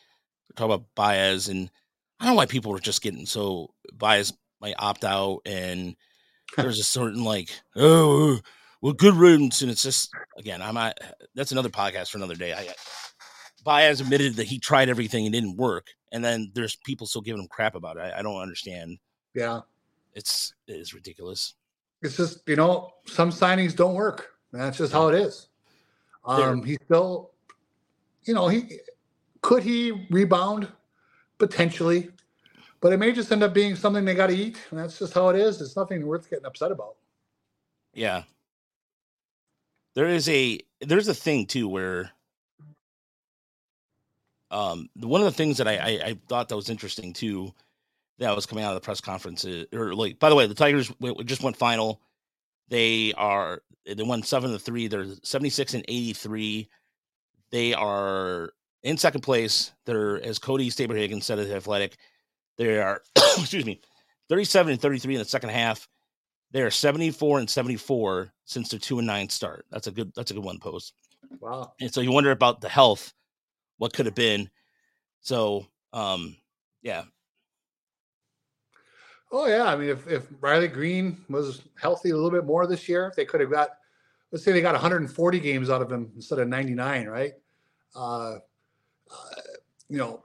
talk 0.55 0.66
about 0.66 0.87
Baez, 0.94 1.48
and 1.48 1.70
I 2.18 2.24
don't 2.24 2.35
know 2.35 2.38
why 2.38 2.46
people 2.46 2.72
were 2.72 2.81
just 2.81 3.02
getting 3.02 3.26
so 3.26 3.74
Baez 3.92 4.33
might 4.61 4.74
opt 4.79 5.05
out, 5.05 5.40
and 5.44 5.96
there's 6.57 6.81
a 6.81 6.85
certain 6.85 7.24
like, 7.24 7.50
oh, 7.74 8.38
well, 8.81 8.92
good 8.92 9.14
riddance, 9.14 9.62
and 9.62 9.70
it's 9.70 9.83
just 9.83 10.11
again, 10.38 10.62
I'm 10.62 10.74
not. 10.74 10.98
That's 11.35 11.52
another 11.52 11.68
podcast 11.68 12.11
for 12.11 12.18
another 12.18 12.37
day. 12.37 12.55
I 12.55 12.68
Baez 13.66 14.00
admitted 14.00 14.37
that 14.37 14.46
he 14.46 14.59
tried 14.59 14.88
everything 14.88 15.26
and 15.26 15.33
didn't 15.35 15.57
work, 15.57 15.88
and 16.12 16.24
then 16.24 16.52
there's 16.55 16.76
people 16.76 17.07
still 17.07 17.20
giving 17.20 17.42
him 17.42 17.48
crap 17.48 17.74
about 17.74 17.96
it. 17.96 18.00
I, 18.00 18.20
I 18.20 18.22
don't 18.22 18.40
understand. 18.40 18.98
Yeah, 19.35 19.61
it's 20.14 20.55
it 20.68 20.76
is 20.76 20.94
ridiculous. 20.94 21.55
It's 22.00 22.16
just 22.16 22.48
you 22.48 22.57
know 22.57 22.92
some 23.07 23.31
signings 23.31 23.74
don't 23.74 23.94
work. 23.94 24.29
That's 24.52 24.79
just 24.79 24.92
how 24.92 25.09
it 25.09 25.16
is. 25.16 25.48
Um, 26.24 26.62
he 26.62 26.79
still, 26.85 27.33
you 28.24 28.35
know, 28.35 28.48
he 28.48 28.79
could 29.42 29.62
he 29.62 30.07
rebound? 30.11 30.68
Potentially. 31.38 32.11
But 32.81 32.92
it 32.92 32.98
may 32.98 33.12
just 33.12 33.31
end 33.31 33.42
up 33.42 33.52
being 33.52 33.76
something 33.76 34.05
they 34.05 34.14
got 34.14 34.29
to 34.29 34.37
eat. 34.37 34.59
And 34.70 34.79
that's 34.79 34.98
just 34.98 35.12
how 35.12 35.29
it 35.29 35.37
is. 35.37 35.61
It's 35.61 35.76
nothing 35.76 36.07
worth 36.07 36.31
getting 36.31 36.46
upset 36.46 36.72
about. 36.72 36.96
Yeah. 37.94 38.22
There 39.94 40.09
is 40.09 40.29
a 40.29 40.61
there's 40.81 41.09
a 41.09 41.14
thing 41.14 41.46
too 41.46 41.68
where 41.68 42.12
um 44.51 44.89
one 44.97 45.21
of 45.21 45.25
the 45.25 45.33
things 45.33 45.59
that 45.59 45.69
I, 45.69 45.77
I, 45.77 46.01
I 46.05 46.19
thought 46.29 46.49
that 46.49 46.57
was 46.57 46.71
interesting 46.71 47.13
too 47.13 47.53
that 48.19 48.35
was 48.35 48.47
coming 48.47 48.65
out 48.65 48.75
of 48.75 48.81
the 48.81 48.85
press 48.85 49.01
conference 49.01 49.45
is, 49.45 49.67
or 49.73 49.95
like 49.95 50.19
by 50.19 50.29
the 50.29 50.35
way 50.35 50.47
the 50.47 50.55
Tigers 50.55 50.91
just 51.25 51.43
went 51.43 51.57
final. 51.57 52.01
They 52.69 53.13
are 53.15 53.63
they 53.87 54.03
won 54.03 54.23
seven 54.23 54.53
to 54.53 54.59
three. 54.59 54.89
They're 54.89 55.07
76 55.23 55.75
and 55.75 55.85
83. 55.87 56.69
They 57.51 57.75
are 57.75 58.51
in 58.83 58.97
second 58.97 59.21
place. 59.21 59.73
They're 59.85 60.21
as 60.23 60.39
Cody 60.39 60.71
Stavenhagen 60.71 61.23
said 61.23 61.39
at 61.39 61.49
the 61.49 61.57
Athletic. 61.57 61.97
They 62.57 62.81
are 62.81 63.03
excuse 63.39 63.65
me, 63.65 63.81
37 64.29 64.73
and 64.73 64.81
33 64.81 65.15
in 65.15 65.19
the 65.21 65.25
second 65.25 65.51
half. 65.51 65.89
They 66.53 66.63
are 66.63 66.71
74 66.71 67.41
and 67.41 67.51
74 67.51 68.33
since 68.45 68.71
their 68.71 68.81
two 68.81 68.99
and 68.99 69.07
nine 69.07 69.29
start. 69.29 69.67
That's 69.71 69.87
a 69.87 69.93
good 69.93 70.13
that's 70.17 70.31
a 70.31 70.35
good 70.35 70.45
one 70.45 70.59
post. 70.59 70.95
Wow. 71.41 71.73
And 71.81 71.93
so 71.93 72.01
you 72.01 72.13
wonder 72.13 72.31
about 72.31 72.61
the 72.61 72.69
health, 72.69 73.13
what 73.79 73.93
could 73.93 74.07
have 74.07 74.15
been. 74.15 74.51
So 75.21 75.67
um 75.93 76.37
yeah. 76.83 77.05
Oh 79.33 79.47
yeah. 79.47 79.65
I 79.65 79.77
mean 79.77 79.91
if, 79.91 80.07
if 80.07 80.27
Riley 80.41 80.69
Greene 80.69 81.25
was 81.29 81.62
healthy 81.81 82.11
a 82.11 82.15
little 82.15 82.31
bit 82.31 82.45
more 82.45 82.67
this 82.67 82.89
year, 82.89 83.07
if 83.07 83.17
they 83.17 83.25
could 83.25 83.41
have 83.41 83.51
got 83.51 83.71
let's 84.33 84.45
say 84.45 84.53
they 84.53 84.61
got 84.61 84.75
140 84.75 85.41
games 85.41 85.71
out 85.71 85.83
of 85.83 85.91
him 85.91 86.11
instead 86.17 86.39
of 86.39 86.49
99, 86.49 87.07
right? 87.07 87.33
Uh, 87.95 88.35
uh, 89.11 89.41
you 89.89 89.99
know, 89.99 90.25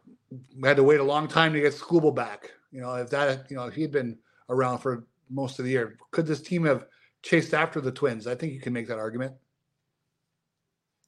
we 0.60 0.68
had 0.68 0.78
to 0.78 0.84
wait 0.84 1.00
a 1.00 1.04
long 1.04 1.28
time 1.28 1.54
to 1.54 1.62
get 1.62 1.74
Skubal 1.74 2.14
back. 2.14 2.52
You 2.72 2.82
know, 2.82 2.96
if 2.96 3.10
that, 3.12 3.50
you 3.50 3.56
know, 3.56 3.66
if 3.66 3.74
he 3.74 3.82
had 3.82 3.92
been 3.92 4.18
around 4.50 4.80
for 4.80 5.06
most 5.30 5.60
of 5.60 5.66
the 5.66 5.72
year, 5.72 5.98
could 6.12 6.26
this 6.26 6.42
team 6.42 6.66
have 6.66 6.86
chased 7.22 7.54
after 7.54 7.80
the 7.80 7.92
Twins? 7.92 8.28
I 8.28 8.36
think 8.36 8.54
you 8.54 8.60
can 8.60 8.74
make 8.74 8.88
that 8.88 8.98
argument. 8.98 9.34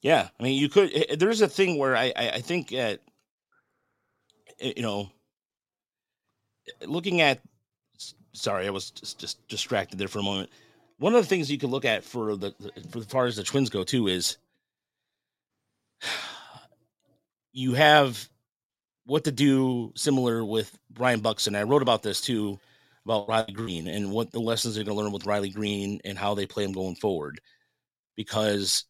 Yeah, 0.04 0.28
I 0.38 0.42
mean, 0.42 0.60
you 0.60 0.68
could. 0.68 0.92
Eh, 0.92 1.04
eh, 1.08 1.16
there's 1.18 1.40
a 1.40 1.48
thing 1.48 1.78
where 1.78 1.96
I, 1.96 2.12
I, 2.14 2.28
I 2.34 2.40
think 2.42 2.74
at, 2.74 3.00
you 4.60 4.82
know, 4.82 5.10
looking 6.86 7.20
at. 7.22 7.40
Sorry, 8.32 8.66
I 8.66 8.70
was 8.70 8.90
just, 8.90 9.18
just 9.18 9.48
distracted 9.48 9.98
there 9.98 10.08
for 10.08 10.18
a 10.18 10.22
moment. 10.22 10.50
One 10.98 11.14
of 11.14 11.22
the 11.22 11.28
things 11.28 11.50
you 11.50 11.58
could 11.58 11.70
look 11.70 11.84
at 11.86 12.04
for 12.04 12.36
the 12.36 12.52
for 12.90 12.98
as 12.98 13.06
far 13.06 13.26
as 13.26 13.36
the 13.36 13.44
Twins 13.44 13.70
go 13.70 13.82
too 13.82 14.08
is 14.08 14.36
you 17.52 17.72
have 17.74 18.28
what 19.06 19.24
to 19.24 19.32
do 19.32 19.92
similar 19.96 20.44
with 20.44 20.76
Byron 20.90 21.20
Buxton. 21.20 21.54
I 21.56 21.62
wrote 21.62 21.82
about 21.82 22.02
this 22.02 22.20
too 22.20 22.58
about 23.06 23.28
Riley 23.28 23.52
Greene 23.52 23.88
and 23.88 24.10
what 24.10 24.32
the 24.32 24.40
lessons 24.40 24.74
they're 24.74 24.84
going 24.84 24.96
to 24.96 25.02
learn 25.02 25.12
with 25.12 25.26
Riley 25.26 25.50
Greene 25.50 26.00
and 26.04 26.18
how 26.18 26.34
they 26.34 26.46
play 26.46 26.64
him 26.64 26.72
going 26.72 26.96
forward. 26.96 27.40
Because 28.16 28.84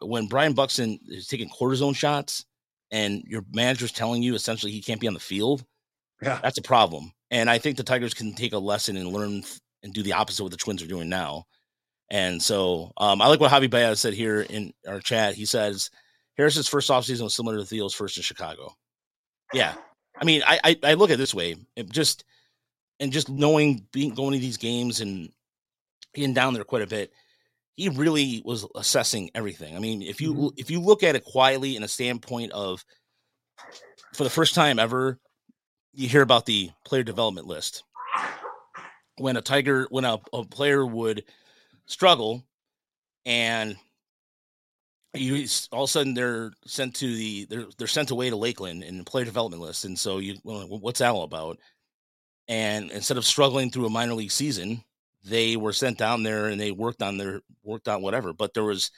when 0.00 0.26
Byron 0.26 0.54
Buxton 0.54 0.98
is 1.08 1.26
taking 1.26 1.48
cortisone 1.48 1.94
shots 1.94 2.44
and 2.90 3.22
your 3.26 3.42
manager's 3.52 3.92
telling 3.92 4.22
you 4.22 4.34
essentially 4.34 4.72
he 4.72 4.82
can't 4.82 5.00
be 5.00 5.08
on 5.08 5.14
the 5.14 5.20
field, 5.20 5.64
yeah, 6.22 6.38
that's 6.42 6.58
a 6.58 6.62
problem. 6.62 7.12
And 7.30 7.50
I 7.50 7.58
think 7.58 7.76
the 7.76 7.82
Tigers 7.82 8.14
can 8.14 8.34
take 8.34 8.52
a 8.52 8.58
lesson 8.58 8.96
and 8.96 9.12
learn 9.12 9.42
and 9.82 9.92
do 9.92 10.02
the 10.02 10.12
opposite 10.12 10.40
of 10.40 10.44
what 10.44 10.52
the 10.52 10.58
Twins 10.58 10.82
are 10.82 10.86
doing 10.86 11.08
now. 11.08 11.44
And 12.10 12.40
so 12.40 12.92
um, 12.96 13.20
I 13.20 13.26
like 13.26 13.40
what 13.40 13.50
Javi 13.50 13.68
Baez 13.68 14.00
said 14.00 14.14
here 14.14 14.42
in 14.42 14.72
our 14.86 15.00
chat. 15.00 15.34
He 15.34 15.44
says 15.44 15.90
Harris's 16.36 16.68
first 16.68 16.88
offseason 16.90 17.22
was 17.22 17.34
similar 17.34 17.56
to 17.56 17.64
Theo's 17.64 17.94
first 17.94 18.16
in 18.16 18.22
Chicago. 18.22 18.74
Yeah. 19.52 19.74
I 20.20 20.24
mean, 20.24 20.42
I, 20.46 20.60
I, 20.62 20.76
I 20.82 20.94
look 20.94 21.10
at 21.10 21.14
it 21.14 21.18
this 21.18 21.34
way. 21.34 21.56
It 21.74 21.90
just 21.90 22.24
and 23.00 23.12
just 23.12 23.28
knowing 23.28 23.86
being 23.92 24.14
going 24.14 24.32
to 24.32 24.38
these 24.38 24.56
games 24.56 25.00
and 25.00 25.30
being 26.14 26.32
down 26.32 26.54
there 26.54 26.64
quite 26.64 26.82
a 26.82 26.86
bit, 26.86 27.12
he 27.76 27.90
really 27.90 28.42
was 28.44 28.66
assessing 28.74 29.30
everything. 29.34 29.76
I 29.76 29.78
mean, 29.78 30.02
if 30.02 30.20
you 30.20 30.34
mm-hmm. 30.34 30.54
if 30.56 30.70
you 30.70 30.80
look 30.80 31.02
at 31.02 31.14
it 31.14 31.24
quietly 31.24 31.76
in 31.76 31.82
a 31.82 31.88
standpoint 31.88 32.52
of 32.52 32.84
for 34.14 34.24
the 34.24 34.30
first 34.30 34.54
time 34.54 34.78
ever, 34.78 35.20
you 35.92 36.08
hear 36.08 36.22
about 36.22 36.46
the 36.46 36.70
player 36.84 37.02
development 37.02 37.46
list. 37.46 37.84
When 39.18 39.36
a 39.36 39.42
tiger, 39.42 39.86
when 39.90 40.04
a, 40.04 40.18
a 40.32 40.44
player 40.44 40.84
would 40.84 41.24
struggle, 41.86 42.44
and 43.24 43.76
you 45.14 45.46
all 45.72 45.84
of 45.84 45.88
a 45.88 45.92
sudden 45.92 46.14
they're 46.14 46.52
sent 46.66 46.94
to 46.96 47.14
the 47.14 47.46
they're 47.46 47.66
they're 47.78 47.86
sent 47.86 48.10
away 48.10 48.30
to 48.30 48.36
Lakeland 48.36 48.84
in 48.84 48.98
the 48.98 49.04
player 49.04 49.24
development 49.24 49.62
list, 49.62 49.84
and 49.84 49.98
so 49.98 50.18
you 50.18 50.36
well, 50.44 50.66
what's 50.66 51.00
that 51.00 51.10
all 51.10 51.22
about? 51.24 51.58
And 52.48 52.90
instead 52.90 53.16
of 53.16 53.24
struggling 53.24 53.70
through 53.70 53.86
a 53.86 53.90
minor 53.90 54.14
league 54.14 54.30
season, 54.30 54.82
they 55.26 55.56
were 55.56 55.72
sent 55.72 55.98
down 55.98 56.22
there 56.22 56.46
and 56.46 56.60
they 56.60 56.70
worked 56.70 57.02
on 57.02 57.18
their 57.18 57.40
worked 57.62 57.88
on 57.88 58.02
whatever. 58.02 58.32
But 58.32 58.54
there 58.54 58.64
was 58.64 58.90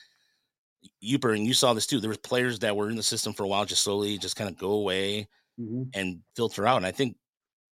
Yooper, 1.02 1.34
and 1.34 1.46
you 1.46 1.54
saw 1.54 1.72
this 1.72 1.86
too. 1.86 2.00
There 2.00 2.08
was 2.08 2.18
players 2.18 2.58
that 2.60 2.76
were 2.76 2.90
in 2.90 2.96
the 2.96 3.02
system 3.02 3.32
for 3.32 3.44
a 3.44 3.48
while, 3.48 3.64
just 3.64 3.82
slowly 3.82 4.18
just 4.18 4.36
kind 4.36 4.50
of 4.50 4.58
go 4.58 4.72
away 4.72 5.28
mm-hmm. 5.58 5.84
and 5.94 6.20
filter 6.36 6.66
out. 6.66 6.76
And 6.76 6.86
I 6.86 6.92
think 6.92 7.16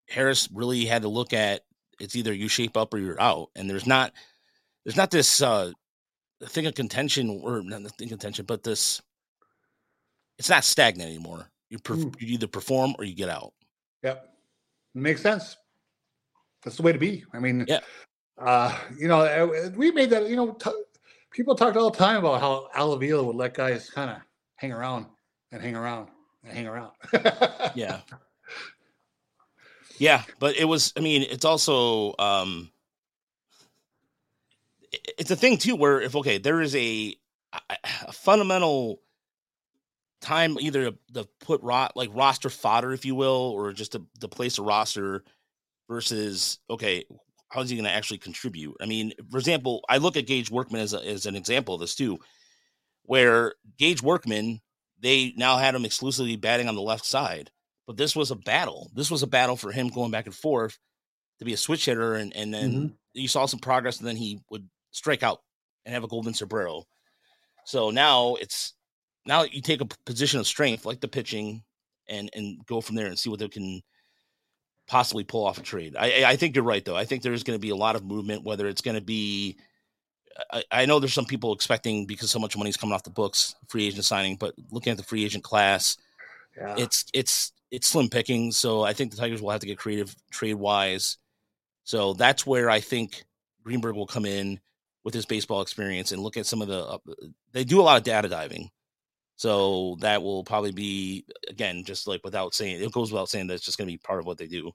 Harris 0.08 0.50
really 0.54 0.86
had 0.86 1.02
to 1.02 1.08
look 1.08 1.34
at 1.34 1.62
it's 2.00 2.16
either 2.16 2.34
you 2.34 2.48
shape 2.48 2.78
up 2.78 2.94
or 2.94 3.00
you're 3.00 3.22
out. 3.22 3.50
And 3.56 3.70
there's 3.70 3.88
not 3.88 4.13
there's 4.86 4.98
not 4.98 5.12
this 5.12 5.42
uh 5.42 5.72
thing 6.46 6.66
of 6.66 6.76
contention 6.76 7.42
or 7.44 7.62
not 7.63 7.84
the 7.84 7.89
thing 7.89 8.08
of 8.08 8.12
contention, 8.12 8.46
but 8.46 8.63
this 8.63 9.02
it's 10.38 10.50
not 10.50 10.63
stagnant 10.63 11.10
anymore. 11.10 11.50
You, 11.70 11.80
perf- 11.80 12.04
mm. 12.04 12.22
you 12.22 12.34
either 12.34 12.48
perform 12.48 12.96
or 12.98 13.06
you 13.06 13.16
get 13.16 13.30
out. 13.30 13.54
Yep, 14.04 14.28
makes 14.94 15.22
sense. 15.22 15.58
That's 16.63 16.78
the 16.78 16.84
way 16.84 16.92
to 16.92 17.00
be. 17.00 17.24
I 17.34 17.39
mean, 17.39 17.66
yeah. 17.68 17.80
Uh, 18.38 18.76
you 18.98 19.08
know, 19.08 19.22
uh, 19.22 19.69
we 19.76 19.91
made 19.91 20.10
that. 20.10 20.30
You 20.30 20.36
know, 20.36 20.52
t- 20.54 20.72
people 21.32 21.56
talked 21.56 21.78
all 21.78 21.91
the 21.91 21.98
time 21.98 22.17
about 22.17 22.41
how 22.41 22.69
Al 22.74 22.93
Avila 22.93 23.24
would 23.24 23.36
let 23.36 23.54
guys 23.54 23.89
kind 23.89 24.10
of 24.10 24.17
hang 24.56 24.72
around 24.72 25.06
and 25.52 25.62
hang 25.62 25.76
around 25.76 26.10
and 26.43 26.54
hang 26.54 26.67
around. 26.67 26.91
yeah. 27.76 28.02
Yeah, 30.00 30.24
but 30.39 30.58
it 30.58 30.65
was. 30.65 30.91
I 30.98 31.02
mean, 31.02 31.22
it's 31.22 31.46
also 31.46 32.15
um, 32.17 32.72
it's 35.17 35.32
a 35.32 35.36
thing 35.36 35.58
too 35.58 35.76
where 35.76 36.02
if 36.02 36.15
okay, 36.15 36.38
there 36.38 36.62
is 36.62 36.76
a, 36.76 37.15
a 38.08 38.12
fundamental 38.12 39.00
time 40.22 40.58
either 40.60 40.91
to 41.13 41.28
put 41.39 41.62
rot 41.62 41.96
like 41.96 42.10
roster 42.13 42.50
fodder, 42.50 42.93
if 42.93 43.06
you 43.06 43.13
will, 43.13 43.54
or 43.56 43.72
just 43.74 43.91
to, 43.91 44.06
to 44.22 44.28
place 44.28 44.58
a 44.58 44.63
roster 44.63 45.24
versus 45.88 46.60
okay, 46.69 47.04
how's 47.54 47.70
he 47.70 47.76
going 47.76 47.86
to 47.86 47.92
actually 47.92 48.18
contribute? 48.18 48.76
I 48.82 48.86
mean, 48.86 49.13
for 49.30 49.38
example, 49.38 49.84
I 49.88 49.98
look 49.98 50.18
at 50.18 50.28
Gage 50.28 50.50
Workman 50.50 50.82
as, 50.82 50.94
a, 50.94 51.06
as 51.06 51.26
an 51.26 51.36
example 51.36 51.76
of 51.76 51.82
this 51.82 51.96
too, 51.96 52.20
where 53.04 53.54
Gage 53.78 54.02
Workman, 54.02 54.60
they 55.00 55.34
now 55.38 55.58
had 55.58 55.76
him 55.76 55.86
exclusively 55.86 56.36
batting 56.36 56.68
on 56.68 56.76
the 56.76 56.82
left 56.82 57.06
side, 57.06 57.52
but 57.86 57.98
this 57.98 58.16
was 58.16 58.32
a 58.32 58.36
battle. 58.36 58.89
This 58.96 59.12
was 59.12 59.22
a 59.22 59.28
battle 59.28 59.56
for 59.56 59.72
him 59.72 59.89
going 59.89 60.12
back 60.12 60.26
and 60.26 60.36
forth 60.36 60.80
to 61.39 61.46
be 61.46 61.54
a 61.54 61.58
switch 61.58 61.86
hitter, 61.86 62.16
and 62.16 62.36
and 62.36 62.54
then 62.54 62.72
mm-hmm. 62.72 62.88
you 63.13 63.28
saw 63.28 63.46
some 63.46 63.60
progress, 63.60 64.00
and 64.00 64.08
then 64.08 64.16
he 64.16 64.39
would 64.50 64.68
strike 64.92 65.24
out 65.24 65.42
and 65.86 65.94
have 65.94 66.04
a 66.04 66.08
golden 66.08 66.34
sombrero. 66.34 66.84
So 67.66 67.89
now 67.89 68.36
it's 68.36 68.74
now 69.26 69.44
you 69.44 69.62
take 69.62 69.82
a 69.82 69.88
position 70.06 70.39
of 70.39 70.48
strength 70.48 70.86
like 70.86 71.02
the 71.02 71.08
pitching 71.08 71.63
and 72.08 72.30
and 72.34 72.66
go 72.66 72.82
from 72.82 72.96
there 72.96 73.08
and 73.08 73.20
see 73.20 73.30
what 73.30 73.39
they 73.39 73.48
can 73.48 73.82
possibly 74.88 75.24
pull 75.24 75.46
off 75.46 75.58
a 75.58 75.62
trade. 75.62 75.96
I, 75.98 76.24
I 76.26 76.36
think 76.36 76.56
you're 76.56 76.63
right, 76.63 76.84
though. 76.84 76.96
I 76.96 77.06
think 77.06 77.24
there's 77.24 77.43
going 77.43 77.58
to 77.58 77.62
be 77.62 77.69
a 77.69 77.76
lot 77.76 77.96
of 77.96 78.04
movement, 78.04 78.43
whether 78.43 78.67
it's 78.67 78.82
going 78.82 78.96
to 78.96 79.02
be. 79.02 79.58
I, 80.52 80.63
I, 80.72 80.86
know 80.86 81.00
there's 81.00 81.13
some 81.13 81.26
people 81.26 81.54
expecting 81.54 82.08
because 82.08 82.32
so 82.32 82.39
much 82.39 82.58
money 82.58 82.69
is 82.69 82.78
coming 82.78 82.93
off 82.93 83.04
the 83.04 83.12
books, 83.12 83.54
free 83.67 83.86
agent 83.86 84.04
signing, 84.04 84.36
but 84.36 84.56
looking 84.72 84.91
at 84.91 84.98
the 84.98 85.04
free 85.04 85.24
agent 85.24 85.43
class, 85.43 85.98
yeah. 86.58 86.76
it's 86.78 87.06
it's 87.13 87.52
it's 87.69 87.88
slim 87.88 88.10
picking. 88.10 88.52
So 88.52 88.82
I 88.84 88.93
think 88.93 89.12
the 89.12 89.17
Tigers 89.17 89.41
will 89.41 89.52
have 89.52 89.62
to 89.62 89.67
get 89.67 89.78
creative 89.78 90.15
trade 90.32 90.56
wise. 90.56 91.17
So 91.84 92.13
that's 92.13 92.48
where 92.48 92.69
I 92.69 92.80
think 92.80 93.26
Greenberg 93.63 93.96
will 93.96 94.08
come 94.08 94.26
in 94.26 94.60
with 95.04 95.13
his 95.13 95.26
baseball 95.26 95.62
experience 95.62 96.12
and 96.12 96.22
look 96.22 96.38
at 96.38 96.46
some 96.46 96.62
of 96.62 96.67
the. 96.67 96.84
Uh, 96.84 96.98
they 97.52 97.63
do 97.63 97.80
a 97.80 97.84
lot 97.84 97.98
of 97.98 98.04
data 98.04 98.28
diving. 98.28 98.72
So 99.36 99.98
that 100.00 100.22
will 100.22 100.43
probably 100.43 100.72
be 100.72 101.26
again, 101.50 101.84
just 101.84 102.08
like 102.08 102.24
without 102.24 102.54
saying 102.54 102.82
it 102.82 102.91
goes 102.91 103.12
without 103.12 103.30
saying 103.30 103.48
that's 103.48 103.63
just 103.63 103.78
going 103.78 103.88
to 103.88 103.93
be 103.93 103.98
part 103.98 104.19
of 104.19 104.26
what 104.26 104.38
they 104.38 104.48
do. 104.48 104.72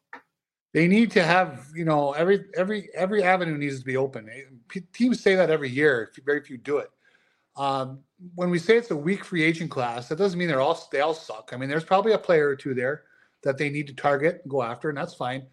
They 0.75 0.87
need 0.87 1.11
to 1.13 1.23
have, 1.23 1.67
you 1.75 1.85
know, 1.85 2.13
every 2.13 2.45
every 2.57 2.91
every 2.95 3.23
avenue 3.23 3.57
needs 3.57 3.79
to 3.79 3.85
be 3.85 3.97
open. 3.97 4.29
Eh, 4.29 4.81
teams 4.93 5.23
say 5.23 5.35
that 5.35 5.51
every 5.51 5.71
year. 5.71 6.11
Very 6.25 6.43
few 6.43 6.59
do 6.59 6.79
it. 6.79 6.91
Um, 7.57 8.01
when 8.35 8.51
we 8.51 8.59
say 8.59 8.77
it's 8.77 8.91
a 8.91 8.97
weak 8.97 9.25
free 9.25 9.43
agent 9.43 9.71
class, 9.71 10.09
that 10.09 10.19
doesn't 10.19 10.39
mean 10.39 10.49
they're 10.49 10.61
all 10.61 10.89
they 10.93 11.01
all 11.01 11.15
suck. 11.15 11.51
I 11.53 11.57
mean, 11.57 11.69
there's 11.69 11.85
probably 11.85 12.13
a 12.13 12.19
player 12.19 12.49
or 12.49 12.57
two 12.57 12.75
there 12.75 13.05
that 13.43 13.57
they 13.57 13.71
need 13.71 13.87
to 13.87 13.95
target 13.95 14.41
and 14.43 14.51
go 14.51 14.63
after, 14.63 14.89
and 14.89 14.99
that's 14.99 15.15
fine. 15.15 15.47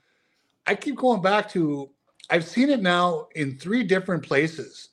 I 0.68 0.76
keep 0.76 0.98
going 0.98 1.22
back 1.22 1.50
to 1.52 1.90
I've 2.30 2.46
seen 2.46 2.70
it 2.70 2.82
now 2.82 3.28
in 3.36 3.58
three 3.58 3.84
different 3.84 4.24
places 4.24 4.90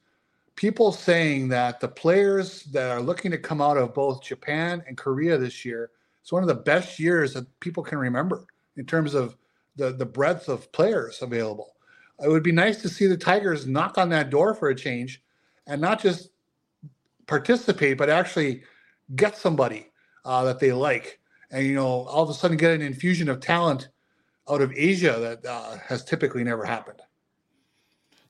people 0.62 0.92
saying 0.92 1.48
that 1.48 1.80
the 1.80 1.88
players 1.88 2.62
that 2.66 2.88
are 2.88 3.02
looking 3.02 3.32
to 3.32 3.36
come 3.36 3.60
out 3.60 3.76
of 3.76 3.92
both 3.92 4.22
Japan 4.22 4.80
and 4.86 4.96
Korea 4.96 5.36
this 5.36 5.64
year, 5.64 5.90
it's 6.20 6.30
one 6.30 6.44
of 6.44 6.48
the 6.48 6.54
best 6.54 7.00
years 7.00 7.34
that 7.34 7.48
people 7.58 7.82
can 7.82 7.98
remember 7.98 8.44
in 8.76 8.86
terms 8.86 9.12
of 9.14 9.36
the, 9.74 9.90
the 9.90 10.06
breadth 10.06 10.48
of 10.48 10.70
players 10.70 11.20
available. 11.20 11.74
It 12.22 12.28
would 12.28 12.44
be 12.44 12.52
nice 12.52 12.80
to 12.82 12.88
see 12.88 13.08
the 13.08 13.16
Tigers 13.16 13.66
knock 13.66 13.98
on 13.98 14.08
that 14.10 14.30
door 14.30 14.54
for 14.54 14.68
a 14.68 14.74
change 14.76 15.20
and 15.66 15.80
not 15.80 16.00
just 16.00 16.30
participate, 17.26 17.98
but 17.98 18.08
actually 18.08 18.62
get 19.16 19.36
somebody 19.36 19.90
uh, 20.24 20.44
that 20.44 20.60
they 20.60 20.70
like. 20.70 21.18
And, 21.50 21.66
you 21.66 21.74
know, 21.74 22.04
all 22.04 22.22
of 22.22 22.30
a 22.30 22.34
sudden 22.34 22.56
get 22.56 22.70
an 22.70 22.82
infusion 22.82 23.28
of 23.28 23.40
talent 23.40 23.88
out 24.48 24.62
of 24.62 24.72
Asia 24.76 25.16
that 25.18 25.44
uh, 25.44 25.78
has 25.78 26.04
typically 26.04 26.44
never 26.44 26.64
happened. 26.64 27.02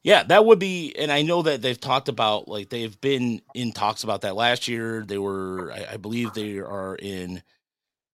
Yeah, 0.04 0.24
that 0.24 0.44
would 0.44 0.58
be, 0.58 0.92
and 0.98 1.12
I 1.12 1.22
know 1.22 1.42
that 1.42 1.62
they've 1.62 1.80
talked 1.80 2.08
about 2.08 2.48
like 2.48 2.70
they've 2.70 3.00
been 3.00 3.40
in 3.54 3.70
talks 3.70 4.02
about 4.02 4.22
that 4.22 4.34
last 4.34 4.66
year. 4.66 5.04
They 5.06 5.18
were, 5.18 5.72
I, 5.72 5.92
I 5.92 5.96
believe, 5.96 6.32
they 6.32 6.58
are 6.58 6.96
in 6.96 7.40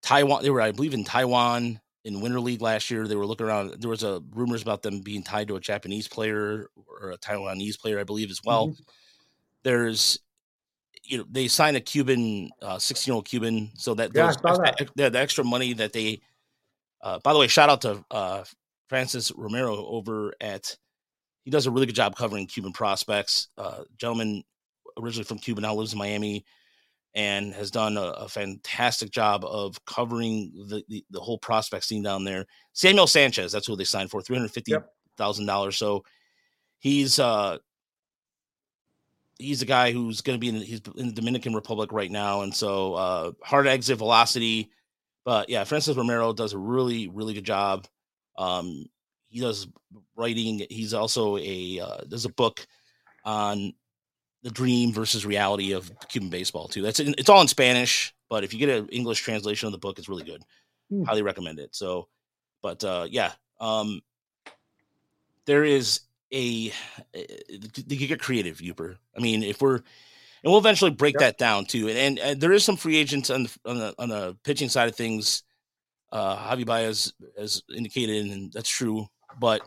Taiwan. 0.03 0.43
They 0.43 0.51
were, 0.51 0.61
I 0.61 0.73
believe, 0.73 0.93
in 0.93 1.05
Taiwan 1.05 1.81
in 2.05 2.21
Winter 2.21 2.41
League 2.41 2.61
last 2.61 2.91
year. 2.91 3.09
They 3.09 3.17
were 3.17 3.25
looking 3.25 3.47
around. 3.47 3.81
There 3.81 3.89
was 3.89 4.03
a 4.03 4.23
rumors 4.35 4.61
about 4.61 4.83
them 4.83 5.01
being 5.01 5.23
tied 5.23 5.49
to 5.49 5.57
a 5.57 5.61
Japanese 5.61 6.09
player 6.09 6.69
or 7.01 7.13
a 7.13 7.19
Taiwanese 7.19 7.81
player, 7.81 7.99
I 7.99 8.05
believe, 8.05 8.31
as 8.31 8.41
well. 8.45 8.69
Mm-hmm. 8.69 8.83
There's, 9.63 10.19
you 11.05 11.17
know, 11.17 11.25
they 11.31 11.49
signed 11.49 11.79
a 11.79 11.81
Cuban, 11.81 12.51
sixteen 12.79 13.13
uh, 13.13 13.15
year 13.15 13.17
old 13.17 13.27
Cuban, 13.27 13.71
so 13.77 13.95
that 13.95 14.11
yeah, 14.15 14.27
that. 14.43 14.91
The, 14.95 15.09
the 15.09 15.19
extra 15.19 15.43
money 15.43 15.73
that 15.73 15.95
they. 15.95 16.21
Uh, 17.01 17.19
by 17.21 17.33
the 17.33 17.39
way, 17.39 17.49
shout 17.49 17.71
out 17.71 17.81
to 17.81 18.05
uh, 18.11 18.45
Francis 18.91 19.33
Romero 19.35 19.87
over 19.87 20.35
at 20.39 20.77
he 21.49 21.51
does 21.51 21.65
a 21.65 21.71
really 21.71 21.87
good 21.87 21.95
job 21.95 22.15
covering 22.15 22.47
Cuban 22.47 22.75
prospects. 22.75 23.49
Uh, 23.57 23.85
gentleman 23.97 24.45
originally 24.99 25.25
from 25.25 25.39
Cuba 25.39 25.63
now 25.63 25.75
lives 25.75 25.95
in 25.95 25.99
Miami 25.99 26.45
and 27.15 27.55
has 27.55 27.71
done 27.71 27.97
a, 27.97 28.03
a 28.03 28.29
fantastic 28.29 29.11
job 29.11 29.47
of 29.47 29.83
covering 29.87 30.53
the, 30.69 30.85
the, 30.91 31.03
the 31.09 31.21
whole 31.21 31.39
prospect 31.39 31.85
scene 31.85 32.03
down 32.03 32.23
there. 32.23 32.45
Samuel 32.75 33.07
Sanchez, 33.07 33.51
that's 33.51 33.67
who 33.67 33.77
they 33.77 33.85
signed 33.85 34.11
for, 34.11 34.21
three 34.21 34.37
hundred 34.37 34.51
fifty 34.51 34.75
thousand 35.17 35.47
yep. 35.47 35.49
dollars. 35.55 35.79
So 35.79 36.05
he's 36.81 37.19
uh 37.19 37.57
he's 39.39 39.63
a 39.63 39.67
guy 39.67 39.91
who's 39.91 40.21
going 40.21 40.39
to 40.39 40.41
be 40.41 40.51
in 40.51 40.57
he's 40.57 40.83
in 40.99 41.07
the 41.07 41.15
Dominican 41.15 41.55
Republic 41.55 41.93
right 41.93 42.11
now, 42.11 42.43
and 42.43 42.55
so 42.55 42.93
uh 42.93 43.33
hard 43.43 43.67
exit 43.67 43.97
velocity. 43.97 44.71
But 45.25 45.49
yeah, 45.49 45.65
Francis 45.65 45.97
Romero 45.97 46.35
does 46.35 46.53
a 46.53 46.59
really 46.59 47.09
really 47.09 47.33
good 47.33 47.45
job. 47.45 47.89
Um, 48.37 48.85
he 49.29 49.41
does 49.41 49.69
writing. 50.17 50.67
He's 50.71 50.95
also 50.95 51.37
a 51.39 51.81
uh, 51.81 51.99
there's 52.07 52.25
a 52.25 52.31
book 52.33 52.67
on 53.25 53.73
the 54.43 54.51
dream 54.51 54.93
versus 54.93 55.27
reality 55.27 55.73
of 55.73 55.91
Cuban 56.09 56.31
baseball 56.31 56.69
too. 56.69 56.83
That's 56.83 57.01
in, 57.01 57.15
it's 57.19 57.29
all 57.29 57.41
in 57.41 57.49
Spanish, 57.49 58.15
but 58.29 58.45
if 58.45 58.53
you 58.53 58.59
get 58.59 58.69
an 58.69 58.89
English 58.89 59.21
translation 59.21 59.67
of 59.67 59.73
the 59.73 59.79
book, 59.79 59.99
it's 59.99 60.09
really 60.09 60.25
good. 60.25 60.43
Mm. 60.93 61.07
Highly 61.07 61.23
recommend 61.23 61.59
it. 61.59 61.75
So, 61.75 62.09
but 62.63 62.83
uh, 62.85 63.07
yeah, 63.11 63.33
um, 63.61 64.01
there 65.45 65.65
is 65.65 66.01
a 66.33 66.73
eh, 67.15 67.25
you 67.87 68.07
get 68.07 68.21
creative, 68.21 68.59
Yooper. 68.59 68.97
I 69.17 69.21
mean, 69.21 69.43
if 69.43 69.61
we're 69.61 69.83
and 70.43 70.51
we'll 70.51 70.61
eventually 70.61 70.91
break 70.91 71.15
yep. 71.15 71.21
that 71.21 71.39
down 71.39 71.67
too. 71.67 71.89
And, 71.89 71.99
and, 71.99 72.19
and 72.19 72.41
there 72.41 72.53
is 72.53 72.65
some 72.65 72.77
free 72.77 72.97
agents 72.97 73.31
on 73.31 73.45
the 73.45 73.59
on 73.65 73.79
the 73.79 73.95
on 73.99 74.09
the 74.09 74.37
pitching 74.45 74.69
side 74.69 74.89
of 74.89 74.97
things. 74.97 75.43
Uh, 76.11 76.37
Javi 76.37 76.65
Baez 76.65 77.13
has 77.37 77.63
indicated, 77.75 78.27
and 78.27 78.53
that's 78.53 78.69
true. 78.69 79.07
But 79.39 79.63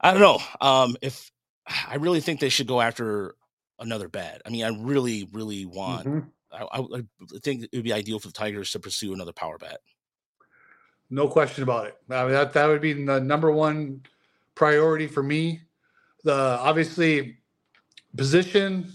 I 0.00 0.12
don't 0.12 0.20
know. 0.20 0.40
Um, 0.60 0.96
if 1.02 1.30
I 1.66 1.96
really 1.96 2.20
think 2.20 2.40
they 2.40 2.48
should 2.48 2.66
go 2.66 2.80
after 2.80 3.34
another 3.78 4.08
bat. 4.08 4.42
I 4.46 4.50
mean, 4.50 4.64
I 4.64 4.68
really, 4.68 5.28
really 5.32 5.66
want. 5.66 6.06
Mm-hmm. 6.06 6.28
I, 6.52 6.98
I, 6.98 7.38
think 7.40 7.64
it 7.64 7.70
would 7.74 7.84
be 7.84 7.92
ideal 7.92 8.18
for 8.18 8.28
the 8.28 8.32
Tigers 8.32 8.70
to 8.72 8.78
pursue 8.78 9.12
another 9.12 9.32
power 9.32 9.58
bat. 9.58 9.80
No 11.10 11.28
question 11.28 11.62
about 11.62 11.86
it. 11.86 11.96
I 12.10 12.22
mean, 12.24 12.32
that 12.32 12.52
that 12.54 12.66
would 12.66 12.80
be 12.80 12.92
the 12.92 13.20
number 13.20 13.52
one 13.52 14.02
priority 14.54 15.06
for 15.06 15.22
me. 15.22 15.60
The 16.24 16.34
obviously 16.34 17.38
position, 18.16 18.92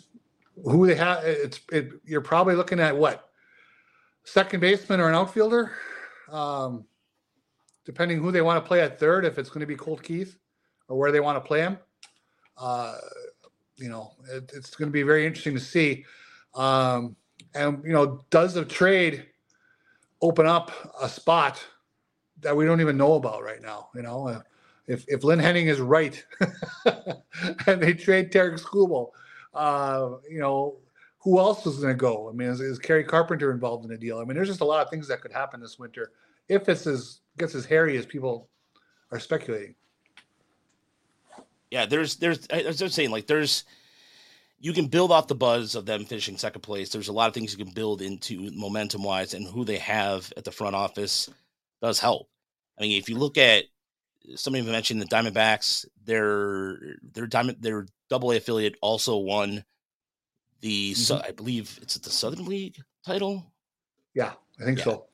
who 0.64 0.88
they 0.88 0.96
have, 0.96 1.24
it's 1.24 1.60
it, 1.72 1.92
you're 2.04 2.22
probably 2.22 2.56
looking 2.56 2.80
at 2.80 2.96
what 2.96 3.30
second 4.26 4.60
baseman 4.60 5.00
or 5.00 5.08
an 5.08 5.16
outfielder, 5.16 5.72
um, 6.30 6.86
depending 7.86 8.20
who 8.20 8.32
they 8.32 8.42
want 8.42 8.64
to 8.64 8.68
play 8.68 8.82
at 8.82 9.00
third. 9.00 9.26
If 9.26 9.38
it's 9.38 9.50
going 9.50 9.62
to 9.62 9.66
be 9.66 9.76
Colt 9.76 10.04
Keith 10.04 10.38
or 10.88 10.98
where 10.98 11.12
they 11.12 11.20
want 11.20 11.38
to 11.38 11.48
play 11.48 11.62
him, 11.62 11.78
uh, 12.58 12.98
you 13.78 13.90
know, 13.90 14.12
it, 14.30 14.52
it's 14.56 14.76
going 14.76 14.90
to 14.90 14.94
be 14.94 15.04
very 15.04 15.26
interesting 15.26 15.56
to 15.56 15.60
see. 15.60 16.06
Um, 16.54 17.16
and 17.54 17.84
you 17.84 17.94
know, 17.94 18.24
does 18.30 18.54
the 18.54 18.66
trade 18.66 19.26
open 20.22 20.46
up 20.46 20.72
a 21.02 21.10
spot 21.10 21.64
that 22.42 22.56
we 22.56 22.66
don't 22.66 22.82
even 22.82 22.98
know 22.98 23.14
about 23.16 23.44
right 23.44 23.62
now? 23.62 23.90
You 23.96 24.04
know, 24.04 24.28
uh, 24.28 24.42
if 24.88 25.06
if 25.08 25.24
Lynn 25.24 25.40
Henning 25.40 25.68
is 25.68 25.80
right 25.80 26.24
and 27.66 27.82
they 27.82 27.94
trade 27.94 28.32
Tarik 28.32 28.56
Skubal, 28.56 29.10
uh, 29.54 30.12
you 30.30 30.40
know, 30.40 30.78
who 31.20 31.40
else 31.40 31.66
is 31.66 31.80
going 31.80 31.94
to 31.94 31.98
go? 31.98 32.30
I 32.30 32.34
mean, 32.34 32.50
is, 32.50 32.62
is 32.62 32.80
Kerry 32.80 33.04
Carpenter 33.04 33.52
involved 33.52 33.84
in 33.84 33.92
the 33.92 33.98
deal? 33.98 34.20
I 34.20 34.26
mean, 34.26 34.36
there's 34.36 34.48
just 34.48 34.62
a 34.62 34.66
lot 34.66 34.84
of 34.84 34.90
things 34.90 35.08
that 35.08 35.22
could 35.22 35.32
happen 35.32 35.60
this 35.60 35.80
winter 35.80 36.12
if 36.50 36.68
it's 36.68 36.88
as 36.88 37.21
gets 37.38 37.56
as 37.56 37.66
hairy 37.66 37.98
as 37.98 38.06
people 38.06 38.50
are 39.12 39.20
speculating. 39.20 39.76
Yeah, 41.70 41.86
there's 41.86 42.18
there's 42.18 42.48
I 42.52 42.64
was 42.64 42.78
just 42.78 42.96
saying 42.96 43.12
like 43.12 43.28
there's 43.28 43.64
you 44.60 44.74
can 44.74 44.88
build 44.88 45.12
off 45.12 45.28
the 45.28 45.36
buzz 45.36 45.76
of 45.76 45.86
them 45.86 46.06
finishing 46.06 46.38
second 46.38 46.62
place. 46.62 46.90
There's 46.90 47.08
a 47.08 47.14
lot 47.14 47.28
of 47.28 47.34
things 47.34 47.52
you 47.52 47.64
can 47.64 47.74
build 47.74 48.02
into 48.02 48.52
momentum 48.52 49.04
wise, 49.04 49.34
and 49.34 49.48
who 49.48 49.66
they 49.66 49.78
have 49.78 50.32
at 50.38 50.44
the 50.44 50.52
front 50.52 50.76
office 50.76 51.30
does 51.82 52.00
help. 52.00 52.30
I 52.78 52.84
mean, 52.84 53.00
if 53.00 53.10
you 53.10 53.18
look 53.18 53.38
at 53.38 53.66
somebody 54.36 54.66
mentioned 54.70 55.02
the 55.02 55.06
Diamondbacks, 55.06 55.86
their 56.04 56.98
their 57.14 57.26
diamond 57.26 57.58
their 57.62 57.88
double 58.10 58.32
A 58.32 58.38
affiliate 58.38 58.76
also 58.82 59.18
won 59.18 59.64
the 60.62 60.92
mm-hmm. 60.92 61.26
I 61.28 61.32
believe 61.32 61.80
it's 61.82 61.96
the 61.96 62.10
Southern 62.10 62.46
League 62.46 62.78
title. 63.06 63.52
Yeah, 64.14 64.34
I 64.60 64.66
think 64.66 64.80
yeah. 64.80 64.84
so. 64.84 65.06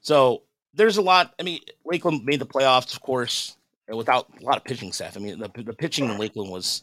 So 0.00 0.42
there's 0.74 0.96
a 0.96 1.02
lot. 1.02 1.34
I 1.38 1.42
mean, 1.42 1.60
Lakeland 1.84 2.24
made 2.24 2.40
the 2.40 2.46
playoffs, 2.46 2.94
of 2.94 3.00
course, 3.00 3.56
without 3.88 4.26
a 4.40 4.44
lot 4.44 4.56
of 4.56 4.64
pitching 4.64 4.92
staff. 4.92 5.16
I 5.16 5.20
mean, 5.20 5.38
the, 5.38 5.50
the 5.62 5.72
pitching 5.72 6.08
in 6.08 6.18
Lakeland 6.18 6.50
was 6.50 6.82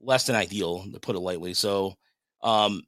less 0.00 0.26
than 0.26 0.36
ideal, 0.36 0.84
to 0.92 1.00
put 1.00 1.16
it 1.16 1.20
lightly. 1.20 1.54
So, 1.54 1.96
um, 2.42 2.82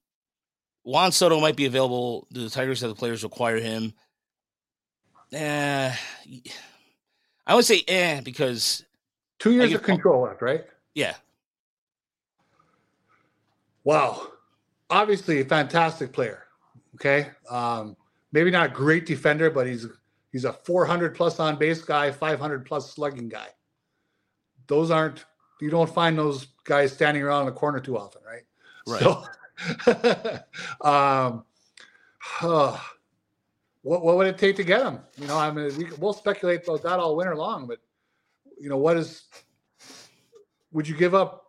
Juan 0.85 1.12
Soto 1.12 1.40
might 1.40 1.57
be 1.57 1.66
available. 1.66 2.27
Do 2.33 2.42
the 2.42 2.51
Tigers 2.51 2.81
have 2.81 2.90
the 2.90 2.96
players 2.96 3.23
require 3.23 3.59
him? 3.59 3.92
Eh, 5.33 5.94
I 7.46 7.55
would 7.55 7.64
say 7.64 7.83
eh 7.88 8.20
because 8.20 8.85
two 9.38 9.53
years 9.53 9.73
of 9.73 9.83
control 9.83 10.23
left, 10.23 10.40
right? 10.40 10.64
Yeah. 10.94 11.14
Wow, 13.83 14.29
obviously 14.88 15.40
a 15.40 15.44
fantastic 15.44 16.12
player. 16.12 16.44
Okay, 16.94 17.31
um, 17.49 17.96
maybe 18.31 18.51
not 18.51 18.66
a 18.66 18.68
great 18.68 19.07
defender, 19.07 19.51
but 19.51 19.66
he's 19.66 19.87
he's 20.32 20.44
a 20.44 20.52
400 20.52 21.14
plus 21.14 21.40
on 21.40 21.58
base 21.58 21.82
guy, 21.82 22.10
500 22.10 22.66
plus 22.66 22.92
slugging 22.92 23.28
guy. 23.28 23.48
Those 24.66 24.90
aren't 24.90 25.24
you 25.60 25.70
don't 25.70 25.92
find 25.92 26.18
those 26.18 26.46
guys 26.64 26.92
standing 26.92 27.22
around 27.22 27.40
in 27.40 27.46
the 27.46 27.52
corner 27.52 27.80
too 27.80 27.98
often, 27.98 28.22
right? 28.26 28.42
Right. 28.86 29.02
So, 29.02 29.24
um, 30.88 31.44
uh, 32.40 32.78
what 33.82 34.02
what 34.02 34.16
would 34.16 34.26
it 34.26 34.38
take 34.38 34.56
to 34.56 34.64
get 34.64 34.82
him? 34.82 35.00
You 35.18 35.26
know, 35.26 35.38
I 35.38 35.50
mean, 35.50 35.76
we, 35.76 35.86
we'll 35.98 36.12
speculate 36.12 36.66
about 36.66 36.82
that 36.82 36.98
all 36.98 37.16
winter 37.16 37.36
long, 37.36 37.66
but 37.66 37.78
you 38.58 38.68
know, 38.68 38.76
what 38.76 38.96
is? 38.96 39.24
Would 40.72 40.88
you 40.88 40.96
give 40.96 41.14
up? 41.14 41.46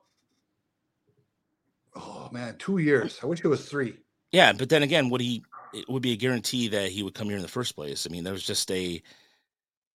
Oh 1.95 2.29
man, 2.31 2.55
two 2.57 2.77
years. 2.77 3.19
I 3.23 3.25
wish 3.25 3.43
it 3.43 3.47
was 3.47 3.67
three. 3.67 3.97
Yeah, 4.31 4.53
but 4.53 4.69
then 4.69 4.83
again, 4.83 5.09
would 5.09 5.21
he? 5.21 5.43
It 5.73 5.89
would 5.89 6.01
be 6.01 6.13
a 6.13 6.17
guarantee 6.17 6.69
that 6.69 6.91
he 6.91 7.03
would 7.03 7.13
come 7.13 7.27
here 7.27 7.37
in 7.37 7.41
the 7.41 7.47
first 7.47 7.75
place. 7.75 8.05
I 8.05 8.11
mean, 8.11 8.23
there 8.23 8.33
was 8.33 8.43
just 8.43 8.69
a. 8.71 9.01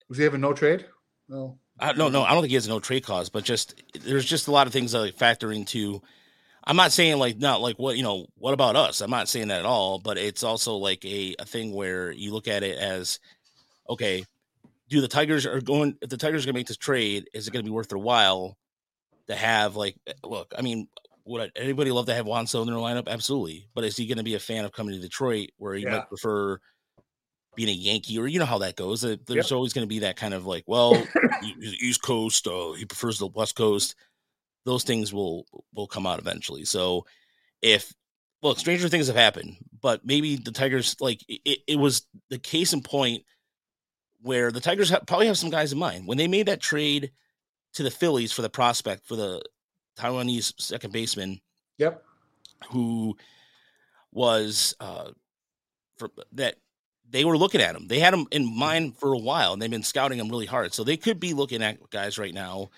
Was 0.08 0.18
he 0.18 0.24
having 0.24 0.40
no 0.40 0.52
trade? 0.52 0.86
No. 1.28 1.58
I, 1.78 1.92
no, 1.92 2.08
no, 2.08 2.22
I 2.22 2.32
don't 2.32 2.42
think 2.42 2.50
he 2.50 2.54
has 2.54 2.66
a 2.66 2.70
no 2.70 2.80
trade 2.80 3.04
clause, 3.04 3.28
but 3.28 3.44
just 3.44 3.82
there's 4.00 4.24
just 4.24 4.48
a 4.48 4.52
lot 4.52 4.66
of 4.66 4.72
things 4.72 4.92
that 4.92 5.00
like 5.00 5.14
factor 5.14 5.52
into. 5.52 6.00
I'm 6.64 6.76
not 6.76 6.92
saying 6.92 7.18
like 7.18 7.38
not 7.38 7.60
like 7.60 7.78
what 7.78 7.96
you 7.96 8.02
know. 8.02 8.26
What 8.36 8.54
about 8.54 8.76
us? 8.76 9.00
I'm 9.00 9.10
not 9.10 9.28
saying 9.28 9.48
that 9.48 9.60
at 9.60 9.66
all. 9.66 9.98
But 9.98 10.18
it's 10.18 10.42
also 10.42 10.76
like 10.76 11.04
a, 11.04 11.36
a 11.38 11.44
thing 11.44 11.72
where 11.72 12.10
you 12.10 12.32
look 12.32 12.48
at 12.48 12.62
it 12.62 12.78
as, 12.78 13.20
okay, 13.88 14.24
do 14.88 15.00
the 15.00 15.08
Tigers 15.08 15.46
are 15.46 15.60
going? 15.60 15.96
If 16.00 16.08
the 16.08 16.16
Tigers 16.16 16.44
are 16.44 16.46
going 16.46 16.54
to 16.54 16.58
make 16.60 16.68
this 16.68 16.76
trade, 16.76 17.28
is 17.34 17.46
it 17.46 17.52
going 17.52 17.64
to 17.64 17.70
be 17.70 17.74
worth 17.74 17.88
their 17.88 17.98
while 17.98 18.56
to 19.28 19.34
have 19.34 19.76
like? 19.76 19.96
Eh, 20.06 20.12
look, 20.24 20.54
I 20.56 20.62
mean, 20.62 20.88
would 21.26 21.52
anybody 21.56 21.90
love 21.90 22.06
to 22.06 22.14
have 22.14 22.26
Juan 22.26 22.46
Soto 22.46 22.62
in 22.62 22.72
their 22.72 22.82
lineup? 22.82 23.08
Absolutely. 23.08 23.68
But 23.74 23.84
is 23.84 23.96
he 23.96 24.06
going 24.06 24.18
to 24.18 24.24
be 24.24 24.34
a 24.34 24.40
fan 24.40 24.64
of 24.64 24.72
coming 24.72 24.94
to 24.94 25.00
Detroit, 25.00 25.50
where 25.58 25.74
he 25.74 25.82
yeah. 25.82 25.90
might 25.90 26.08
prefer? 26.08 26.60
being 27.56 27.70
a 27.70 27.72
Yankee, 27.72 28.18
or 28.18 28.28
you 28.28 28.38
know 28.38 28.44
how 28.44 28.58
that 28.58 28.76
goes. 28.76 29.00
There's 29.00 29.18
yep. 29.28 29.50
always 29.50 29.72
going 29.72 29.84
to 29.84 29.88
be 29.88 30.00
that 30.00 30.16
kind 30.16 30.34
of 30.34 30.46
like, 30.46 30.62
well, 30.66 31.02
East 31.60 32.02
Coast, 32.02 32.46
uh, 32.46 32.72
he 32.72 32.84
prefers 32.84 33.18
the 33.18 33.26
West 33.26 33.56
Coast. 33.56 33.96
Those 34.64 34.84
things 34.84 35.12
will 35.12 35.46
will 35.74 35.86
come 35.86 36.06
out 36.06 36.18
eventually. 36.18 36.64
So 36.64 37.06
if 37.62 37.92
look, 38.42 38.58
stranger 38.58 38.88
things 38.88 39.06
have 39.08 39.16
happened, 39.16 39.56
but 39.80 40.04
maybe 40.04 40.36
the 40.36 40.52
Tigers 40.52 40.96
like 41.00 41.22
it, 41.28 41.60
it 41.66 41.78
was 41.78 42.06
the 42.30 42.38
case 42.38 42.72
in 42.72 42.82
point 42.82 43.24
where 44.20 44.52
the 44.52 44.60
Tigers 44.60 44.90
have, 44.90 45.06
probably 45.06 45.26
have 45.26 45.38
some 45.38 45.50
guys 45.50 45.72
in 45.72 45.78
mind 45.78 46.06
when 46.06 46.18
they 46.18 46.28
made 46.28 46.46
that 46.46 46.60
trade 46.60 47.12
to 47.74 47.82
the 47.82 47.90
Phillies 47.90 48.32
for 48.32 48.42
the 48.42 48.50
prospect 48.50 49.06
for 49.06 49.16
the 49.16 49.42
Taiwanese 49.98 50.52
second 50.58 50.92
baseman. 50.92 51.40
Yep. 51.78 52.02
Who 52.70 53.16
was 54.12 54.74
uh 54.80 55.10
for 55.96 56.10
that 56.32 56.56
they 57.08 57.24
were 57.24 57.38
looking 57.38 57.60
at 57.60 57.76
him. 57.76 57.86
They 57.86 58.00
had 58.00 58.14
him 58.14 58.26
in 58.30 58.56
mind 58.56 58.98
for 58.98 59.12
a 59.12 59.18
while, 59.18 59.52
and 59.52 59.62
they've 59.62 59.70
been 59.70 59.82
scouting 59.82 60.18
him 60.18 60.28
really 60.28 60.46
hard. 60.46 60.74
So 60.74 60.82
they 60.82 60.96
could 60.96 61.20
be 61.20 61.34
looking 61.34 61.62
at 61.62 61.78
guys 61.90 62.18
right 62.18 62.34
now 62.34 62.70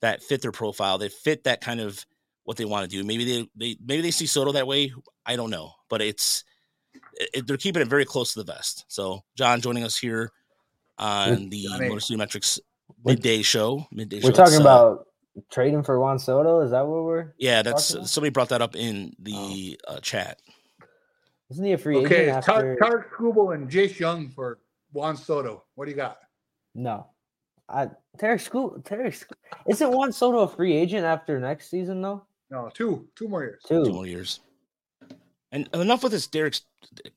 that 0.00 0.22
fit 0.22 0.42
their 0.42 0.52
profile, 0.52 0.98
that 0.98 1.12
fit 1.12 1.44
that 1.44 1.60
kind 1.60 1.80
of 1.80 2.04
what 2.44 2.56
they 2.56 2.64
want 2.64 2.88
to 2.88 2.96
do. 2.96 3.04
Maybe 3.04 3.24
they, 3.24 3.48
they 3.56 3.76
maybe 3.84 4.02
they 4.02 4.10
see 4.10 4.26
Soto 4.26 4.52
that 4.52 4.66
way. 4.66 4.92
I 5.24 5.36
don't 5.36 5.50
know, 5.50 5.72
but 5.88 6.02
it's 6.02 6.44
it, 7.14 7.46
they're 7.46 7.56
keeping 7.56 7.82
it 7.82 7.88
very 7.88 8.04
close 8.04 8.32
to 8.34 8.42
the 8.42 8.52
vest. 8.52 8.84
So 8.88 9.22
John 9.36 9.60
joining 9.60 9.84
us 9.84 9.96
here 9.96 10.30
on 10.98 11.48
the 11.48 11.68
Motor 11.80 12.00
City 12.00 12.18
Metrics 12.18 12.60
midday 13.04 13.42
show. 13.42 13.86
Midday. 13.90 14.16
We're 14.16 14.30
show. 14.30 14.44
talking 14.44 14.58
uh, 14.58 14.62
about 14.62 15.06
trading 15.50 15.82
for 15.82 15.98
Juan 16.00 16.18
Soto. 16.18 16.60
Is 16.60 16.70
that 16.70 16.86
what 16.86 17.04
we're? 17.04 17.32
Yeah, 17.38 17.62
that's 17.62 17.96
somebody 18.10 18.30
brought 18.30 18.48
that 18.50 18.62
up 18.62 18.76
in 18.76 19.14
the 19.18 19.78
oh. 19.88 19.94
uh, 19.94 20.00
chat. 20.00 20.40
Isn't 21.50 21.64
he 21.64 21.72
a 21.72 21.78
free 21.78 21.96
okay, 21.98 22.28
agent? 22.28 22.48
Okay, 22.48 22.76
Tarik 22.80 23.10
Skubal 23.10 23.54
and 23.54 23.68
Jace 23.68 23.98
Jung 23.98 24.28
for 24.28 24.60
Juan 24.92 25.16
Soto. 25.16 25.64
What 25.74 25.86
do 25.86 25.90
you 25.90 25.96
got? 25.96 26.18
No. 26.74 27.06
I 27.68 27.88
Tarik 28.18 28.40
Skubal 28.40 28.84
Tarik 28.84 29.26
isn't 29.68 29.92
Juan 29.92 30.12
Soto 30.12 30.40
a 30.40 30.48
free 30.48 30.74
agent 30.74 31.04
after 31.04 31.38
next 31.38 31.70
season 31.70 32.02
though? 32.02 32.24
No, 32.50 32.70
two 32.72 33.08
two 33.14 33.28
more 33.28 33.42
years. 33.42 33.62
Two, 33.66 33.84
two 33.84 33.92
more 33.92 34.06
years. 34.06 34.40
And 35.52 35.68
enough 35.74 36.02
with 36.02 36.12
this 36.12 36.26
Derek 36.26 36.56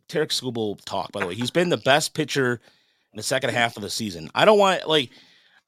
Tarik 0.08 0.30
Skubal 0.30 0.80
talk. 0.86 1.12
By 1.12 1.22
the 1.22 1.28
way, 1.28 1.36
he's 1.36 1.52
been 1.52 1.70
the 1.70 1.78
best 1.78 2.14
pitcher 2.14 2.60
in 3.12 3.18
the 3.18 3.24
second 3.24 3.52
half 3.52 3.78
of 3.78 3.84
the 3.84 3.90
season. 3.90 4.30
I 4.36 4.46
don't 4.46 4.60
want 4.60 4.88
like 4.88 5.10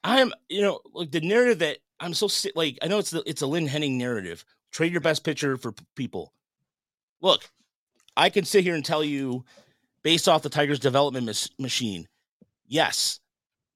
I'm 0.04 0.32
you 0.50 0.62
know 0.62 0.80
like 0.94 1.12
the 1.12 1.22
narrative 1.22 1.60
that 1.60 1.80
I'm 2.06 2.14
so 2.14 2.28
sick. 2.28 2.54
like 2.56 2.78
I 2.84 2.88
know 2.88 3.00
it's 3.00 3.10
the, 3.10 3.24
it's 3.26 3.42
a 3.42 3.48
Lynn 3.48 3.66
Henning 3.66 3.98
narrative. 3.98 4.46
Trade 4.72 4.92
your 4.92 5.02
best 5.02 5.24
pitcher 5.24 5.58
for 5.58 5.74
people. 5.96 6.32
Look, 7.20 7.50
I 8.16 8.30
can 8.30 8.46
sit 8.46 8.64
here 8.64 8.76
and 8.76 8.86
tell 8.86 9.04
you, 9.04 9.44
based 10.04 10.30
off 10.30 10.44
the 10.44 10.50
Tigers' 10.50 10.80
development 10.80 11.26
mis- 11.26 11.50
machine, 11.58 12.08
yes, 12.68 13.20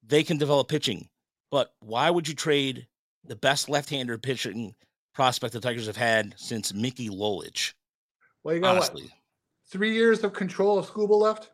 they 0.06 0.22
can 0.22 0.38
develop 0.38 0.68
pitching, 0.68 1.08
but 1.50 1.72
why 1.80 2.08
would 2.08 2.28
you 2.28 2.34
trade 2.34 2.86
the 3.24 3.34
best 3.34 3.68
left-hander 3.68 4.16
pitching 4.16 4.74
prospect 5.12 5.52
the 5.52 5.60
Tigers 5.60 5.86
have 5.86 5.96
had 5.96 6.34
since 6.36 6.72
Mickey 6.72 7.08
Lolich? 7.08 7.72
Well, 8.44 8.54
you 8.54 8.60
got 8.60 8.76
honestly. 8.76 9.02
what? 9.02 9.12
Three 9.66 9.94
years 9.94 10.22
of 10.22 10.32
control 10.32 10.78
of 10.78 10.88
Skubal 10.88 11.20
left. 11.20 11.50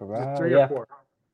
Uh, 0.00 0.36
three 0.36 0.52
yeah. 0.52 0.64
or 0.64 0.68
four. 0.68 0.88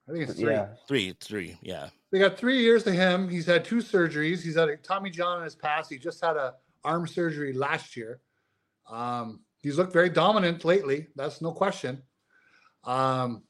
I 0.08 0.12
think 0.12 0.28
it's 0.28 0.38
three. 0.38 0.52
Yeah. 0.52 0.66
Three, 0.88 1.14
three, 1.20 1.56
yeah. 1.62 1.90
They 2.14 2.20
got 2.20 2.38
three 2.38 2.60
years 2.60 2.84
to 2.84 2.92
him. 2.92 3.28
He's 3.28 3.44
had 3.44 3.64
two 3.64 3.78
surgeries. 3.78 4.40
He's 4.40 4.54
had 4.54 4.68
a 4.68 4.76
Tommy 4.76 5.10
John 5.10 5.38
in 5.38 5.44
his 5.44 5.56
past. 5.56 5.90
He 5.90 5.98
just 5.98 6.24
had 6.24 6.36
a 6.36 6.54
arm 6.84 7.08
surgery 7.08 7.52
last 7.52 7.96
year. 7.96 8.20
Um, 8.88 9.40
he's 9.62 9.78
looked 9.78 9.92
very 9.92 10.10
dominant 10.10 10.64
lately. 10.64 11.08
That's 11.16 11.42
no 11.42 11.50
question. 11.50 12.04
Um, 12.84 13.42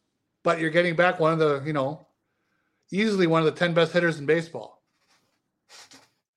but 0.45 0.61
you're 0.61 0.71
getting 0.71 0.97
back 0.97 1.21
one 1.21 1.35
of 1.35 1.39
the, 1.39 1.63
you 1.67 1.75
know, 1.75 2.07
easily 2.91 3.27
one 3.27 3.43
of 3.43 3.45
the 3.45 3.53
10 3.53 3.75
best 3.75 3.93
hitters 3.93 4.19
in 4.19 4.25
baseball. 4.25 4.83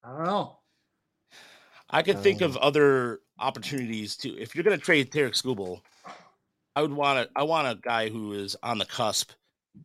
I 0.04 0.10
don't 0.10 0.26
know. 0.26 0.60
I 1.90 2.02
could 2.02 2.20
think 2.20 2.42
of 2.42 2.58
other 2.58 3.22
opportunities 3.40 4.18
too. 4.18 4.36
If 4.38 4.54
you're 4.54 4.66
going 4.66 4.78
to 4.78 4.86
trade 4.86 5.14
Tarik 5.14 5.32
Skubal, 5.32 5.80
I 6.76 6.82
would 6.82 6.92
want 6.92 7.26
to. 7.26 7.40
I 7.40 7.44
want 7.44 7.70
a 7.70 7.80
guy 7.82 8.10
who 8.10 8.34
is 8.34 8.58
on 8.62 8.80
the 8.80 8.86
cusp. 8.86 9.32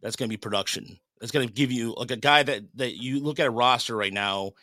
That's 0.00 0.16
going 0.16 0.28
to 0.28 0.32
be 0.32 0.38
production. 0.38 0.98
That's 1.22 1.30
going 1.30 1.46
to 1.46 1.54
give 1.54 1.70
you 1.70 1.94
like 1.96 2.10
a 2.10 2.16
guy 2.16 2.42
that 2.42 2.62
that 2.74 3.00
you 3.00 3.20
look 3.20 3.38
at 3.38 3.46
a 3.46 3.50
roster 3.50 3.94
right 3.94 4.12
now, 4.12 4.54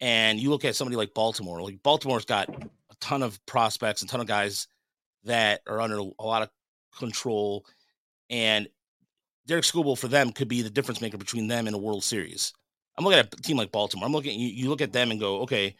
and 0.00 0.40
you 0.40 0.50
look 0.50 0.64
at 0.64 0.74
somebody 0.74 0.96
like 0.96 1.14
Baltimore. 1.14 1.62
Like 1.62 1.80
Baltimore's 1.84 2.24
got 2.24 2.48
a 2.48 2.94
ton 3.00 3.22
of 3.22 3.38
prospects 3.46 4.02
and 4.02 4.10
ton 4.10 4.20
of 4.20 4.26
guys 4.26 4.66
that 5.22 5.60
are 5.68 5.80
under 5.80 5.98
a 5.98 6.24
lot 6.26 6.42
of 6.42 6.50
control, 6.98 7.64
and 8.28 8.66
Derek 9.46 9.62
Skubal 9.62 9.96
for 9.96 10.08
them 10.08 10.32
could 10.32 10.48
be 10.48 10.60
the 10.60 10.70
difference 10.70 11.00
maker 11.00 11.18
between 11.18 11.46
them 11.46 11.68
and 11.68 11.76
a 11.76 11.78
World 11.78 12.02
Series. 12.02 12.52
I'm 12.98 13.04
looking 13.04 13.20
at 13.20 13.32
a 13.32 13.42
team 13.42 13.56
like 13.56 13.70
Baltimore. 13.70 14.06
I'm 14.06 14.12
looking 14.12 14.40
you, 14.40 14.48
you 14.48 14.68
look 14.68 14.80
at 14.80 14.92
them 14.92 15.12
and 15.12 15.20
go, 15.20 15.42
okay, 15.42 15.76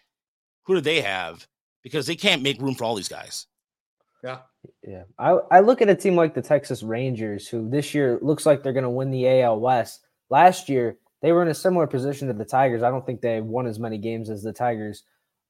who 0.66 0.74
do 0.76 0.80
they 0.80 1.00
have? 1.00 1.48
Because 1.82 2.06
they 2.06 2.14
can't 2.14 2.42
make 2.42 2.62
room 2.62 2.76
for 2.76 2.84
all 2.84 2.94
these 2.94 3.08
guys. 3.08 3.48
Yeah. 4.26 4.38
Yeah. 4.82 5.02
I, 5.18 5.38
I 5.50 5.60
look 5.60 5.80
at 5.80 5.88
a 5.88 5.94
team 5.94 6.16
like 6.16 6.34
the 6.34 6.42
Texas 6.42 6.82
Rangers, 6.82 7.48
who 7.48 7.68
this 7.68 7.94
year 7.94 8.18
looks 8.20 8.44
like 8.44 8.62
they're 8.62 8.72
going 8.72 8.82
to 8.82 8.90
win 8.90 9.10
the 9.10 9.40
AL 9.42 9.60
West. 9.60 10.00
Last 10.30 10.68
year, 10.68 10.98
they 11.22 11.32
were 11.32 11.42
in 11.42 11.48
a 11.48 11.54
similar 11.54 11.86
position 11.86 12.28
to 12.28 12.34
the 12.34 12.44
Tigers. 12.44 12.82
I 12.82 12.90
don't 12.90 13.06
think 13.06 13.20
they 13.20 13.40
won 13.40 13.66
as 13.66 13.78
many 13.78 13.98
games 13.98 14.28
as 14.28 14.42
the 14.42 14.52
Tigers 14.52 15.04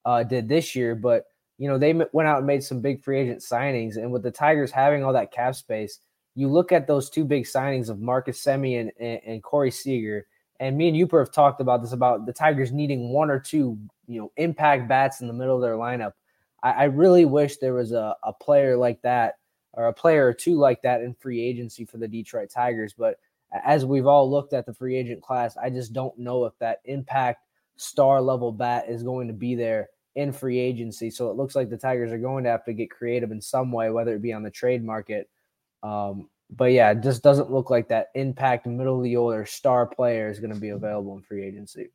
uh, 0.05 0.23
did 0.23 0.49
this 0.49 0.77
year, 0.77 0.95
but 0.95 1.25
you 1.59 1.69
know 1.69 1.79
they 1.79 1.93
went 1.95 2.29
out 2.29 2.39
and 2.39 2.47
made 2.47 2.62
some 2.62 2.81
big 2.81 3.03
free 3.03 3.21
agent 3.21 3.41
signings. 3.41 3.97
And 3.97 4.12
with 4.12 4.23
the 4.23 4.31
Tigers 4.31 4.71
having 4.71 5.03
all 5.03 5.12
that 5.15 5.33
cap 5.33 5.55
space, 5.55 5.99
you 6.35 6.49
look 6.49 6.71
at 6.71 6.87
those 6.87 7.11
two 7.11 7.25
big 7.25 7.45
signings 7.45 7.89
of 7.89 8.01
Marcus 8.01 8.43
Semien 8.43 8.91
and, 9.01 9.21
and 9.27 9.43
Corey 9.43 9.71
Seager, 9.71 10.27
and 10.61 10.77
me 10.77 10.89
and 10.89 10.97
Yooper 10.97 11.19
have 11.19 11.33
talked 11.33 11.61
about 11.61 11.83
this 11.83 11.93
about 11.93 12.27
the 12.27 12.33
Tigers 12.33 12.73
needing 12.73 13.09
one 13.09 13.31
or 13.31 13.41
two, 13.41 13.79
you 14.07 14.21
know, 14.21 14.33
impact 14.37 14.89
bats 14.89 15.21
in 15.21 15.27
the 15.27 15.33
middle 15.33 15.57
of 15.57 15.62
their 15.62 15.77
lineup. 15.77 16.12
I, 16.62 16.71
I 16.71 16.85
really 16.85 17.25
wish 17.25 17.57
there 17.57 17.75
was 17.75 17.92
a, 17.92 18.16
a 18.23 18.33
player 18.33 18.77
like 18.77 19.03
that 19.03 19.38
or 19.73 19.88
a 19.88 19.92
player 19.92 20.27
or 20.27 20.33
two 20.33 20.57
like 20.57 20.83
that 20.83 21.03
in 21.03 21.14
free 21.14 21.42
agency 21.42 21.85
for 21.85 21.99
the 21.99 22.09
Detroit 22.09 22.51
Tigers. 22.51 22.95
But 22.97 23.19
as 23.64 23.85
we've 23.85 24.07
all 24.07 24.31
looked 24.31 24.53
at 24.53 24.66
the 24.66 24.75
free 24.75 24.97
agent 24.97 25.23
class, 25.23 25.57
I 25.57 25.71
just 25.71 25.92
don't 25.92 26.19
know 26.19 26.45
if 26.45 26.59
that 26.59 26.81
impact 26.85 27.42
star 27.77 28.21
level 28.21 28.53
bat 28.53 28.87
is 28.88 29.03
going 29.03 29.29
to 29.29 29.35
be 29.35 29.55
there 29.55 29.88
in 30.14 30.33
free 30.33 30.59
agency. 30.59 31.11
So 31.11 31.31
it 31.31 31.37
looks 31.37 31.55
like 31.55 31.69
the 31.69 31.77
Tigers 31.77 32.12
are 32.12 32.19
going 32.19 32.45
to 32.45 32.51
have 32.51 32.64
to 32.64 32.73
get 32.73 32.90
creative 32.90 33.31
in 33.31 33.40
some 33.40 33.71
way, 33.71 33.90
whether 33.90 34.14
it 34.14 34.23
be 34.23 34.33
on 34.33 34.42
the 34.42 34.51
trade 34.51 34.83
market 34.83 35.29
um, 35.83 36.29
but 36.51 36.73
yeah, 36.73 36.90
it 36.92 37.03
just 37.03 37.23
doesn't 37.23 37.51
look 37.51 37.71
like 37.71 37.88
that 37.88 38.09
impact 38.14 38.66
middle 38.66 38.99
of 38.99 39.05
the 39.05 39.16
order 39.16 39.47
star 39.47 39.87
player 39.87 40.29
is 40.29 40.38
going 40.38 40.55
to 40.55 40.61
be 40.61 40.71
available 40.71 41.16
in 41.16 41.23
free 41.23 41.45
agency. 41.45 41.90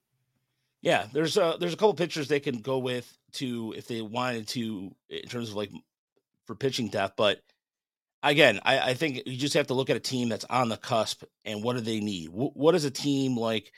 Yeah, 0.81 1.05
there's 1.13 1.37
a 1.37 1.57
there's 1.59 1.73
a 1.73 1.77
couple 1.77 1.93
pitchers 1.93 2.27
they 2.27 2.39
can 2.39 2.59
go 2.59 2.79
with 2.79 3.17
to 3.33 3.73
if 3.77 3.87
they 3.87 4.01
wanted 4.01 4.47
to 4.49 4.95
in 5.09 5.29
terms 5.29 5.49
of 5.49 5.55
like 5.55 5.71
for 6.45 6.55
pitching 6.55 6.89
depth, 6.89 7.15
but 7.17 7.39
again, 8.23 8.59
I, 8.63 8.79
I 8.79 8.93
think 8.93 9.23
you 9.25 9.37
just 9.37 9.53
have 9.55 9.67
to 9.67 9.73
look 9.73 9.89
at 9.89 9.95
a 9.95 10.01
team 10.01 10.29
that's 10.29 10.45
on 10.45 10.69
the 10.69 10.77
cusp 10.77 11.23
and 11.45 11.63
what 11.63 11.75
do 11.75 11.81
they 11.81 11.99
need? 11.99 12.29
what, 12.29 12.55
what 12.55 12.71
does 12.73 12.85
a 12.85 12.91
team 12.91 13.37
like, 13.37 13.71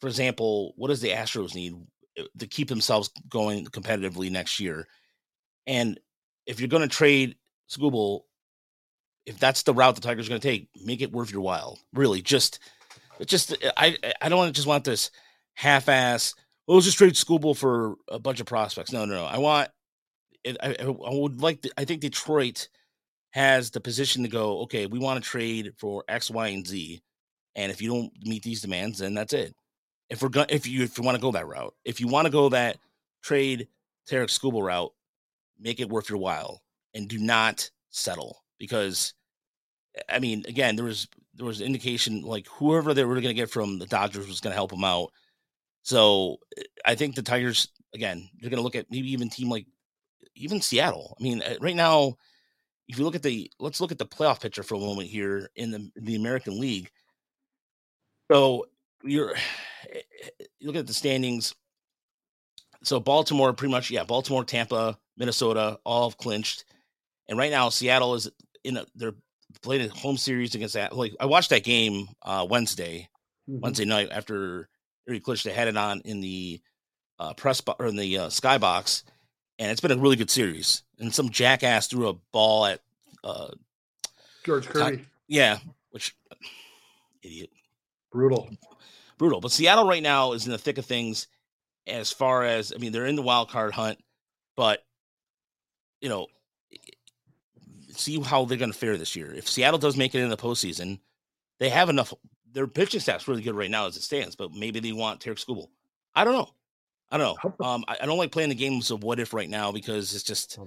for 0.00 0.08
example, 0.08 0.74
what 0.76 0.88
does 0.88 1.00
the 1.00 1.10
Astros 1.10 1.54
need 1.54 1.74
uh, 2.18 2.24
to 2.38 2.46
keep 2.46 2.68
themselves 2.68 3.10
going 3.28 3.66
competitively 3.66 4.30
next 4.30 4.60
year? 4.60 4.86
And 5.66 5.98
if 6.46 6.60
you're 6.60 6.68
going 6.68 6.82
to 6.82 6.88
trade 6.88 7.36
Skubal, 7.70 8.22
if 9.26 9.38
that's 9.38 9.62
the 9.62 9.72
route 9.72 9.94
the 9.94 10.02
Tigers 10.02 10.26
are 10.26 10.30
going 10.30 10.40
to 10.40 10.48
take, 10.48 10.68
make 10.84 11.00
it 11.00 11.12
worth 11.12 11.32
your 11.32 11.40
while. 11.40 11.78
Really, 11.94 12.20
just, 12.20 12.58
just 13.24 13.56
I 13.76 13.96
I 14.20 14.28
don't 14.28 14.38
want 14.38 14.48
to 14.48 14.58
just 14.58 14.68
want 14.68 14.84
this 14.84 15.10
half-ass. 15.54 16.34
Well, 16.66 16.76
let's 16.76 16.86
just 16.86 16.98
trade 16.98 17.14
Skubal 17.14 17.56
for 17.56 17.96
a 18.08 18.18
bunch 18.18 18.40
of 18.40 18.46
prospects. 18.46 18.92
No, 18.92 19.04
no, 19.04 19.14
no. 19.14 19.24
I 19.24 19.38
want. 19.38 19.70
I, 20.46 20.76
I 20.80 20.86
would 20.88 21.40
like. 21.40 21.62
To, 21.62 21.72
I 21.76 21.84
think 21.84 22.00
Detroit 22.00 22.68
has 23.30 23.70
the 23.70 23.80
position 23.80 24.22
to 24.22 24.28
go. 24.28 24.60
Okay, 24.62 24.86
we 24.86 24.98
want 24.98 25.22
to 25.22 25.28
trade 25.28 25.72
for 25.78 26.04
X, 26.08 26.30
Y, 26.30 26.48
and 26.48 26.66
Z, 26.66 27.02
and 27.54 27.70
if 27.70 27.82
you 27.82 27.90
don't 27.90 28.12
meet 28.24 28.42
these 28.42 28.62
demands, 28.62 28.98
then 28.98 29.14
that's 29.14 29.32
it. 29.32 29.54
If 30.10 30.22
we're 30.22 30.28
going, 30.28 30.46
if 30.50 30.66
you 30.66 30.84
if 30.84 30.98
you 30.98 31.04
want 31.04 31.16
to 31.16 31.22
go 31.22 31.32
that 31.32 31.46
route, 31.46 31.74
if 31.84 32.00
you 32.00 32.08
want 32.08 32.26
to 32.26 32.32
go 32.32 32.48
that 32.50 32.78
trade 33.22 33.68
Tarik 34.06 34.28
Skubal 34.28 34.62
route, 34.62 34.92
make 35.58 35.80
it 35.80 35.88
worth 35.88 36.08
your 36.08 36.18
while, 36.18 36.62
and 36.94 37.08
do 37.08 37.18
not 37.18 37.70
settle 37.90 38.42
because 38.58 39.14
I 40.08 40.18
mean, 40.18 40.44
again, 40.48 40.76
there 40.76 40.84
was 40.84 41.08
there 41.34 41.46
was 41.46 41.60
indication 41.60 42.22
like 42.22 42.46
whoever 42.48 42.94
they 42.94 43.04
were 43.04 43.14
going 43.14 43.24
to 43.24 43.34
get 43.34 43.50
from 43.50 43.78
the 43.78 43.86
Dodgers 43.86 44.28
was 44.28 44.40
going 44.40 44.52
to 44.52 44.56
help 44.56 44.70
them 44.70 44.84
out. 44.84 45.10
So 45.84 46.38
I 46.84 46.94
think 46.94 47.14
the 47.14 47.22
Tigers 47.22 47.68
again 47.94 48.28
they're 48.40 48.50
going 48.50 48.58
to 48.58 48.64
look 48.64 48.74
at 48.74 48.90
maybe 48.90 49.12
even 49.12 49.28
team 49.28 49.48
like 49.48 49.66
even 50.34 50.60
Seattle. 50.60 51.16
I 51.18 51.22
mean, 51.22 51.42
uh, 51.42 51.54
right 51.60 51.76
now, 51.76 52.16
if 52.88 52.98
you 52.98 53.04
look 53.04 53.14
at 53.14 53.22
the 53.22 53.50
let's 53.60 53.80
look 53.80 53.92
at 53.92 53.98
the 53.98 54.06
playoff 54.06 54.40
picture 54.40 54.62
for 54.62 54.74
a 54.74 54.80
moment 54.80 55.08
here 55.08 55.50
in 55.54 55.70
the 55.70 55.90
the 55.96 56.16
American 56.16 56.58
League. 56.58 56.90
So 58.32 58.66
you're 59.02 59.34
you 60.58 60.66
look 60.66 60.76
at 60.76 60.86
the 60.86 60.94
standings. 60.94 61.54
So 62.82 63.00
Baltimore, 63.00 63.54
pretty 63.54 63.72
much, 63.72 63.90
yeah, 63.90 64.04
Baltimore, 64.04 64.44
Tampa, 64.44 64.98
Minnesota, 65.16 65.78
all 65.84 66.10
have 66.10 66.18
clinched, 66.18 66.64
and 67.28 67.38
right 67.38 67.50
now 67.50 67.70
Seattle 67.70 68.14
is 68.14 68.30
in 68.62 68.76
a, 68.76 68.84
they're 68.94 69.14
playing 69.62 69.88
a 69.88 69.94
home 69.94 70.16
series 70.16 70.54
against 70.54 70.74
that. 70.74 70.94
Like 70.94 71.14
I 71.20 71.26
watched 71.26 71.50
that 71.50 71.64
game 71.64 72.08
uh, 72.22 72.46
Wednesday, 72.48 73.08
mm-hmm. 73.48 73.60
Wednesday 73.60 73.86
night 73.86 74.08
after 74.10 74.68
Erie 75.08 75.20
Klitsch. 75.20 75.42
They 75.42 75.52
had 75.52 75.68
it 75.68 75.76
on 75.76 76.00
in 76.04 76.20
the 76.20 76.60
uh, 77.18 77.34
press 77.34 77.60
bo- 77.60 77.76
or 77.78 77.86
in 77.86 77.96
the 77.96 78.18
uh, 78.18 78.26
skybox, 78.28 79.02
and 79.58 79.70
it's 79.70 79.80
been 79.80 79.92
a 79.92 79.96
really 79.96 80.16
good 80.16 80.30
series. 80.30 80.82
And 80.98 81.14
some 81.14 81.30
jackass 81.30 81.86
threw 81.86 82.08
a 82.08 82.14
ball 82.32 82.66
at 82.66 82.80
uh, 83.22 83.48
George 84.44 84.66
Kirby. 84.66 84.96
Ty- 84.96 85.04
yeah, 85.28 85.58
which 85.90 86.14
idiot, 87.22 87.50
brutal, 88.10 88.48
brutal. 89.18 89.40
But 89.40 89.52
Seattle 89.52 89.86
right 89.86 90.02
now 90.02 90.32
is 90.32 90.46
in 90.46 90.52
the 90.52 90.58
thick 90.58 90.78
of 90.78 90.86
things. 90.86 91.28
As 91.86 92.10
far 92.10 92.44
as 92.44 92.72
I 92.74 92.78
mean, 92.78 92.92
they're 92.92 93.06
in 93.06 93.16
the 93.16 93.22
wild 93.22 93.50
card 93.50 93.72
hunt, 93.74 93.98
but 94.56 94.82
you 96.00 96.08
know 96.08 96.28
see 97.98 98.20
how 98.20 98.44
they're 98.44 98.58
going 98.58 98.72
to 98.72 98.78
fare 98.78 98.96
this 98.96 99.16
year. 99.16 99.32
If 99.32 99.48
Seattle 99.48 99.78
does 99.78 99.96
make 99.96 100.14
it 100.14 100.20
in 100.20 100.28
the 100.28 100.36
postseason, 100.36 101.00
they 101.58 101.68
have 101.68 101.88
enough. 101.88 102.12
Their 102.54 102.66
pitching 102.66 103.00
staff's 103.00 103.28
really 103.28 103.42
good 103.42 103.54
right 103.54 103.70
now 103.70 103.86
as 103.86 103.96
it 103.96 104.02
stands, 104.02 104.36
but 104.36 104.52
maybe 104.52 104.80
they 104.80 104.92
want 104.92 105.20
Tarik 105.20 105.38
Skubal. 105.38 105.68
I 106.14 106.24
don't 106.24 106.34
know. 106.34 106.48
I 107.10 107.18
don't 107.18 107.36
know. 107.44 107.66
Um, 107.66 107.84
I, 107.86 107.96
I, 108.02 108.06
don't 108.06 108.18
like 108.18 108.32
playing 108.32 108.48
the 108.48 108.54
games 108.54 108.90
of 108.90 109.02
what 109.02 109.20
if 109.20 109.34
right 109.34 109.48
now 109.48 109.70
because 109.70 110.14
it's 110.14 110.24
just 110.24 110.58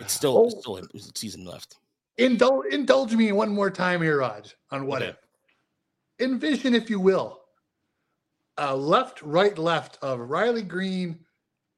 it's 0.00 0.12
still 0.12 0.38
oh. 0.38 0.44
it's 0.46 0.60
still 0.60 0.78
a 0.78 0.82
season 1.14 1.44
left. 1.44 1.76
Indulge 2.18 2.72
indulge 2.72 3.14
me 3.14 3.32
one 3.32 3.50
more 3.50 3.70
time 3.70 4.00
here, 4.02 4.20
Raj, 4.20 4.56
on 4.70 4.86
what 4.86 5.02
okay. 5.02 5.10
if. 5.10 5.16
Envision, 6.26 6.74
if 6.74 6.88
you 6.88 7.00
will, 7.00 7.40
a 8.58 8.74
left, 8.74 9.22
right, 9.22 9.56
left 9.58 9.98
of 10.02 10.20
Riley 10.20 10.62
Greene, 10.62 11.18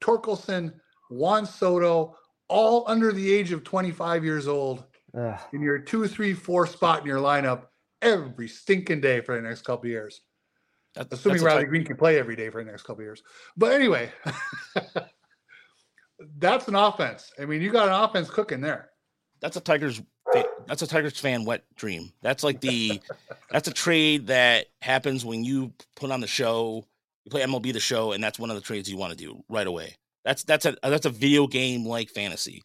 Torkelson, 0.01 0.73
Juan 1.09 1.45
Soto, 1.45 2.15
all 2.47 2.83
under 2.87 3.11
the 3.11 3.33
age 3.33 3.51
of 3.51 3.63
25 3.63 4.23
years 4.23 4.47
old 4.47 4.83
Ugh. 5.17 5.39
in 5.53 5.61
your 5.61 5.79
two, 5.79 6.07
three, 6.07 6.33
four 6.33 6.67
spot 6.67 7.01
in 7.01 7.07
your 7.07 7.19
lineup 7.19 7.67
every 8.01 8.47
stinking 8.47 9.01
day 9.01 9.21
for 9.21 9.35
the 9.35 9.41
next 9.41 9.63
couple 9.63 9.89
years. 9.89 10.21
That's, 10.95 11.13
Assuming 11.13 11.37
that's 11.37 11.45
Riley 11.45 11.65
Greene 11.65 11.83
can 11.83 11.97
play 11.97 12.17
every 12.17 12.35
day 12.35 12.49
for 12.49 12.63
the 12.63 12.71
next 12.71 12.83
couple 12.83 13.03
years. 13.03 13.21
But 13.57 13.73
anyway, 13.73 14.11
that's 16.37 16.67
an 16.67 16.75
offense. 16.75 17.31
I 17.39 17.45
mean, 17.45 17.61
you 17.61 17.71
got 17.71 17.87
an 17.87 17.93
offense 17.93 18.29
cooking 18.29 18.61
there. 18.61 18.91
That's 19.41 19.57
a 19.57 19.61
Tigers. 19.61 20.01
That's 20.67 20.81
a 20.81 20.87
Tigers 20.87 21.19
fan 21.19 21.45
wet 21.45 21.63
dream. 21.75 22.11
That's 22.21 22.43
like 22.43 22.61
the. 22.61 23.01
that's 23.51 23.67
a 23.67 23.73
trade 23.73 24.27
that 24.27 24.67
happens 24.81 25.25
when 25.25 25.43
you 25.43 25.73
put 25.95 26.11
on 26.11 26.21
the 26.21 26.27
show. 26.27 26.85
You 27.25 27.31
play 27.31 27.41
MLB 27.41 27.73
the 27.73 27.79
show, 27.79 28.13
and 28.13 28.23
that's 28.23 28.39
one 28.39 28.49
of 28.49 28.55
the 28.55 28.61
trades 28.61 28.89
you 28.89 28.97
want 28.97 29.11
to 29.11 29.17
do 29.17 29.43
right 29.49 29.67
away. 29.67 29.95
That's 30.23 30.43
that's 30.43 30.65
a 30.65 30.77
that's 30.81 31.05
a 31.05 31.09
video 31.09 31.45
game 31.45 31.85
like 31.85 32.09
fantasy, 32.09 32.63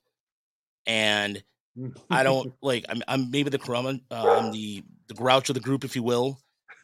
and 0.86 1.42
I 2.11 2.22
don't 2.22 2.55
like. 2.62 2.84
I'm, 2.88 3.02
I'm 3.09 3.30
maybe 3.30 3.50
the 3.50 3.59
crumb. 3.59 3.86
Uh, 4.11 4.38
I'm 4.38 4.52
the 4.52 4.84
the 5.11 5.14
grouch 5.14 5.50
of 5.50 5.54
the 5.54 5.61
group, 5.61 5.84
if 5.84 5.96
you 5.96 6.04
will, 6.04 6.40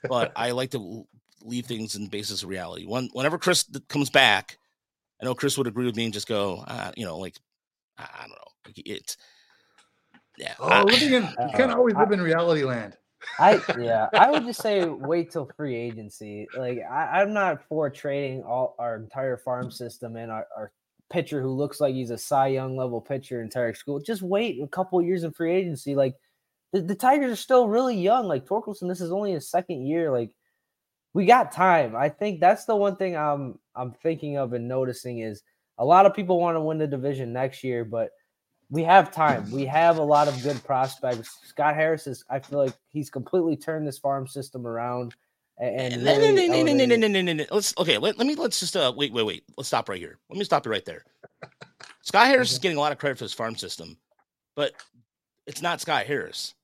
but 0.08 0.32
I 0.34 0.50
like 0.50 0.72
to 0.72 1.06
leave 1.42 1.66
things 1.66 1.94
in 1.94 2.08
basis 2.08 2.42
of 2.42 2.48
reality. 2.48 2.84
When 2.84 3.08
whenever 3.12 3.38
Chris 3.38 3.64
comes 3.88 4.10
back, 4.10 4.58
I 5.22 5.24
know 5.24 5.34
Chris 5.34 5.56
would 5.56 5.68
agree 5.68 5.86
with 5.86 5.94
me 5.94 6.04
and 6.04 6.12
just 6.12 6.26
go, 6.26 6.64
uh, 6.66 6.90
you 6.96 7.04
know, 7.06 7.18
like 7.18 7.36
I, 7.96 8.02
I 8.02 8.20
don't 8.22 8.30
know, 8.30 8.72
it's 8.84 9.16
yeah. 10.36 10.54
Oh, 10.58 10.82
living 10.82 11.12
in 11.12 11.22
you 11.22 11.56
can't 11.56 11.70
always 11.70 11.94
live 11.94 12.10
in 12.10 12.20
reality 12.20 12.64
land. 12.64 12.96
I 13.38 13.60
yeah, 13.78 14.08
I 14.12 14.28
would 14.32 14.44
just 14.44 14.60
say 14.60 14.84
wait 14.84 15.30
till 15.30 15.48
free 15.56 15.76
agency. 15.76 16.48
Like 16.58 16.80
I, 16.90 17.22
am 17.22 17.32
not 17.32 17.62
for 17.68 17.88
trading 17.88 18.42
all 18.42 18.74
our 18.80 18.96
entire 18.96 19.36
farm 19.36 19.70
system 19.70 20.16
and 20.16 20.32
our, 20.32 20.48
our 20.56 20.72
pitcher 21.10 21.40
who 21.40 21.50
looks 21.50 21.80
like 21.80 21.94
he's 21.94 22.10
a 22.10 22.18
Cy 22.18 22.48
Young 22.48 22.76
level 22.76 23.00
pitcher 23.00 23.40
in 23.40 23.50
Tarik 23.50 23.76
Skubal. 23.76 24.04
Just 24.04 24.22
wait 24.22 24.60
a 24.60 24.66
couple 24.66 25.00
years 25.00 25.22
in 25.22 25.30
free 25.30 25.54
agency. 25.54 25.94
Like 25.94 26.16
the, 26.76 26.82
the 26.82 26.94
Tigers 26.94 27.32
are 27.32 27.36
still 27.36 27.68
really 27.68 27.96
young. 27.96 28.26
Like 28.26 28.46
Torkelson, 28.46 28.88
this 28.88 29.00
is 29.00 29.10
only 29.10 29.32
his 29.32 29.48
second 29.48 29.86
year. 29.86 30.10
Like 30.10 30.30
we 31.14 31.24
got 31.24 31.52
time. 31.52 31.96
I 31.96 32.08
think 32.08 32.40
that's 32.40 32.66
the 32.66 32.76
one 32.76 32.96
thing 32.96 33.16
I'm 33.16 33.58
I'm 33.74 33.92
thinking 33.92 34.36
of 34.36 34.52
and 34.52 34.68
noticing 34.68 35.20
is 35.20 35.42
a 35.78 35.84
lot 35.84 36.06
of 36.06 36.14
people 36.14 36.38
want 36.38 36.56
to 36.56 36.60
win 36.60 36.78
the 36.78 36.86
division 36.86 37.32
next 37.32 37.64
year, 37.64 37.84
but 37.84 38.10
we 38.68 38.82
have 38.82 39.12
time. 39.12 39.50
We 39.50 39.64
have 39.66 39.98
a 39.98 40.02
lot 40.02 40.28
of 40.28 40.42
good 40.42 40.62
prospects. 40.64 41.38
Scott 41.44 41.74
Harris 41.74 42.06
is. 42.06 42.24
I 42.28 42.40
feel 42.40 42.58
like 42.58 42.74
he's 42.88 43.10
completely 43.10 43.56
turned 43.56 43.86
this 43.86 43.98
farm 43.98 44.26
system 44.26 44.66
around. 44.66 45.14
And 45.58 46.04
no, 46.04 46.18
no, 46.18 46.32
no, 46.32 46.46
no, 46.46 46.62
no, 46.62 46.84
no, 46.84 46.96
no, 46.96 47.08
no, 47.08 47.22
no, 47.22 47.32
no. 47.32 47.44
Let's 47.50 47.74
okay. 47.78 47.96
Let, 47.96 48.18
let 48.18 48.26
me 48.26 48.34
let's 48.34 48.60
just 48.60 48.76
uh 48.76 48.92
wait, 48.94 49.12
wait, 49.12 49.24
wait. 49.24 49.44
Let's 49.56 49.68
stop 49.68 49.88
right 49.88 49.98
here. 49.98 50.18
Let 50.28 50.38
me 50.38 50.44
stop 50.44 50.66
you 50.66 50.72
right 50.72 50.84
there. 50.84 51.04
Scott 52.02 52.26
Harris 52.26 52.52
is 52.52 52.58
getting 52.58 52.76
a 52.76 52.80
lot 52.80 52.92
of 52.92 52.98
credit 52.98 53.16
for 53.16 53.24
his 53.24 53.32
farm 53.32 53.56
system, 53.56 53.96
but 54.54 54.72
it's 55.46 55.62
not 55.62 55.80
Scott 55.80 56.04
Harris. 56.04 56.54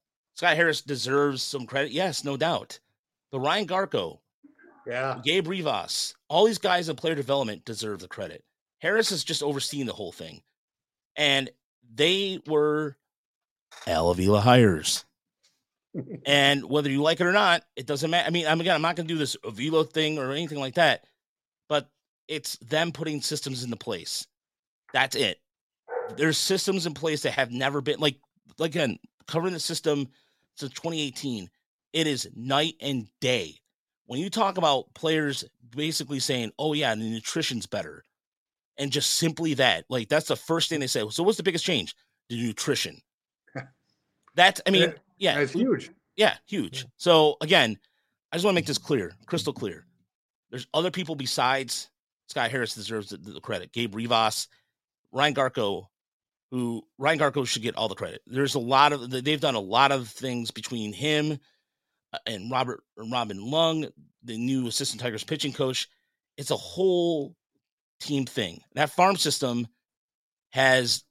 Scott 0.42 0.56
Harris 0.56 0.82
deserves 0.82 1.40
some 1.40 1.66
credit. 1.66 1.92
Yes, 1.92 2.24
no 2.24 2.36
doubt. 2.36 2.80
But 3.30 3.38
Ryan 3.38 3.68
Garko, 3.68 4.18
yeah, 4.84 5.20
Gabe 5.22 5.46
Ribas, 5.46 6.14
all 6.28 6.46
these 6.46 6.58
guys 6.58 6.88
in 6.88 6.96
player 6.96 7.14
development 7.14 7.64
deserve 7.64 8.00
the 8.00 8.08
credit. 8.08 8.42
Harris 8.80 9.12
is 9.12 9.22
just 9.22 9.44
overseeing 9.44 9.86
the 9.86 9.92
whole 9.92 10.10
thing. 10.10 10.42
And 11.14 11.48
they 11.94 12.40
were 12.44 12.96
Al 13.86 14.10
Avila 14.10 14.40
hires. 14.40 15.04
and 16.26 16.64
whether 16.64 16.90
you 16.90 17.02
like 17.02 17.20
it 17.20 17.26
or 17.28 17.32
not, 17.32 17.62
it 17.76 17.86
doesn't 17.86 18.10
matter. 18.10 18.26
I 18.26 18.30
mean, 18.30 18.48
I'm 18.48 18.60
again, 18.60 18.74
I'm 18.74 18.82
not 18.82 18.96
going 18.96 19.06
to 19.06 19.14
do 19.14 19.18
this 19.18 19.36
Avila 19.44 19.84
thing 19.84 20.18
or 20.18 20.32
anything 20.32 20.58
like 20.58 20.74
that, 20.74 21.04
but 21.68 21.88
it's 22.26 22.56
them 22.56 22.90
putting 22.90 23.20
systems 23.20 23.62
into 23.62 23.76
place. 23.76 24.26
That's 24.92 25.14
it. 25.14 25.38
There's 26.16 26.36
systems 26.36 26.84
in 26.84 26.94
place 26.94 27.22
that 27.22 27.34
have 27.34 27.52
never 27.52 27.80
been 27.80 28.00
like 28.00 28.16
again 28.58 28.98
covering 29.28 29.54
the 29.54 29.60
system 29.60 30.08
since 30.56 30.72
2018. 30.72 31.48
It 31.92 32.06
is 32.06 32.28
night 32.34 32.74
and 32.80 33.08
day. 33.20 33.56
When 34.06 34.20
you 34.20 34.30
talk 34.30 34.58
about 34.58 34.92
players 34.94 35.44
basically 35.74 36.20
saying, 36.20 36.52
"Oh 36.58 36.72
yeah, 36.72 36.94
the 36.94 37.02
nutrition's 37.02 37.66
better," 37.66 38.04
and 38.78 38.90
just 38.90 39.14
simply 39.14 39.54
that, 39.54 39.84
like 39.88 40.08
that's 40.08 40.28
the 40.28 40.36
first 40.36 40.68
thing 40.68 40.80
they 40.80 40.86
say. 40.86 41.06
So, 41.10 41.22
what's 41.22 41.36
the 41.36 41.42
biggest 41.42 41.64
change? 41.64 41.94
The 42.28 42.42
nutrition. 42.42 43.00
That's, 44.34 44.60
I 44.66 44.70
mean, 44.70 44.94
yeah, 45.18 45.38
it's 45.38 45.52
huge. 45.52 45.90
Yeah, 46.16 46.34
huge. 46.46 46.86
So 46.96 47.36
again, 47.40 47.78
I 48.30 48.36
just 48.36 48.44
want 48.44 48.54
to 48.54 48.56
make 48.56 48.66
this 48.66 48.78
mm-hmm. 48.78 48.86
clear, 48.86 49.12
crystal 49.26 49.52
clear. 49.52 49.86
There's 50.50 50.66
other 50.74 50.90
people 50.90 51.14
besides 51.14 51.90
Scott 52.28 52.50
Harris 52.50 52.74
deserves 52.74 53.10
the, 53.10 53.16
the 53.16 53.40
credit. 53.40 53.72
Gabe 53.72 53.94
Ribas, 53.94 54.48
Ryan 55.10 55.34
Garko, 55.34 55.86
who 56.52 56.82
Ryan 56.98 57.18
Garko 57.18 57.46
should 57.46 57.62
get 57.62 57.76
all 57.76 57.88
the 57.88 57.94
credit. 57.94 58.20
There's 58.26 58.54
a 58.54 58.60
lot 58.60 58.92
of 58.92 59.10
they've 59.10 59.40
done 59.40 59.54
a 59.54 59.60
lot 59.60 59.90
of 59.90 60.06
things 60.06 60.50
between 60.50 60.92
him 60.92 61.38
uh, 62.12 62.18
and 62.26 62.50
Robert 62.50 62.84
Robin 62.96 63.42
Lund, 63.42 63.90
the 64.22 64.36
new 64.36 64.66
assistant 64.68 65.00
Tigers 65.00 65.24
pitching 65.24 65.54
coach. 65.54 65.88
It's 66.36 66.50
a 66.50 66.56
whole 66.56 67.34
team 68.00 68.26
thing. 68.26 68.60
That 68.74 68.90
farm 68.90 69.16
system 69.16 69.66
has 70.50 71.02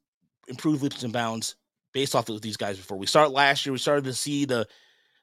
improved 0.48 0.84
leaps 0.84 1.02
and 1.02 1.12
bounds 1.12 1.56
based 1.92 2.14
off 2.14 2.30
of 2.30 2.42
these 2.42 2.58
guys 2.58 2.78
before. 2.78 3.00
We 3.00 3.08
start 3.08 3.32
last 3.32 3.66
year, 3.66 3.74
we 3.74 3.80
started 3.80 4.06
to 4.06 4.14
see 4.14 4.46
the, 4.46 4.68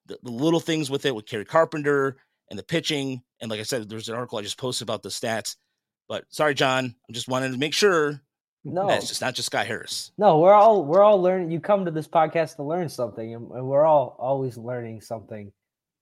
the, 0.07 0.19
the 0.25 0.33
little 0.33 0.61
things 0.61 0.91
with 0.91 1.07
it 1.07 1.15
with 1.15 1.27
Kerry 1.27 1.45
Carpenter 1.45 2.17
and 2.51 2.59
the 2.59 2.65
pitching. 2.65 3.23
And 3.41 3.51
like 3.53 3.61
I 3.61 3.65
said, 3.65 3.89
there's 3.89 4.09
an 4.09 4.17
article 4.17 4.39
I 4.39 4.43
just 4.43 4.59
posted 4.59 4.85
about 4.85 5.05
the 5.05 5.11
stats. 5.11 5.57
But 6.09 6.25
sorry, 6.31 6.55
John, 6.55 6.85
I'm 6.87 7.15
just 7.15 7.29
wanted 7.29 7.53
to 7.53 7.59
make 7.59 7.75
sure 7.75 8.21
no, 8.65 8.89
it's 8.91 9.09
just 9.09 9.21
not 9.21 9.35
just 9.35 9.51
Guy 9.51 9.65
Harris. 9.65 10.13
No, 10.19 10.39
we're 10.39 10.53
all 10.53 10.85
we're 10.85 11.03
all 11.03 11.21
learning. 11.21 11.51
You 11.51 11.61
come 11.61 11.85
to 11.85 11.91
this 11.91 12.09
podcast 12.09 12.57
to 12.57 12.63
learn 12.63 12.89
something, 12.89 13.35
and 13.35 13.49
we're 13.49 13.85
all 13.85 14.17
always 14.19 14.57
learning 14.57 15.01
something. 15.01 15.53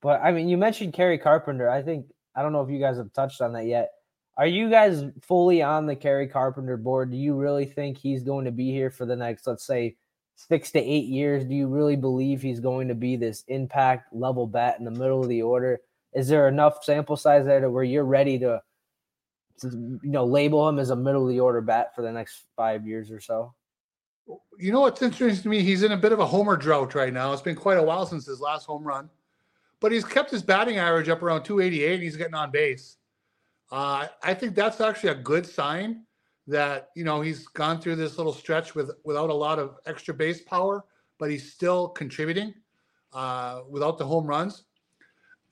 But 0.03 0.21
I 0.23 0.33
mean, 0.33 0.49
you 0.49 0.57
mentioned 0.57 0.93
Kerry 0.93 1.19
Carpenter. 1.19 1.69
I 1.69 1.83
think 1.83 2.07
I 2.35 2.43
don't 2.43 2.53
know 2.53 2.63
if 2.63 2.71
you 2.71 2.79
guys 2.79 2.97
have 2.97 3.13
touched 3.13 3.41
on 3.41 3.53
that 3.55 3.67
yet. 3.67 3.91
Are 4.39 4.47
you 4.47 4.69
guys 4.69 5.03
fully 5.23 5.63
on 5.63 5.87
the 5.87 5.97
Kerry 5.97 6.29
Carpenter 6.29 6.77
board? 6.77 7.11
Do 7.11 7.17
you 7.17 7.35
really 7.35 7.65
think 7.65 7.97
he's 7.97 8.23
going 8.23 8.45
to 8.45 8.51
be 8.51 8.71
here 8.71 8.91
for 8.91 9.07
the 9.07 9.17
next, 9.17 9.47
let's 9.47 9.67
say, 9.67 9.97
six 10.35 10.71
to 10.73 10.79
eight 10.79 11.07
years? 11.07 11.45
Do 11.45 11.55
you 11.55 11.69
really 11.69 11.97
believe 11.97 12.43
he's 12.43 12.61
going 12.61 12.89
to 12.89 12.95
be 12.95 13.17
this 13.17 13.45
impact 13.49 14.13
level 14.13 14.47
bat 14.47 14.77
in 14.79 14.85
the 14.85 14.91
middle 14.91 15.23
of 15.23 15.29
the 15.29 15.41
order? 15.41 15.81
Is 16.13 16.29
there 16.29 16.49
enough 16.49 16.85
sample 16.85 17.17
size 17.17 17.47
there 17.47 17.61
to 17.61 17.71
where 17.71 17.85
you're 17.85 18.05
ready 18.05 18.39
to, 18.41 18.47
to 18.47 18.63
you 19.63 20.01
know, 20.03 20.25
label 20.25 20.69
him 20.69 20.79
as 20.79 20.91
a 20.91 20.97
middle 20.97 21.23
of 21.23 21.29
the 21.29 21.41
order 21.41 21.61
bat 21.61 21.95
for 21.95 22.03
the 22.03 22.13
next 22.13 22.45
five 22.57 22.87
years 22.87 23.11
or 23.11 23.21
so? 23.21 23.55
You 24.59 24.73
know 24.73 24.81
what's 24.81 25.03
interesting 25.03 25.43
to 25.43 25.49
me? 25.49 25.63
He's 25.63 25.83
in 25.83 25.93
a 25.93 25.97
bit 25.97 26.13
of 26.13 26.19
a 26.19 26.27
homer 26.27 26.57
drought 26.57 26.95
right 26.95 27.13
now. 27.13 27.33
It's 27.33 27.43
been 27.43 27.57
quite 27.57 27.79
a 27.79 27.83
while 27.83 28.07
since 28.07 28.27
his 28.27 28.41
last 28.41 28.65
home 28.65 28.83
run, 28.83 29.09
but 29.81 29.93
he's 29.93 30.05
kept 30.05 30.31
his 30.31 30.43
batting 30.43 30.79
average 30.79 31.09
up 31.09 31.23
around 31.23 31.45
288 31.45 31.95
and 31.95 32.03
he's 32.03 32.17
getting 32.17 32.35
on 32.35 32.51
base. 32.51 32.97
Uh, 33.71 34.09
I 34.23 34.35
think 34.35 34.55
that's 34.55 34.81
actually 34.81 35.11
a 35.11 35.17
good 35.17 35.47
sign 35.47 36.03
that 36.49 36.91
you 36.95 37.05
know 37.05 37.21
he's 37.21 37.47
gone 37.49 37.81
through 37.81 37.97
this 37.97 38.19
little 38.19 38.33
stretch 38.33 38.75
with 38.75 38.91
without 39.05 39.31
a 39.31 39.35
lot 39.35 39.59
of 39.59 39.77
extra 39.87 40.15
base 40.15 40.41
power, 40.43 40.85
but 41.19 41.31
he's 41.31 41.53
still 41.53 41.89
contributing 41.89 42.55
uh, 43.13 43.63
without 43.69 43.99
the 43.99 44.07
home 44.07 44.27
runs. 44.27 44.65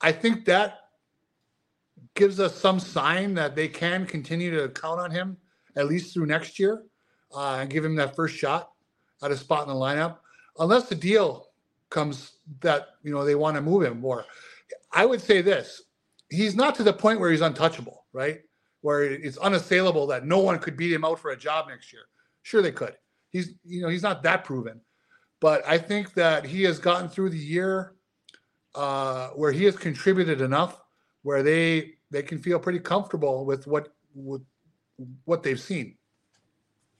I 0.00 0.12
think 0.12 0.44
that 0.44 0.83
gives 2.14 2.40
us 2.40 2.54
some 2.54 2.78
sign 2.80 3.34
that 3.34 3.56
they 3.56 3.68
can 3.68 4.06
continue 4.06 4.56
to 4.56 4.68
count 4.68 5.00
on 5.00 5.10
him 5.10 5.36
at 5.76 5.86
least 5.86 6.14
through 6.14 6.26
next 6.26 6.58
year 6.58 6.84
uh, 7.34 7.58
and 7.60 7.70
give 7.70 7.84
him 7.84 7.96
that 7.96 8.14
first 8.14 8.36
shot 8.36 8.70
at 9.22 9.30
a 9.30 9.36
spot 9.36 9.66
in 9.66 9.68
the 9.68 9.74
lineup, 9.74 10.18
unless 10.58 10.88
the 10.88 10.94
deal 10.94 11.48
comes 11.90 12.38
that 12.60 12.88
you 13.02 13.12
know 13.12 13.24
they 13.24 13.34
want 13.34 13.56
to 13.56 13.62
move 13.62 13.82
him 13.82 14.00
more. 14.00 14.24
I 14.92 15.06
would 15.06 15.20
say 15.20 15.42
this: 15.42 15.82
he's 16.28 16.54
not 16.54 16.74
to 16.76 16.82
the 16.82 16.92
point 16.92 17.20
where 17.20 17.30
he's 17.30 17.40
untouchable 17.40 18.04
right? 18.14 18.40
Where 18.80 19.02
it's 19.02 19.36
unassailable 19.36 20.06
that 20.06 20.24
no 20.24 20.38
one 20.38 20.58
could 20.58 20.76
beat 20.76 20.92
him 20.92 21.04
out 21.04 21.18
for 21.18 21.32
a 21.32 21.36
job 21.36 21.68
next 21.68 21.92
year. 21.92 22.02
Sure, 22.42 22.62
they 22.62 22.72
could. 22.72 22.94
He's, 23.30 23.50
you 23.64 23.82
know, 23.82 23.88
he's 23.88 24.02
not 24.02 24.22
that 24.22 24.44
proven, 24.44 24.80
but 25.40 25.62
I 25.66 25.76
think 25.76 26.14
that 26.14 26.46
he 26.46 26.62
has 26.62 26.78
gotten 26.78 27.08
through 27.08 27.30
the 27.30 27.38
year 27.38 27.94
uh, 28.74 29.28
where 29.30 29.52
he 29.52 29.64
has 29.64 29.76
contributed 29.76 30.40
enough 30.40 30.80
where 31.22 31.42
they 31.42 31.94
they 32.14 32.22
can 32.22 32.38
feel 32.38 32.58
pretty 32.58 32.78
comfortable 32.78 33.44
with 33.44 33.66
what 33.66 33.88
with 34.14 34.42
what 35.24 35.42
they've 35.42 35.60
seen. 35.60 35.96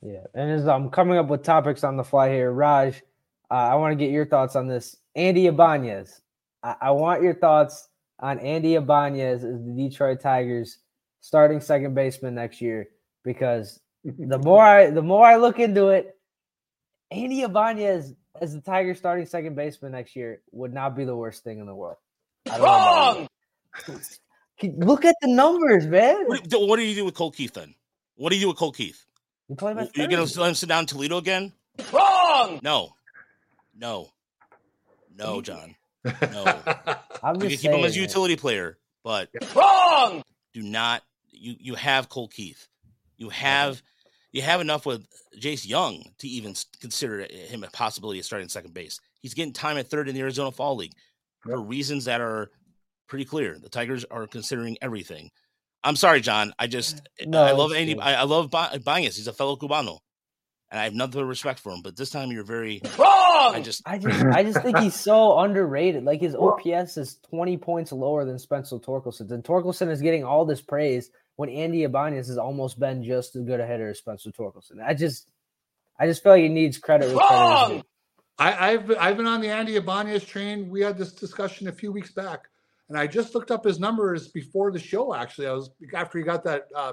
Yeah, 0.03 0.25
and 0.35 0.51
as 0.51 0.67
I'm 0.67 0.91
coming 0.91 1.17
up 1.17 1.29
with 1.29 1.43
topics 1.43 1.85
on 1.85 1.97
the 1.97 2.05
fly 2.05 2.29
here, 2.31 2.53
Raj, 2.53 3.03
uh, 3.51 3.55
I 3.55 3.75
want 3.77 3.93
to 3.93 3.97
get 3.97 4.11
your 4.11 4.27
thoughts 4.27 4.57
on 4.57 4.69
this. 4.69 4.97
Andy 5.15 5.47
Ibanez, 5.47 6.21
I, 6.63 6.75
I 6.83 6.91
want 6.91 7.23
your 7.23 7.35
thoughts 7.35 7.89
on 8.19 8.39
Andy 8.41 8.75
Ibanez 8.75 9.45
as 9.45 9.65
the 9.65 9.73
Detroit 9.77 10.21
Tigers 10.21 10.79
starting 11.21 11.61
second 11.61 11.95
baseman 11.95 12.35
next 12.35 12.61
year 12.61 12.89
because 13.23 13.81
the 14.05 14.39
more 14.39 14.63
I 14.63 14.91
the 14.91 15.03
more 15.03 15.25
I 15.25 15.37
look 15.37 15.61
into 15.61 15.89
it, 15.89 16.19
Andy 17.11 17.43
Ibanez 17.43 18.15
as 18.41 18.53
the 18.53 18.61
Tigers 18.61 18.99
starting 18.99 19.27
second 19.27 19.55
baseman 19.55 19.93
next 19.93 20.17
year 20.17 20.43
would 20.51 20.75
not 20.75 20.97
be 20.97 21.05
the 21.05 21.15
worst 21.15 21.45
thing 21.45 21.61
in 21.61 21.67
the 21.67 21.75
world. 21.75 21.99
Wrong. 22.59 23.29
Look 24.63 25.05
at 25.05 25.17
the 25.21 25.29
numbers, 25.29 25.87
man. 25.87 26.27
What, 26.27 26.47
what, 26.53 26.77
do 26.77 26.83
you 26.83 26.95
do 26.95 27.05
with 27.05 27.15
Colt 27.15 27.37
Keith 27.37 27.55
then? 27.55 27.75
What 28.17 28.31
do 28.31 28.37
you 28.37 28.43
do 28.43 28.49
with 28.49 28.57
Colt 28.57 28.77
Keith? 28.77 29.05
You 29.49 29.57
play 29.57 29.75
You're 29.95 30.09
gonna 30.09 30.23
let 30.23 30.49
him 30.49 30.55
sit 30.55 30.69
down 30.69 30.81
in 30.81 30.87
Toledo 30.87 31.19
again? 31.19 31.53
Wrong. 31.93 32.61
No, 32.63 32.95
no, 33.77 34.11
no, 35.17 35.43
John. 35.43 35.75
No. 36.05 36.61
I'm 37.23 37.41
just 37.41 37.51
you 37.51 37.59
can 37.59 37.59
keep 37.59 37.71
him 37.73 37.85
as 37.85 37.97
a 37.97 38.01
utility 38.01 38.37
player, 38.37 38.79
but 39.03 39.29
wrong. 39.55 40.23
Do 40.53 40.63
not 40.63 41.03
you 41.31 41.57
you 41.59 41.75
have 41.75 42.09
Colt 42.09 42.33
Keith. 42.33 42.69
You 43.17 43.29
have 43.31 43.83
you 44.33 44.43
have 44.43 44.61
enough 44.61 44.87
with 44.87 45.07
Jace 45.39 45.67
Jung 45.67 46.05
to 46.19 46.29
even 46.29 46.55
consider 46.81 47.21
him 47.25 47.65
a 47.65 47.69
possibility 47.69 48.19
of 48.19 48.25
starting 48.25 48.49
second 48.49 48.73
base. 48.73 49.01
He's 49.21 49.35
getting 49.35 49.53
time 49.53 49.79
at 49.79 49.89
third 49.89 50.09
in 50.09 50.15
the 50.15 50.21
Arizona 50.21 50.51
Fall 50.51 50.77
League 50.77 50.95
for 51.41 51.61
reasons 51.61 52.05
that 52.07 52.21
are 52.21 52.51
pretty 53.09 53.25
clear. 53.25 53.59
The 53.59 53.69
Tigers 53.69 54.05
are 54.11 54.27
considering 54.27 54.77
everything. 54.81 55.31
I'm 55.83 55.97
sorry, 55.97 56.21
John. 56.21 56.53
I 56.59 56.67
just 56.67 56.97
mm, 57.21 57.29
no, 57.29 57.43
I 57.43 57.53
love 57.53 57.73
Andy. 57.73 57.99
I, 57.99 58.23
I, 58.23 58.23
love 58.25 58.51
Banez. 58.51 59.17
He's 59.17 59.27
a 59.27 59.33
fellow 59.33 59.57
Cubano, 59.57 59.99
and 60.71 60.81
I 60.81 60.85
have 60.85 60.95
nothing 60.95 61.21
but 61.21 61.27
respect 61.27 61.61
for 61.61 61.73
him. 61.73 61.83
But 61.83 61.97
this 61.97 62.11
time, 62.11 62.33
you're 62.33 62.45
very 62.45 62.81
wrong. 62.99 63.55
I 63.55 63.61
just, 63.63 63.83
I 63.85 63.99
just, 63.99 64.25
I 64.33 64.43
just 64.43 64.63
think 64.63 64.79
he's 64.79 64.95
so 64.95 65.39
underrated. 65.39 66.05
Like 66.05 66.21
his 66.21 66.35
OPS 66.35 66.97
is 66.97 67.19
20 67.29 67.59
points 67.59 67.93
lower 67.93 68.25
than 68.25 68.39
Spencer 68.39 68.79
Torkelson, 68.79 69.31
and 69.31 69.45
Torkelson 69.45 69.91
is 69.91 70.01
getting 70.01 70.25
all 70.25 70.45
this 70.47 70.63
praise 70.63 71.11
when 71.37 71.51
Andy 71.51 71.83
Ibanez 71.83 72.29
has 72.29 72.39
almost 72.39 72.79
been 72.79 73.03
just 73.03 73.37
as 73.37 73.43
good 73.43 73.61
a 73.61 73.67
hitter 73.67 73.91
as 73.91 73.99
Spencer 73.99 74.31
Torkelson. 74.31 74.83
I 74.83 74.95
just, 74.95 75.31
I 75.99 76.07
just 76.07 76.23
feel 76.23 76.33
like 76.33 76.43
he 76.43 76.49
needs 76.49 76.79
credit. 76.79 77.09
With 77.09 77.19
credit 77.19 77.85
I, 78.39 78.73
have 78.73 78.91
I've 78.99 79.17
been 79.17 79.27
on 79.27 79.41
the 79.41 79.49
Andy 79.49 79.77
Ibanez 79.77 80.25
train. 80.25 80.69
We 80.69 80.81
had 80.81 80.99
this 80.99 81.13
discussion 81.13 81.69
a 81.69 81.73
few 81.73 81.93
weeks 81.93 82.11
back, 82.13 82.49
and 82.89 82.99
I 82.99 83.07
just 83.07 83.35
looked 83.35 83.51
up 83.51 83.65
his 83.65 83.79
numbers 83.79 84.29
before 84.29 84.71
the 84.71 84.79
show. 84.79 85.15
Actually, 85.15 85.47
I 85.47 85.53
was 85.53 85.71
after 85.95 86.19
he 86.19 86.25
got 86.25 86.45
that 86.45 86.69
uh, 86.75 86.93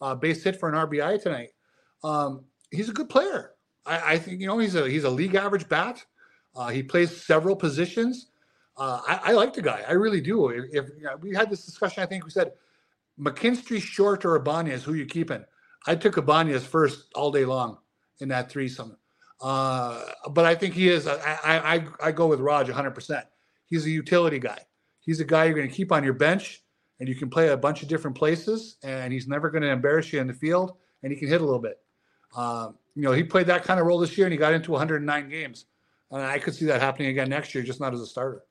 uh, 0.00 0.14
base 0.14 0.42
hit 0.42 0.58
for 0.58 0.68
an 0.68 0.74
RBI 0.74 1.22
tonight. 1.22 1.50
Um, 2.04 2.44
he's 2.70 2.88
a 2.88 2.92
good 2.92 3.08
player. 3.08 3.52
I, 3.86 4.14
I, 4.14 4.18
think 4.18 4.40
you 4.40 4.46
know 4.46 4.58
he's 4.58 4.74
a 4.74 4.88
he's 4.88 5.04
a 5.04 5.10
league 5.10 5.34
average 5.34 5.68
bat. 5.68 6.04
Uh, 6.54 6.68
he 6.68 6.82
plays 6.82 7.24
several 7.24 7.56
positions. 7.56 8.26
Uh, 8.76 9.00
I, 9.06 9.20
I, 9.24 9.32
like 9.32 9.52
the 9.52 9.62
guy. 9.62 9.84
I 9.86 9.92
really 9.92 10.20
do. 10.20 10.48
If, 10.48 10.64
if 10.72 10.90
you 10.96 11.04
know, 11.04 11.16
we 11.20 11.34
had 11.34 11.50
this 11.50 11.64
discussion, 11.64 12.02
I 12.02 12.06
think 12.06 12.24
we 12.24 12.30
said 12.30 12.52
McKinstry, 13.20 13.80
Short, 13.80 14.24
or 14.24 14.36
Ibanez, 14.36 14.82
who 14.84 14.94
you 14.94 15.06
keeping? 15.06 15.44
I 15.86 15.94
took 15.96 16.16
Ibanez 16.16 16.64
first 16.64 17.06
all 17.14 17.30
day 17.30 17.44
long 17.44 17.78
in 18.20 18.28
that 18.28 18.50
threesome. 18.50 18.96
Uh, 19.40 20.02
but 20.30 20.44
I 20.44 20.54
think 20.54 20.74
he 20.74 20.88
is. 20.88 21.06
I, 21.06 21.38
I 21.44 21.84
I 22.02 22.12
go 22.12 22.26
with 22.26 22.40
Raj 22.40 22.66
100. 22.66 22.90
percent 22.90 23.26
He's 23.66 23.86
a 23.86 23.90
utility 23.90 24.38
guy. 24.38 24.58
He's 25.10 25.18
a 25.18 25.24
guy 25.24 25.46
you're 25.46 25.56
going 25.56 25.68
to 25.68 25.74
keep 25.74 25.90
on 25.90 26.04
your 26.04 26.12
bench, 26.12 26.62
and 27.00 27.08
you 27.08 27.16
can 27.16 27.28
play 27.28 27.48
a 27.48 27.56
bunch 27.56 27.82
of 27.82 27.88
different 27.88 28.16
places, 28.16 28.76
and 28.84 29.12
he's 29.12 29.26
never 29.26 29.50
going 29.50 29.62
to 29.62 29.68
embarrass 29.68 30.12
you 30.12 30.20
in 30.20 30.28
the 30.28 30.32
field, 30.32 30.76
and 31.02 31.10
he 31.10 31.18
can 31.18 31.26
hit 31.26 31.40
a 31.40 31.44
little 31.44 31.58
bit. 31.58 31.78
Um, 32.36 32.76
you 32.94 33.02
know, 33.02 33.10
he 33.10 33.24
played 33.24 33.48
that 33.48 33.64
kind 33.64 33.80
of 33.80 33.86
role 33.86 33.98
this 33.98 34.16
year, 34.16 34.28
and 34.28 34.32
he 34.32 34.38
got 34.38 34.54
into 34.54 34.70
109 34.70 35.28
games. 35.28 35.64
And 36.12 36.22
I 36.22 36.38
could 36.38 36.54
see 36.54 36.64
that 36.66 36.80
happening 36.80 37.08
again 37.08 37.28
next 37.28 37.52
year, 37.56 37.64
just 37.64 37.80
not 37.80 37.92
as 37.92 38.00
a 38.00 38.06
starter. 38.06 38.44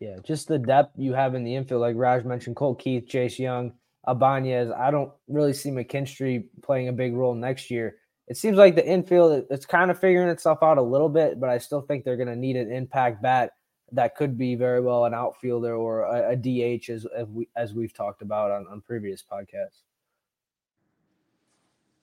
Yeah, 0.00 0.16
just 0.24 0.48
the 0.48 0.58
depth 0.58 0.94
you 0.96 1.12
have 1.12 1.34
in 1.34 1.44
the 1.44 1.54
infield, 1.54 1.82
like 1.82 1.94
Raj 1.94 2.24
mentioned, 2.24 2.56
Colt 2.56 2.80
Keith, 2.80 3.04
Jace 3.06 3.38
Jung, 3.38 3.74
Ibanez. 4.08 4.70
I 4.70 4.90
don't 4.90 5.12
really 5.28 5.52
see 5.52 5.68
McKinstry 5.68 6.46
playing 6.62 6.88
a 6.88 6.92
big 6.94 7.12
role 7.12 7.34
next 7.34 7.70
year. 7.70 7.96
It 8.28 8.38
seems 8.38 8.56
like 8.56 8.76
the 8.76 8.86
infield 8.86 9.44
it's 9.50 9.66
kind 9.66 9.90
of 9.90 10.00
figuring 10.00 10.30
itself 10.30 10.60
out 10.62 10.78
a 10.78 10.82
little 10.82 11.10
bit, 11.10 11.38
but 11.38 11.50
I 11.50 11.58
still 11.58 11.82
think 11.82 12.06
they're 12.06 12.16
going 12.16 12.28
to 12.28 12.36
need 12.36 12.56
an 12.56 12.72
impact 12.72 13.22
bat 13.22 13.52
that 13.92 14.16
could 14.16 14.36
be 14.36 14.54
very 14.54 14.80
well 14.80 15.04
an 15.04 15.14
outfielder 15.14 15.74
or 15.74 16.02
a, 16.02 16.32
a 16.32 16.36
DH 16.36 16.90
as 16.90 17.06
as, 17.06 17.26
we, 17.28 17.48
as 17.56 17.74
we've 17.74 17.92
talked 17.92 18.22
about 18.22 18.50
on, 18.50 18.66
on 18.68 18.80
previous 18.80 19.22
podcasts. 19.22 19.82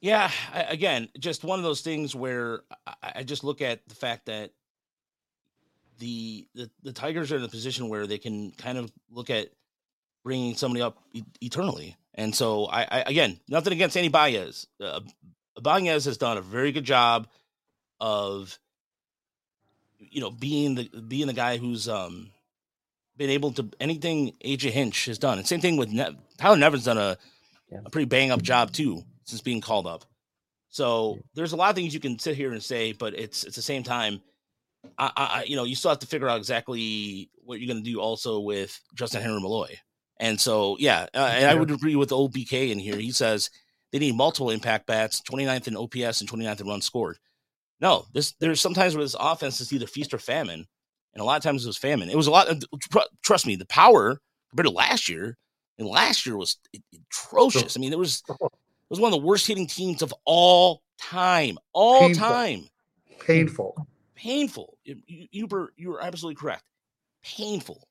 Yeah, 0.02 0.30
again, 0.54 1.10
just 1.18 1.44
one 1.44 1.58
of 1.58 1.64
those 1.64 1.82
things 1.82 2.14
where 2.14 2.62
I, 3.02 3.24
just 3.24 3.44
look 3.44 3.62
at 3.62 3.88
the 3.88 3.96
fact 3.96 4.28
that 4.28 4.52
the, 5.98 6.48
the 6.54 6.70
the 6.84 6.94
Tigers 6.94 7.32
are 7.32 7.38
in 7.38 7.44
a 7.44 7.48
position 7.48 7.90
where 7.90 8.06
they 8.06 8.18
can 8.18 8.52
kind 8.52 8.78
of 8.78 8.92
look 9.10 9.30
at 9.30 9.50
bringing 10.24 10.56
somebody 10.56 10.82
up 10.82 10.98
eternally. 11.42 11.96
And 12.14 12.36
so, 12.36 12.66
I, 12.66 12.82
I, 12.84 13.04
again, 13.08 13.40
nothing 13.48 13.74
against 13.74 13.98
any 13.98 14.10
Baez. 14.10 14.68
Uh, 14.80 15.02
Baez 15.62 16.06
has 16.06 16.18
done 16.18 16.38
a 16.38 16.42
very 16.42 16.72
good 16.72 16.84
job 16.84 17.28
of, 18.00 18.60
you 20.00 20.22
know, 20.22 20.32
being 20.32 20.76
the 20.76 20.90
being 21.08 21.28
the 21.28 21.34
guy 21.34 21.58
who's 21.58 21.88
um 21.88 22.32
been 23.18 23.30
able 23.30 23.52
to 23.54 23.70
anything 23.80 24.34
AJ 24.44 24.72
Hinch 24.72 25.06
has 25.06 25.18
done. 25.18 25.38
And 25.38 25.48
same 25.48 25.62
thing 25.62 25.78
with 25.78 25.92
ne- 25.92 26.18
Tyler 26.38 26.58
Nevin's 26.58 26.84
done 26.84 26.98
a, 26.98 27.18
yeah. 27.72 27.80
a 27.86 27.90
pretty 27.90 28.06
bang 28.06 28.32
up 28.32 28.42
job 28.42 28.74
too 28.74 29.04
since 29.24 29.42
being 29.42 29.62
called 29.62 29.88
up. 29.88 30.04
So 30.70 31.20
there's 31.34 31.54
a 31.54 31.56
lot 31.56 31.70
of 31.70 31.76
things 31.76 31.94
you 31.94 32.02
can 32.02 32.20
sit 32.20 32.36
here 32.36 32.52
and 32.52 32.62
say, 32.62 32.92
but 32.92 33.14
it's 33.14 33.44
it's 33.46 33.56
the 33.56 33.62
same 33.62 33.84
time 33.84 34.22
I, 34.98 35.12
I, 35.16 35.44
you 35.48 35.56
know, 35.56 35.64
you 35.64 35.76
still 35.76 35.92
have 35.92 36.00
to 36.00 36.08
figure 36.08 36.30
out 36.30 36.38
exactly 36.38 37.30
what 37.44 37.60
you're 37.60 37.72
going 37.72 37.84
to 37.84 37.90
do 37.90 38.00
also 38.00 38.40
with 38.40 38.80
Justin 38.94 39.22
Henry 39.22 39.40
Malloy. 39.42 39.78
And 40.20 40.40
so, 40.40 40.78
yeah, 40.80 41.08
uh, 41.14 41.30
and 41.34 41.46
I 41.46 41.56
would 41.56 41.72
agree 41.72 41.96
with 41.96 42.12
old 42.12 42.34
BK 42.34 42.72
in 42.72 42.80
here. 42.80 42.96
He 42.96 43.12
says 43.12 43.50
they 43.92 44.00
need 44.00 44.16
multiple 44.16 44.50
impact 44.50 44.88
bats, 44.88 45.22
29th 45.22 45.68
in 45.68 45.76
OPS 45.76 46.22
and 46.22 46.30
29th 46.30 46.62
in 46.62 46.68
runs 46.68 46.86
scored. 46.86 47.18
No, 47.82 48.06
this 48.14 48.34
there's 48.40 48.62
sometimes 48.62 48.96
where 48.96 49.04
this 49.04 49.16
offense 49.20 49.60
is 49.62 49.72
either 49.74 49.88
feast 49.88 50.14
or 50.14 50.18
famine, 50.18 50.66
and 51.14 51.22
a 51.22 51.24
lot 51.26 51.38
of 51.38 51.44
times 51.44 51.66
it 51.66 51.68
was 51.68 51.78
famine. 51.78 52.10
It 52.10 52.16
was 52.16 52.28
a 52.28 52.32
lot. 52.32 52.48
Of, 52.48 52.64
trust 53.24 53.46
me, 53.46 53.56
the 53.56 53.66
power 53.66 54.20
compared 54.50 54.68
to 54.68 54.72
last 54.72 55.10
year, 55.10 55.38
and 55.78 55.88
last 55.88 56.26
year 56.26 56.38
was 56.38 56.58
atrocious. 57.12 57.76
I 57.76 57.80
mean, 57.80 57.92
it 57.92 58.00
was 58.00 58.24
it 58.30 58.50
was 58.90 59.00
one 59.00 59.14
of 59.14 59.20
the 59.20 59.26
worst 59.26 59.48
hitting 59.48 59.68
teams 59.68 60.02
of 60.02 60.14
all 60.26 60.82
time, 61.00 61.58
all 61.74 62.02
Painful. 62.08 62.26
time. 62.28 62.70
Painful 63.20 63.88
painful. 64.16 64.78
You, 64.84 64.98
you 65.08 65.48
were 65.48 65.72
you 65.78 65.90
were 65.90 66.02
absolutely 66.02 66.36
correct. 66.36 66.64
Painful. 67.24 67.88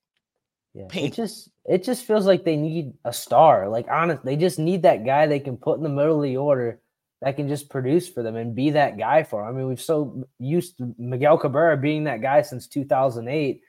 Yeah, 0.74 0.86
painful. 0.88 1.06
it 1.06 1.14
just 1.14 1.50
it 1.64 1.84
just 1.84 2.04
feels 2.04 2.26
like 2.26 2.44
they 2.44 2.56
need 2.56 2.94
a 3.04 3.12
star. 3.12 3.68
Like 3.68 3.86
honest, 3.88 4.24
they 4.24 4.36
just 4.36 4.58
need 4.58 4.82
that 4.82 5.04
guy 5.06 5.26
they 5.26 5.38
can 5.40 5.56
put 5.56 5.76
in 5.76 5.84
the 5.84 5.88
middle 5.88 6.16
of 6.16 6.22
the 6.22 6.36
order 6.36 6.80
that 7.24 7.36
can 7.36 7.48
just 7.48 7.70
produce 7.70 8.06
for 8.06 8.22
them 8.22 8.36
and 8.36 8.54
be 8.54 8.68
that 8.70 8.98
guy 8.98 9.22
for 9.22 9.40
them. 9.40 9.54
I 9.54 9.56
mean, 9.56 9.66
we've 9.66 9.80
so 9.80 10.28
used 10.38 10.76
to 10.76 10.94
Miguel 10.98 11.38
Cabrera 11.38 11.74
being 11.74 12.04
that 12.04 12.20
guy 12.20 12.42
since 12.42 12.66
2008. 12.68 13.62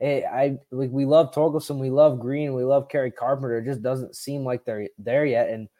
It, 0.00 0.24
I 0.30 0.58
like 0.70 0.90
we 0.90 1.06
love 1.06 1.32
Torkelson, 1.32 1.78
we 1.78 1.88
love 1.88 2.20
Greene, 2.20 2.52
we 2.52 2.64
love 2.64 2.90
Kerry 2.90 3.10
Carpenter. 3.10 3.58
It 3.58 3.64
just 3.64 3.82
doesn't 3.82 4.14
seem 4.14 4.44
like 4.44 4.66
they're 4.66 4.88
there 4.98 5.24
yet. 5.24 5.48
And 5.48 5.70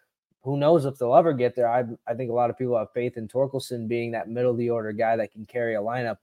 who 0.42 0.56
knows 0.56 0.86
if 0.86 0.96
they'll 0.96 1.14
ever 1.14 1.34
get 1.34 1.54
there? 1.54 1.70
I 1.70 1.84
I 2.06 2.14
think 2.14 2.30
a 2.30 2.34
lot 2.34 2.48
of 2.48 2.56
people 2.56 2.78
have 2.78 2.92
faith 2.94 3.18
in 3.18 3.28
Torkelson 3.28 3.88
being 3.88 4.12
that 4.12 4.30
middle 4.30 4.52
of 4.52 4.56
the 4.56 4.70
order 4.70 4.92
guy 4.92 5.16
that 5.16 5.30
can 5.30 5.44
carry 5.44 5.74
a 5.74 5.80
lineup. 5.80 6.16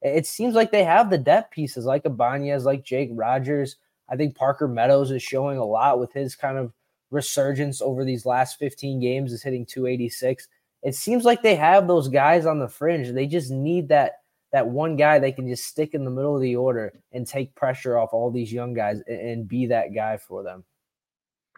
It 0.00 0.26
seems 0.26 0.54
like 0.54 0.72
they 0.72 0.84
have 0.84 1.10
the 1.10 1.18
depth 1.18 1.50
pieces 1.50 1.84
like 1.84 2.06
Ibanez, 2.06 2.64
like 2.64 2.82
Jake 2.82 3.10
Rogers. 3.12 3.76
I 4.08 4.16
think 4.16 4.36
Parker 4.36 4.68
Meadows 4.68 5.10
is 5.10 5.22
showing 5.22 5.58
a 5.58 5.64
lot 5.64 6.00
with 6.00 6.14
his 6.14 6.34
kind 6.34 6.56
of 6.56 6.72
resurgence 7.10 7.80
over 7.80 8.04
these 8.04 8.26
last 8.26 8.58
15 8.58 9.00
games, 9.00 9.32
is 9.32 9.42
hitting 9.42 9.66
286. 9.66 10.48
It 10.82 10.94
seems 10.94 11.24
like 11.24 11.42
they 11.42 11.54
have 11.56 11.86
those 11.86 12.08
guys 12.08 12.46
on 12.46 12.58
the 12.58 12.68
fringe. 12.68 13.10
They 13.10 13.26
just 13.26 13.50
need 13.50 13.88
that 13.88 14.20
that 14.52 14.66
one 14.66 14.96
guy 14.96 15.18
they 15.18 15.32
can 15.32 15.48
just 15.48 15.66
stick 15.66 15.92
in 15.92 16.04
the 16.04 16.10
middle 16.10 16.34
of 16.34 16.40
the 16.40 16.56
order 16.56 16.92
and 17.12 17.26
take 17.26 17.54
pressure 17.54 17.98
off 17.98 18.10
all 18.12 18.30
these 18.30 18.52
young 18.52 18.72
guys 18.72 19.02
and, 19.06 19.20
and 19.20 19.48
be 19.48 19.66
that 19.66 19.94
guy 19.94 20.16
for 20.16 20.42
them. 20.42 20.64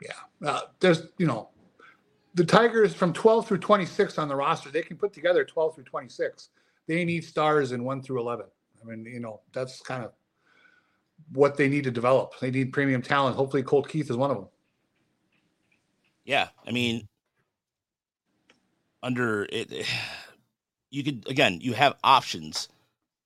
Yeah, 0.03 0.49
uh, 0.49 0.63
there's 0.81 1.03
you 1.19 1.27
know 1.27 1.51
the 2.35 2.45
Tigers 2.45 2.95
from 2.95 3.13
12 3.13 3.47
through 3.47 3.59
26 3.59 4.19
on 4.19 4.29
the 4.29 4.37
roster. 4.37 4.71
They 4.71 4.83
can 4.83 4.97
put 4.97 5.13
together 5.13 5.45
12 5.45 5.75
through 5.75 5.85
26 5.85 6.51
they 6.89 7.05
need 7.05 7.23
stars 7.23 7.71
in 7.73 7.85
one 7.85 8.03
through 8.03 8.21
11. 8.21 8.47
I 8.81 8.85
mean, 8.85 9.05
you 9.05 9.21
know, 9.21 9.41
that's 9.53 9.81
kind 9.81 10.03
of 10.03 10.13
what 11.33 11.57
they 11.57 11.69
need 11.69 11.85
to 11.85 11.91
develop. 11.91 12.33
They 12.41 12.51
need 12.51 12.73
premium 12.73 13.03
talent. 13.03 13.37
Hopefully, 13.37 13.63
Colt 13.63 13.89
Keith 13.89 14.11
is 14.11 14.17
one 14.17 14.31
of 14.31 14.39
them. 14.39 14.49
Yeah. 16.29 16.49
I 16.67 16.73
mean, 16.73 17.09
under 19.03 19.49
it, 19.51 19.87
you 20.91 21.03
could, 21.03 21.27
again, 21.29 21.59
you 21.61 21.73
have 21.73 21.97
options 22.05 22.69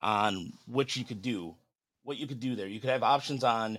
on 0.03 0.53
what 0.67 0.97
you 0.97 1.05
could 1.05 1.21
do, 1.21 1.55
what 2.05 2.17
you 2.17 2.29
could 2.29 2.41
do 2.41 2.55
there. 2.55 2.69
You 2.69 2.79
could 2.81 2.91
have 2.91 3.03
options 3.03 3.43
on, 3.43 3.77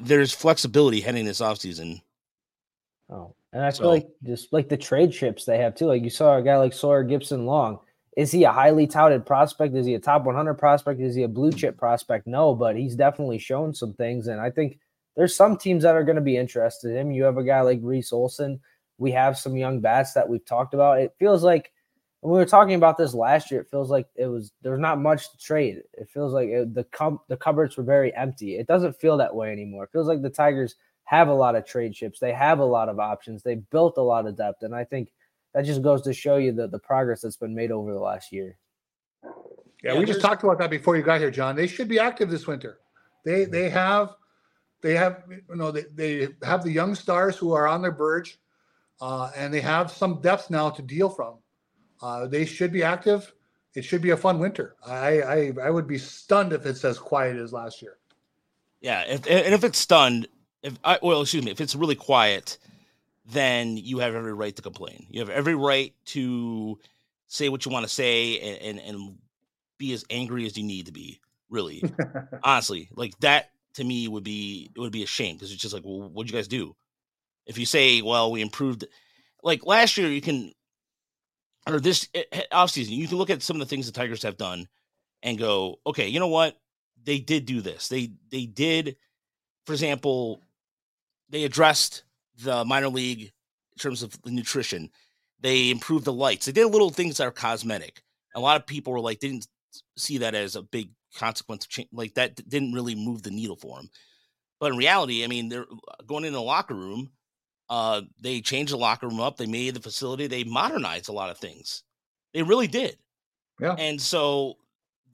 there's 0.00 0.32
flexibility 0.32 1.00
heading 1.00 1.26
this 1.26 1.42
offseason. 1.42 2.00
Oh, 3.10 3.34
and 3.52 3.62
I 3.62 3.70
so, 3.70 3.88
like 3.88 4.08
just 4.22 4.52
like 4.52 4.68
the 4.68 4.76
trade 4.76 5.12
chips 5.12 5.44
they 5.44 5.58
have 5.58 5.74
too. 5.74 5.86
Like 5.86 6.04
you 6.04 6.10
saw 6.10 6.36
a 6.36 6.42
guy 6.42 6.56
like 6.56 6.72
Sawyer 6.72 7.04
Gipson 7.04 7.44
Long. 7.44 7.80
is 8.16 8.30
he 8.30 8.44
a 8.44 8.52
highly 8.52 8.86
touted 8.86 9.26
prospect? 9.26 9.74
Is 9.74 9.84
he 9.84 9.94
a 9.94 9.98
top 9.98 10.24
100 10.24 10.54
prospect? 10.54 11.00
Is 11.00 11.14
he 11.16 11.24
a 11.24 11.28
blue 11.28 11.50
chip 11.50 11.76
prospect? 11.76 12.26
No, 12.26 12.54
but 12.54 12.76
he's 12.76 12.94
definitely 12.94 13.38
shown 13.38 13.74
some 13.74 13.94
things. 13.94 14.28
And 14.28 14.40
I 14.40 14.50
think 14.50 14.78
there's 15.16 15.34
some 15.34 15.56
teams 15.56 15.82
that 15.82 15.96
are 15.96 16.04
going 16.04 16.16
to 16.16 16.22
be 16.22 16.36
interested 16.36 16.90
in 16.90 16.96
him. 16.96 17.12
You 17.12 17.24
have 17.24 17.36
a 17.36 17.44
guy 17.44 17.60
like 17.60 17.80
Reese 17.82 18.12
Olson. 18.12 18.60
We 18.98 19.10
have 19.12 19.38
some 19.38 19.56
young 19.56 19.80
bats 19.80 20.12
that 20.12 20.28
we've 20.28 20.44
talked 20.44 20.74
about. 20.74 21.00
It 21.00 21.14
feels 21.18 21.42
like 21.42 21.72
when 22.20 22.32
we 22.32 22.38
were 22.38 22.46
talking 22.46 22.74
about 22.74 22.98
this 22.98 23.14
last 23.14 23.50
year, 23.50 23.62
it 23.62 23.70
feels 23.70 23.90
like 23.90 24.06
it 24.14 24.26
was 24.26 24.52
there's 24.62 24.78
not 24.78 25.00
much 25.00 25.30
to 25.30 25.38
trade. 25.38 25.82
It 25.94 26.08
feels 26.12 26.32
like 26.32 26.48
it, 26.48 26.74
the 26.74 26.84
com- 26.84 27.20
the 27.28 27.36
cupboards 27.36 27.76
were 27.76 27.82
very 27.82 28.14
empty. 28.14 28.56
It 28.56 28.66
doesn't 28.66 29.00
feel 29.00 29.16
that 29.16 29.34
way 29.34 29.52
anymore. 29.52 29.84
It 29.84 29.90
feels 29.92 30.06
like 30.06 30.20
the 30.22 30.30
Tigers 30.30 30.76
have 31.04 31.28
a 31.28 31.34
lot 31.34 31.56
of 31.56 31.66
trade 31.66 31.94
chips. 31.94 32.20
They 32.20 32.32
have 32.32 32.58
a 32.58 32.64
lot 32.64 32.88
of 32.88 33.00
options. 33.00 33.42
They 33.42 33.56
built 33.56 33.96
a 33.96 34.02
lot 34.02 34.26
of 34.26 34.36
depth, 34.36 34.62
and 34.62 34.74
I 34.74 34.84
think 34.84 35.12
that 35.54 35.64
just 35.64 35.82
goes 35.82 36.02
to 36.02 36.12
show 36.12 36.36
you 36.36 36.52
the, 36.52 36.68
the 36.68 36.78
progress 36.78 37.22
that's 37.22 37.36
been 37.36 37.54
made 37.54 37.72
over 37.72 37.92
the 37.92 37.98
last 37.98 38.32
year. 38.32 38.58
Yeah, 39.82 39.94
yeah 39.94 39.98
we 39.98 40.04
just 40.04 40.20
talked 40.20 40.44
about 40.44 40.58
that 40.58 40.70
before 40.70 40.96
you 40.96 41.02
got 41.02 41.20
here, 41.20 41.30
John. 41.30 41.56
They 41.56 41.66
should 41.66 41.88
be 41.88 41.98
active 41.98 42.30
this 42.30 42.46
winter. 42.46 42.80
They 43.24 43.46
they 43.46 43.70
have 43.70 44.10
they 44.82 44.94
have 44.94 45.24
you 45.28 45.56
know 45.56 45.70
they, 45.70 45.84
they 45.94 46.28
have 46.42 46.62
the 46.62 46.72
young 46.72 46.94
stars 46.94 47.36
who 47.36 47.52
are 47.52 47.66
on 47.66 47.82
their 47.82 47.92
verge, 47.92 48.38
uh, 49.00 49.30
and 49.36 49.52
they 49.52 49.60
have 49.60 49.90
some 49.90 50.20
depth 50.20 50.50
now 50.50 50.70
to 50.70 50.82
deal 50.82 51.08
from. 51.08 51.36
Uh, 52.02 52.26
they 52.26 52.44
should 52.44 52.72
be 52.72 52.82
active. 52.82 53.32
It 53.74 53.84
should 53.84 54.02
be 54.02 54.10
a 54.10 54.16
fun 54.16 54.38
winter. 54.38 54.76
I, 54.84 55.20
I 55.20 55.52
I 55.62 55.70
would 55.70 55.86
be 55.86 55.98
stunned 55.98 56.52
if 56.52 56.66
it's 56.66 56.84
as 56.84 56.98
quiet 56.98 57.36
as 57.36 57.52
last 57.52 57.82
year. 57.82 57.98
Yeah, 58.80 59.02
if, 59.02 59.26
and 59.26 59.54
if 59.54 59.62
it's 59.62 59.78
stunned, 59.78 60.26
if 60.62 60.78
I 60.82 60.98
well, 61.02 61.22
excuse 61.22 61.44
me, 61.44 61.50
if 61.50 61.60
it's 61.60 61.76
really 61.76 61.94
quiet, 61.94 62.58
then 63.26 63.76
you 63.76 63.98
have 63.98 64.14
every 64.14 64.34
right 64.34 64.54
to 64.56 64.62
complain. 64.62 65.06
You 65.10 65.20
have 65.20 65.30
every 65.30 65.54
right 65.54 65.94
to 66.06 66.78
say 67.26 67.48
what 67.48 67.64
you 67.64 67.70
want 67.70 67.86
to 67.86 67.92
say 67.92 68.40
and, 68.40 68.78
and, 68.78 68.80
and 68.80 69.18
be 69.78 69.92
as 69.92 70.04
angry 70.10 70.46
as 70.46 70.56
you 70.56 70.64
need 70.64 70.86
to 70.86 70.92
be. 70.92 71.20
Really, 71.48 71.82
honestly, 72.44 72.88
like 72.94 73.18
that 73.20 73.50
to 73.74 73.84
me 73.84 74.08
would 74.08 74.24
be 74.24 74.70
it 74.74 74.80
would 74.80 74.92
be 74.92 75.02
a 75.02 75.06
shame 75.06 75.36
because 75.36 75.52
it's 75.52 75.62
just 75.62 75.74
like, 75.74 75.84
well, 75.84 76.08
what'd 76.08 76.30
you 76.30 76.36
guys 76.36 76.48
do? 76.48 76.74
If 77.46 77.58
you 77.58 77.66
say, 77.66 78.02
well, 78.02 78.30
we 78.30 78.42
improved, 78.42 78.84
like 79.42 79.64
last 79.64 79.96
year, 79.96 80.08
you 80.08 80.20
can 80.20 80.52
or 81.66 81.80
this 81.80 82.08
eh, 82.14 82.24
eh, 82.32 82.42
offseason, 82.52 82.90
you 82.90 83.08
can 83.08 83.18
look 83.18 83.30
at 83.30 83.42
some 83.42 83.56
of 83.56 83.60
the 83.60 83.66
things 83.66 83.86
the 83.86 83.92
Tigers 83.92 84.22
have 84.22 84.36
done 84.36 84.68
and 85.22 85.38
go, 85.38 85.76
okay, 85.86 86.08
you 86.08 86.20
know 86.20 86.28
what? 86.28 86.56
They 87.02 87.18
did 87.18 87.46
do 87.46 87.60
this. 87.60 87.88
They 87.88 88.12
they 88.30 88.46
did, 88.46 88.96
for 89.66 89.72
example, 89.72 90.42
they 91.28 91.44
addressed 91.44 92.04
the 92.42 92.64
minor 92.64 92.88
league 92.88 93.20
in 93.20 93.78
terms 93.78 94.02
of 94.02 94.20
the 94.22 94.30
nutrition. 94.30 94.90
They 95.40 95.70
improved 95.70 96.04
the 96.04 96.12
lights. 96.12 96.46
They 96.46 96.52
did 96.52 96.66
little 96.66 96.90
things 96.90 97.16
that 97.16 97.26
are 97.26 97.32
cosmetic. 97.32 98.02
A 98.34 98.40
lot 98.40 98.56
of 98.56 98.66
people 98.66 98.92
were 98.92 99.00
like 99.00 99.18
didn't 99.18 99.48
see 99.96 100.18
that 100.18 100.34
as 100.34 100.56
a 100.56 100.62
big 100.62 100.90
consequence. 101.14 101.64
of 101.64 101.70
change 101.70 101.88
Like 101.92 102.14
that 102.14 102.48
didn't 102.48 102.72
really 102.72 102.94
move 102.94 103.22
the 103.22 103.30
needle 103.30 103.56
for 103.56 103.78
him. 103.80 103.88
But 104.58 104.72
in 104.72 104.78
reality, 104.78 105.24
I 105.24 105.26
mean, 105.26 105.48
they're 105.48 105.62
uh, 105.62 106.04
going 106.06 106.24
in 106.24 106.32
the 106.32 106.42
locker 106.42 106.74
room. 106.74 107.10
Uh, 107.68 108.02
they 108.20 108.40
changed 108.40 108.72
the 108.72 108.76
locker 108.76 109.08
room 109.08 109.20
up. 109.20 109.36
They 109.36 109.46
made 109.46 109.74
the 109.74 109.80
facility. 109.80 110.26
They 110.26 110.44
modernized 110.44 111.08
a 111.08 111.12
lot 111.12 111.30
of 111.30 111.38
things. 111.38 111.82
They 112.34 112.42
really 112.42 112.66
did. 112.66 112.96
Yeah. 113.60 113.74
And 113.78 114.00
so 114.00 114.54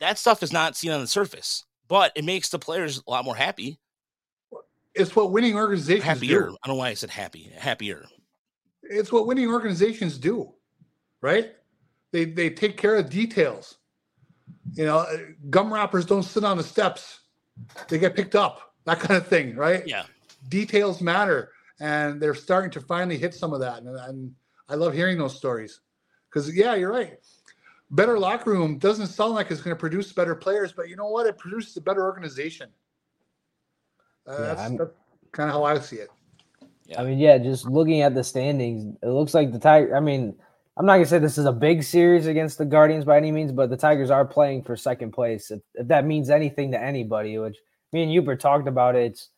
that 0.01 0.19
stuff 0.19 0.43
is 0.43 0.53
not 0.53 0.77
seen 0.77 0.91
on 0.91 1.01
the 1.01 1.07
surface, 1.07 1.65
but 1.89 2.13
it 2.17 2.25
makes 2.25 2.49
the 2.49 2.59
players 2.59 3.03
a 3.07 3.11
lot 3.11 3.25
more 3.25 3.37
happy. 3.37 3.79
It's 4.95 5.15
what 5.15 5.31
winning 5.31 5.57
organizations 5.57 6.05
Happier. 6.05 6.49
do. 6.49 6.57
I 6.63 6.67
don't 6.67 6.77
know 6.77 6.79
why 6.79 6.89
I 6.89 6.95
said 6.95 7.11
happy. 7.11 7.53
Happier. 7.57 8.05
It's 8.83 9.13
what 9.13 9.27
winning 9.27 9.49
organizations 9.49 10.17
do, 10.17 10.55
right? 11.21 11.53
They 12.13 12.25
they 12.25 12.51
take 12.51 12.77
care 12.79 12.97
of 12.97 13.11
details. 13.11 13.79
You 14.75 14.85
know, 14.85 14.99
uh, 14.99 15.17
gum 15.51 15.73
wrappers 15.73 16.05
don't 16.05 16.23
sit 16.23 16.45
on 16.45 16.57
the 16.57 16.63
steps; 16.63 17.21
they 17.89 17.99
get 17.99 18.15
picked 18.15 18.35
up. 18.35 18.75
That 18.85 19.01
kind 19.01 19.17
of 19.17 19.27
thing, 19.27 19.57
right? 19.57 19.87
Yeah. 19.87 20.05
Details 20.49 21.01
matter, 21.01 21.51
and 21.81 22.21
they're 22.21 22.35
starting 22.35 22.71
to 22.73 22.81
finally 22.81 23.19
hit 23.19 23.35
some 23.35 23.53
of 23.53 23.61
that. 23.61 23.83
And, 23.83 23.89
and 23.89 24.35
I 24.69 24.75
love 24.77 24.95
hearing 24.95 25.19
those 25.19 25.37
stories 25.37 25.81
because, 26.29 26.55
yeah, 26.55 26.75
you're 26.75 26.93
right. 26.93 27.19
Better 27.91 28.19
locker 28.19 28.51
room 28.51 28.79
doesn't 28.79 29.09
sound 29.09 29.35
like 29.35 29.51
it's 29.51 29.61
going 29.61 29.75
to 29.75 29.81
produce 29.81 30.13
better 30.13 30.35
players, 30.35 30.73
but 30.73 30.89
you 30.89 30.97
know 30.97 31.09
what? 31.09 31.27
It 31.27 31.39
produces 31.39 31.77
a 31.77 31.81
better 31.81 32.05
organization. 32.05 32.69
Uh, 34.27 34.33
Yeah, 34.33 34.55
that's 34.55 34.77
that's 34.79 34.95
kind 35.33 35.51
of 35.51 35.55
how 35.55 35.65
I 35.65 35.79
see 35.81 35.97
it. 35.97 36.11
Yeah. 36.87 37.01
I 37.01 37.05
mean, 37.05 37.19
yeah, 37.19 37.39
just 37.39 37.67
looking 37.67 38.03
at 38.03 38.15
the 38.15 38.23
standings, 38.23 38.97
it 39.03 39.09
looks 39.09 39.35
like 39.35 39.53
the 39.53 39.59
Tiger. 39.59 39.97
I 39.97 40.01
mean, 40.01 40.37
I'm 40.77 40.85
not 40.85 40.95
gonna 40.95 41.07
say 41.07 41.19
this 41.19 41.39
is 41.39 41.47
a 41.47 41.53
big 41.53 41.83
series 41.83 42.27
against 42.27 42.59
the 42.59 42.65
Guardians 42.67 43.05
by 43.05 43.17
any 43.17 43.33
means, 43.33 43.51
but 43.53 43.71
the 43.71 43.77
Tigers 43.77 44.11
are 44.11 44.25
playing 44.27 44.63
for 44.63 44.77
second 44.77 45.13
place. 45.13 45.51
If, 45.51 45.61
if 45.75 45.89
that 45.89 46.05
means 46.05 46.29
anything 46.29 46.71
to 46.73 46.83
anybody, 46.83 47.39
which 47.39 47.57
me 47.93 48.03
and 48.03 48.13
Yooper 48.13 48.39
talked 48.39 48.69
about, 48.69 48.95
it, 48.95 49.07
it's 49.13 49.31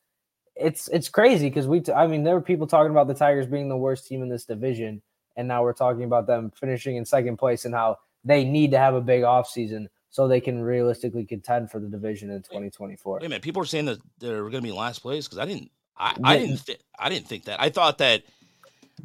it's 0.56 0.88
it's 0.88 1.08
crazy 1.08 1.48
because 1.48 1.68
we. 1.68 1.80
T- 1.80 1.92
I 1.92 2.08
mean, 2.08 2.24
there 2.24 2.34
were 2.34 2.40
people 2.40 2.66
talking 2.66 2.90
about 2.90 3.06
the 3.06 3.14
Tigers 3.14 3.46
being 3.46 3.68
the 3.68 3.76
worst 3.76 4.06
team 4.08 4.22
in 4.22 4.28
this 4.28 4.44
division, 4.44 5.00
and 5.36 5.46
now 5.46 5.62
we're 5.62 5.72
talking 5.74 6.02
about 6.02 6.26
them 6.26 6.50
finishing 6.58 6.96
in 6.96 7.04
second 7.04 7.36
place 7.36 7.64
and 7.64 7.72
how 7.74 7.98
they 8.24 8.44
need 8.44 8.72
to 8.72 8.78
have 8.78 8.94
a 8.94 9.00
big 9.00 9.22
offseason 9.22 9.86
so 10.10 10.26
they 10.26 10.40
can 10.40 10.60
realistically 10.60 11.24
contend 11.24 11.70
for 11.70 11.78
the 11.78 11.86
division 11.86 12.30
in 12.30 12.42
2024. 12.42 13.14
Wait 13.20 13.26
a 13.26 13.28
minute. 13.28 13.42
People 13.42 13.62
are 13.62 13.66
saying 13.66 13.84
that 13.84 13.98
they're 14.18 14.40
going 14.40 14.54
to 14.54 14.60
be 14.62 14.70
in 14.70 14.74
last 14.74 15.00
place 15.02 15.28
because 15.28 15.38
I 15.38 15.44
didn't. 15.44 15.70
I, 15.96 16.16
I 16.24 16.38
didn't. 16.38 16.66
Th- 16.66 16.80
I 16.98 17.08
didn't 17.08 17.28
think 17.28 17.44
that. 17.44 17.60
I 17.60 17.70
thought 17.70 17.98
that. 17.98 18.24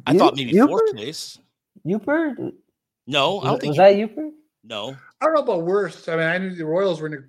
I 0.04 0.12
You- 0.12 0.18
thought 0.18 0.34
maybe 0.34 0.58
fourth 0.58 0.96
place. 0.96 1.38
Yooper, 1.86 2.52
No, 3.06 3.40
I 3.40 3.44
don't 3.46 3.60
think. 3.60 3.70
was 3.70 3.76
that 3.78 3.94
Yooper? 3.96 4.30
no. 4.62 4.96
I 5.20 5.24
don't 5.26 5.34
know 5.34 5.42
about 5.42 5.62
worst. 5.64 6.08
I 6.08 6.16
mean, 6.16 6.26
I 6.26 6.38
knew 6.38 6.54
the 6.54 6.64
Royals 6.66 7.00
weren't 7.00 7.24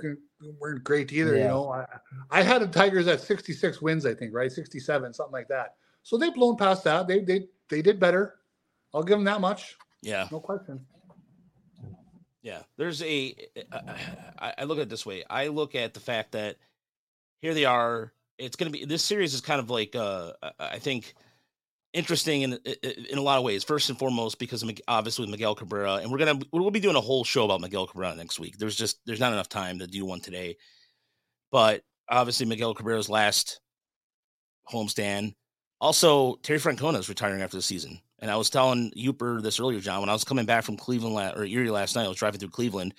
weren't 0.60 0.84
great 0.84 1.12
either. 1.14 1.36
You 1.38 1.44
know, 1.46 1.70
I, 1.72 1.86
I 2.30 2.42
had 2.44 2.62
the 2.62 2.68
Tigers 2.68 3.08
at 3.08 3.22
66 3.22 3.82
wins, 3.82 4.06
I 4.06 4.14
think, 4.14 4.34
right, 4.34 4.52
67, 4.52 5.14
something 5.14 5.32
like 5.34 5.48
that. 5.48 5.76
So 6.04 6.18
they've 6.18 6.34
blown 6.34 6.56
past 6.58 6.84
that. 6.84 7.08
They 7.08 7.22
they 7.22 7.48
they 7.70 7.82
did 7.82 8.00
better. 8.00 8.36
I'll 8.94 9.04
give 9.04 9.18
them 9.18 9.24
that 9.26 9.42
much. 9.42 9.76
Yeah. 10.02 10.28
No 10.32 10.40
question. 10.40 10.86
Yeah, 12.42 12.62
there's 12.78 13.02
a. 13.02 13.36
I 14.40 14.54
I 14.60 14.64
look 14.66 14.78
at 14.78 14.84
it 14.84 14.90
this 14.90 15.06
way. 15.06 15.24
I 15.30 15.48
look 15.48 15.74
at 15.74 15.94
the 15.96 16.00
fact 16.00 16.34
that 16.34 16.58
here 17.42 17.54
they 17.54 17.66
are. 17.66 18.14
It's 18.38 18.56
going 18.56 18.72
to 18.72 18.78
be 18.78 18.86
this 18.86 19.04
series 19.04 19.34
is 19.34 19.42
kind 19.42 19.60
of 19.60 19.70
like 19.70 19.96
uh 19.96 20.34
I- 20.44 20.52
I 20.60 20.80
think 20.80 21.16
interesting 21.96 22.44
in 22.44 22.54
in 22.54 23.18
a 23.18 23.22
lot 23.22 23.38
of 23.38 23.44
ways. 23.44 23.64
First 23.64 23.90
and 23.90 23.98
foremost, 23.98 24.38
because 24.38 24.62
of 24.62 24.72
obviously 24.88 25.28
Miguel 25.28 25.56
Cabrera, 25.56 25.96
and 25.96 26.12
we're 26.12 26.18
gonna 26.18 26.40
we'll 26.52 26.70
be 26.72 26.80
doing 26.80 26.96
a 26.96 27.02
whole 27.02 27.24
show 27.24 27.46
about 27.46 27.62
Miguel 27.62 27.88
Cabrera 27.88 28.16
next 28.16 28.40
week. 28.40 28.58
There's 28.58 28.76
just 28.76 29.00
there's 29.06 29.20
not 29.20 29.34
enough 29.34 29.50
time 29.50 29.80
to 29.80 29.88
do 29.88 30.06
one 30.06 30.20
today, 30.20 30.58
but 31.52 31.82
obviously 32.10 32.46
Miguel 32.46 32.76
Cabrera's 32.76 33.10
last 33.10 33.60
homestand. 34.72 35.34
Also, 35.82 36.36
Terry 36.38 36.60
Francona 36.60 37.00
is 37.00 37.10
retiring 37.10 37.42
after 37.42 37.58
the 37.58 37.64
season. 37.64 38.00
And 38.20 38.32
I 38.32 38.38
was 38.38 38.50
telling 38.50 38.92
Yooper 38.98 39.42
this 39.42 39.60
earlier, 39.60 39.80
John, 39.82 40.00
when 40.00 40.10
I 40.10 40.14
was 40.14 40.24
coming 40.24 40.46
back 40.46 40.64
from 40.64 40.78
Cleveland 40.78 41.16
la- 41.16 41.34
or 41.36 41.44
Erie 41.46 41.70
last 41.70 41.96
night, 41.96 42.06
I 42.06 42.08
was 42.08 42.18
driving 42.18 42.40
through 42.40 42.50
Cleveland 42.50 42.94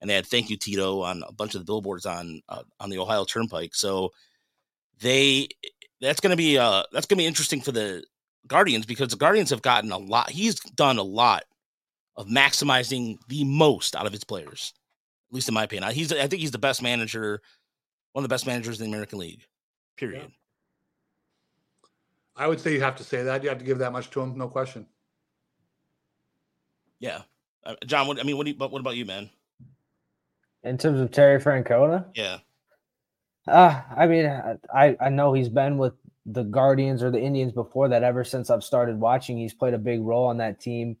and 0.00 0.10
they 0.10 0.14
had 0.14 0.26
thank 0.26 0.50
you 0.50 0.56
Tito 0.56 1.02
on 1.02 1.22
a 1.26 1.32
bunch 1.32 1.54
of 1.54 1.60
the 1.60 1.64
billboards 1.64 2.06
on 2.06 2.40
uh, 2.48 2.62
on 2.80 2.90
the 2.90 2.98
Ohio 2.98 3.24
Turnpike. 3.24 3.74
So 3.74 4.12
they 5.00 5.48
that's 6.00 6.20
going 6.20 6.30
to 6.30 6.36
be 6.36 6.58
uh 6.58 6.82
that's 6.92 7.06
going 7.06 7.18
to 7.18 7.22
be 7.22 7.26
interesting 7.26 7.60
for 7.60 7.72
the 7.72 8.04
Guardians 8.46 8.86
because 8.86 9.08
the 9.08 9.16
Guardians 9.16 9.50
have 9.50 9.62
gotten 9.62 9.92
a 9.92 9.98
lot. 9.98 10.30
He's 10.30 10.60
done 10.60 10.98
a 10.98 11.02
lot 11.02 11.44
of 12.16 12.26
maximizing 12.26 13.18
the 13.28 13.44
most 13.44 13.94
out 13.94 14.06
of 14.06 14.12
his 14.12 14.24
players. 14.24 14.72
At 15.30 15.34
least 15.34 15.48
in 15.48 15.54
my 15.54 15.64
opinion. 15.64 15.90
He's 15.92 16.12
I 16.12 16.26
think 16.28 16.40
he's 16.40 16.52
the 16.52 16.58
best 16.58 16.82
manager, 16.82 17.42
one 18.12 18.24
of 18.24 18.28
the 18.28 18.32
best 18.32 18.46
managers 18.46 18.80
in 18.80 18.86
the 18.86 18.90
American 18.94 19.18
League. 19.18 19.44
Period. 19.96 20.30
I 22.36 22.46
would 22.46 22.60
say 22.60 22.72
you 22.72 22.80
have 22.80 22.96
to 22.96 23.04
say 23.04 23.22
that. 23.22 23.42
You 23.42 23.48
have 23.48 23.58
to 23.58 23.64
give 23.64 23.78
that 23.78 23.92
much 23.92 24.10
to 24.10 24.20
him, 24.20 24.36
no 24.36 24.46
question. 24.48 24.86
Yeah. 27.00 27.22
Uh, 27.64 27.74
John, 27.86 28.06
what 28.06 28.20
I 28.20 28.22
mean, 28.22 28.36
what 28.36 28.44
do 28.44 28.50
you, 28.52 28.56
but 28.56 28.70
what 28.70 28.80
about 28.80 28.96
you, 28.96 29.04
man? 29.04 29.30
In 30.62 30.78
terms 30.78 31.00
of 31.00 31.10
Terry 31.10 31.40
Francona, 31.40 32.04
Yeah. 32.14 32.38
uh, 33.48 33.80
I 33.96 34.06
mean, 34.06 34.26
I, 34.74 34.96
I 35.00 35.08
know 35.08 35.32
he's 35.32 35.48
been 35.48 35.78
with 35.78 35.94
the 36.26 36.42
Guardians 36.42 37.02
or 37.02 37.10
the 37.10 37.20
Indians 37.20 37.52
before 37.52 37.88
that. 37.88 38.02
Ever 38.02 38.24
since 38.24 38.50
I've 38.50 38.64
started 38.64 39.00
watching, 39.00 39.38
he's 39.38 39.54
played 39.54 39.74
a 39.74 39.78
big 39.78 40.02
role 40.02 40.26
on 40.26 40.38
that 40.38 40.60
team. 40.60 40.96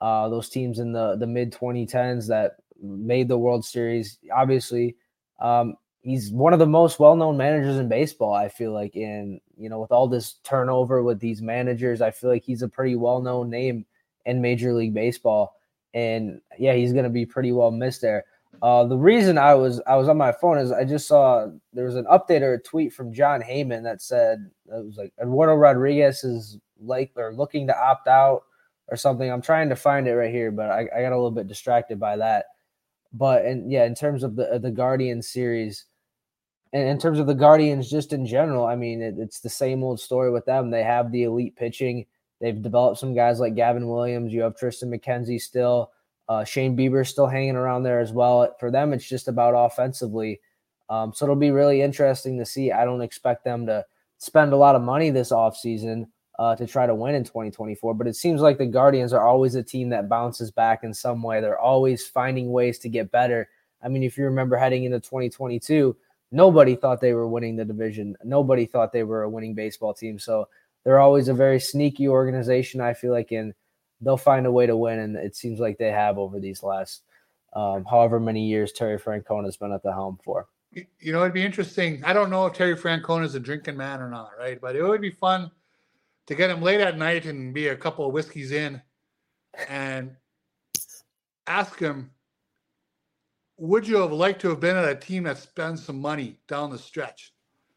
Uh, 0.00 0.28
those 0.28 0.48
teams 0.48 0.78
in 0.78 0.92
the 0.92 1.16
the 1.16 1.26
mid 1.26 1.52
2010s 1.52 2.28
that 2.28 2.56
made 2.80 3.28
the 3.28 3.38
World 3.38 3.64
Series. 3.64 4.18
Obviously, 4.32 4.96
um, 5.40 5.74
he's 6.00 6.30
one 6.30 6.52
of 6.52 6.60
the 6.60 6.66
most 6.66 7.00
well 7.00 7.16
known 7.16 7.36
managers 7.36 7.76
in 7.76 7.88
baseball. 7.88 8.32
I 8.32 8.48
feel 8.48 8.72
like, 8.72 8.94
in 8.94 9.40
you 9.56 9.68
know, 9.68 9.80
with 9.80 9.90
all 9.90 10.06
this 10.06 10.34
turnover 10.44 11.02
with 11.02 11.18
these 11.18 11.42
managers, 11.42 12.00
I 12.00 12.12
feel 12.12 12.30
like 12.30 12.44
he's 12.44 12.62
a 12.62 12.68
pretty 12.68 12.94
well 12.94 13.20
known 13.20 13.50
name 13.50 13.84
in 14.24 14.40
Major 14.40 14.72
League 14.72 14.94
Baseball. 14.94 15.54
And 15.94 16.40
yeah, 16.58 16.74
he's 16.74 16.92
going 16.92 17.04
to 17.04 17.10
be 17.10 17.26
pretty 17.26 17.50
well 17.50 17.72
missed 17.72 18.02
there. 18.02 18.24
Uh, 18.60 18.84
the 18.84 18.96
reason 18.96 19.38
I 19.38 19.54
was 19.54 19.80
I 19.86 19.96
was 19.96 20.08
on 20.08 20.16
my 20.16 20.32
phone 20.32 20.58
is 20.58 20.72
I 20.72 20.84
just 20.84 21.06
saw 21.06 21.48
there 21.72 21.84
was 21.84 21.96
an 21.96 22.06
update 22.06 22.42
or 22.42 22.54
a 22.54 22.62
tweet 22.62 22.92
from 22.92 23.12
Jon 23.12 23.40
Heyman 23.40 23.84
that 23.84 24.02
said 24.02 24.50
it 24.66 24.84
was 24.84 24.96
like 24.96 25.12
Eduardo 25.20 25.54
Rodriguez 25.54 26.24
is 26.24 26.58
like 26.80 27.12
or 27.16 27.32
looking 27.32 27.66
to 27.68 27.78
opt 27.78 28.08
out 28.08 28.42
or 28.88 28.96
something. 28.96 29.30
I'm 29.30 29.42
trying 29.42 29.68
to 29.68 29.76
find 29.76 30.08
it 30.08 30.14
right 30.14 30.32
here, 30.32 30.50
but 30.50 30.70
I, 30.70 30.88
I 30.94 31.02
got 31.02 31.12
a 31.12 31.16
little 31.16 31.30
bit 31.30 31.46
distracted 31.46 32.00
by 32.00 32.16
that. 32.16 32.46
But 33.12 33.44
and 33.44 33.70
yeah, 33.70 33.84
in 33.84 33.94
terms 33.94 34.24
of 34.24 34.34
the 34.34 34.58
the 34.60 34.72
Guardians 34.72 35.28
series, 35.28 35.84
and 36.72 36.88
in 36.88 36.98
terms 36.98 37.20
of 37.20 37.26
the 37.28 37.34
Guardians 37.34 37.88
just 37.88 38.12
in 38.12 38.26
general, 38.26 38.66
I 38.66 38.74
mean 38.74 39.02
it, 39.02 39.14
it's 39.18 39.40
the 39.40 39.48
same 39.48 39.84
old 39.84 40.00
story 40.00 40.32
with 40.32 40.46
them. 40.46 40.70
They 40.70 40.82
have 40.82 41.12
the 41.12 41.24
elite 41.24 41.54
pitching. 41.56 42.06
They've 42.40 42.60
developed 42.60 42.98
some 42.98 43.14
guys 43.14 43.40
like 43.40 43.54
Gavin 43.54 43.88
Williams. 43.88 44.32
You 44.32 44.42
have 44.42 44.56
Triston 44.56 44.94
McKenzie 44.94 45.40
still. 45.40 45.92
Uh, 46.28 46.44
Shane 46.44 46.76
Bieber 46.76 47.06
still 47.06 47.26
hanging 47.26 47.56
around 47.56 47.82
there 47.82 48.00
as 48.00 48.12
well. 48.12 48.54
For 48.60 48.70
them, 48.70 48.92
it's 48.92 49.08
just 49.08 49.28
about 49.28 49.54
offensively. 49.56 50.40
Um, 50.90 51.12
so 51.12 51.24
it'll 51.24 51.36
be 51.36 51.50
really 51.50 51.82
interesting 51.82 52.38
to 52.38 52.46
see. 52.46 52.72
I 52.72 52.84
don't 52.84 53.02
expect 53.02 53.44
them 53.44 53.66
to 53.66 53.84
spend 54.18 54.52
a 54.52 54.56
lot 54.56 54.74
of 54.74 54.82
money 54.82 55.10
this 55.10 55.32
offseason 55.32 56.06
uh, 56.38 56.54
to 56.56 56.66
try 56.66 56.86
to 56.86 56.94
win 56.94 57.14
in 57.14 57.24
2024, 57.24 57.94
but 57.94 58.06
it 58.06 58.14
seems 58.14 58.40
like 58.40 58.58
the 58.58 58.66
Guardians 58.66 59.12
are 59.12 59.26
always 59.26 59.54
a 59.54 59.62
team 59.62 59.88
that 59.88 60.08
bounces 60.08 60.50
back 60.50 60.84
in 60.84 60.94
some 60.94 61.22
way. 61.22 61.40
They're 61.40 61.58
always 61.58 62.06
finding 62.06 62.52
ways 62.52 62.78
to 62.80 62.88
get 62.88 63.10
better. 63.10 63.48
I 63.82 63.88
mean, 63.88 64.02
if 64.02 64.16
you 64.16 64.24
remember 64.24 64.56
heading 64.56 64.84
into 64.84 65.00
2022, 65.00 65.96
nobody 66.30 66.76
thought 66.76 67.00
they 67.00 67.12
were 67.12 67.28
winning 67.28 67.56
the 67.56 67.64
division. 67.64 68.16
Nobody 68.22 68.66
thought 68.66 68.92
they 68.92 69.02
were 69.02 69.22
a 69.22 69.30
winning 69.30 69.54
baseball 69.54 69.94
team. 69.94 70.18
So 70.18 70.48
they're 70.84 71.00
always 71.00 71.28
a 71.28 71.34
very 71.34 71.58
sneaky 71.58 72.08
organization, 72.08 72.80
I 72.80 72.94
feel 72.94 73.12
like, 73.12 73.32
in 73.32 73.54
they'll 74.00 74.16
find 74.16 74.46
a 74.46 74.52
way 74.52 74.66
to 74.66 74.76
win, 74.76 74.98
and 75.00 75.16
it 75.16 75.36
seems 75.36 75.60
like 75.60 75.78
they 75.78 75.90
have 75.90 76.18
over 76.18 76.40
these 76.40 76.62
last 76.62 77.02
um, 77.54 77.84
however 77.84 78.20
many 78.20 78.46
years 78.46 78.72
Terry 78.72 78.98
Francona 78.98 79.44
has 79.44 79.56
been 79.56 79.72
at 79.72 79.82
the 79.82 79.92
helm 79.92 80.18
for. 80.22 80.48
You 80.72 81.12
know, 81.12 81.22
it'd 81.22 81.32
be 81.32 81.44
interesting. 81.44 82.02
I 82.04 82.12
don't 82.12 82.30
know 82.30 82.46
if 82.46 82.52
Terry 82.52 82.76
Francona 82.76 83.24
is 83.24 83.34
a 83.34 83.40
drinking 83.40 83.76
man 83.76 84.02
or 84.02 84.10
not, 84.10 84.32
right? 84.38 84.60
But 84.60 84.76
it 84.76 84.82
would 84.82 85.00
be 85.00 85.10
fun 85.10 85.50
to 86.26 86.34
get 86.34 86.50
him 86.50 86.60
late 86.60 86.80
at 86.80 86.98
night 86.98 87.24
and 87.24 87.54
be 87.54 87.68
a 87.68 87.76
couple 87.76 88.06
of 88.06 88.12
whiskeys 88.12 88.52
in 88.52 88.80
and 89.68 90.14
ask 91.46 91.78
him, 91.78 92.10
would 93.56 93.88
you 93.88 93.96
have 93.96 94.12
liked 94.12 94.42
to 94.42 94.50
have 94.50 94.60
been 94.60 94.76
at 94.76 94.88
a 94.88 94.94
team 94.94 95.24
that 95.24 95.38
spends 95.38 95.82
some 95.82 95.98
money 95.98 96.38
down 96.46 96.70
the 96.70 96.78
stretch 96.78 97.32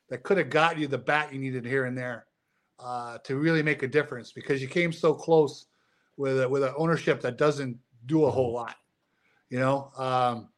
that 0.09 0.23
could 0.23 0.37
have 0.37 0.49
got 0.49 0.77
you 0.77 0.85
the 0.85 0.97
bat 0.97 1.33
you 1.33 1.39
needed 1.39 1.65
here 1.65 1.85
and 1.85 1.97
there 1.97 2.25
uh, 2.77 3.17
to 3.19 3.37
really 3.37 3.63
make 3.63 3.83
a 3.83 3.87
difference 3.87 4.33
because 4.33 4.61
you 4.61 4.67
came 4.67 4.91
so 4.91 5.13
close 5.13 5.67
with 6.17 6.41
a, 6.41 6.49
with 6.49 6.63
an 6.63 6.73
ownership 6.77 7.21
that 7.21 7.37
doesn't 7.37 7.77
do 8.05 8.25
a 8.25 8.31
whole 8.31 8.53
lot. 8.53 8.75
You 9.49 9.59
know, 9.59 9.91
um, 9.97 10.49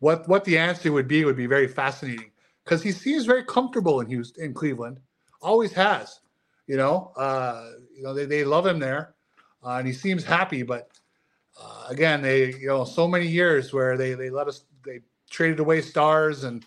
what 0.00 0.28
what 0.28 0.44
the 0.44 0.58
answer 0.58 0.92
would 0.92 1.08
be 1.08 1.24
would 1.24 1.36
be 1.36 1.46
very 1.46 1.68
fascinating 1.68 2.30
because 2.64 2.82
he 2.82 2.92
seems 2.92 3.24
very 3.26 3.44
comfortable 3.44 4.00
in 4.00 4.08
Houston, 4.08 4.44
in 4.44 4.54
Cleveland, 4.54 5.00
always 5.40 5.72
has. 5.72 6.20
You 6.66 6.76
know, 6.76 7.12
uh, 7.16 7.70
you 7.94 8.02
know 8.02 8.14
they, 8.14 8.26
they 8.26 8.44
love 8.44 8.66
him 8.66 8.78
there, 8.78 9.14
uh, 9.64 9.76
and 9.76 9.86
he 9.86 9.92
seems 9.92 10.24
happy. 10.24 10.62
But 10.62 10.90
uh, 11.60 11.86
again, 11.88 12.22
they 12.22 12.54
you 12.54 12.68
know 12.68 12.84
so 12.84 13.08
many 13.08 13.26
years 13.26 13.72
where 13.72 13.96
they 13.96 14.14
they 14.14 14.30
let 14.30 14.48
us 14.48 14.64
they 14.84 15.00
traded 15.30 15.60
away 15.60 15.80
stars 15.80 16.44
and 16.44 16.64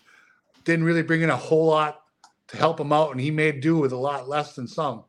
didn't 0.64 0.84
really 0.84 1.02
bring 1.02 1.22
in 1.22 1.30
a 1.30 1.36
whole 1.36 1.66
lot 1.66 2.02
to 2.48 2.56
help 2.56 2.80
him 2.80 2.92
out, 2.92 3.12
and 3.12 3.20
he 3.20 3.30
made 3.30 3.60
do 3.60 3.78
with 3.78 3.92
a 3.92 3.96
lot 3.96 4.28
less 4.28 4.54
than 4.54 4.66
some. 4.66 5.04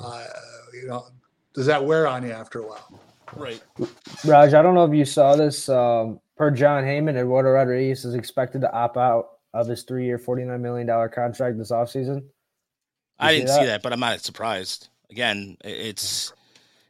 Uh, 0.00 0.26
you 0.72 0.88
know, 0.88 1.06
does 1.54 1.66
that 1.66 1.84
wear 1.84 2.06
on 2.06 2.24
you 2.24 2.32
after 2.32 2.60
a 2.60 2.66
while? 2.66 3.00
Right. 3.36 3.62
Raj, 4.24 4.54
I 4.54 4.62
don't 4.62 4.74
know 4.74 4.84
if 4.84 4.94
you 4.94 5.04
saw 5.04 5.36
this. 5.36 5.68
Um, 5.68 6.20
per 6.36 6.50
Jon 6.50 6.84
Heyman, 6.84 7.16
Eduardo 7.16 7.50
Rodriguez 7.50 8.04
is 8.04 8.14
expected 8.14 8.60
to 8.62 8.72
opt 8.72 8.96
out 8.96 9.30
of 9.54 9.68
his 9.68 9.84
three-year, 9.84 10.18
$49 10.18 10.60
million 10.60 10.86
contract 11.10 11.58
this 11.58 11.70
offseason. 11.70 12.24
I 13.18 13.32
didn't 13.32 13.48
see 13.48 13.64
that, 13.66 13.82
but 13.82 13.92
I'm 13.92 14.00
not 14.00 14.20
surprised. 14.20 14.88
Again, 15.10 15.56
it's 15.64 16.32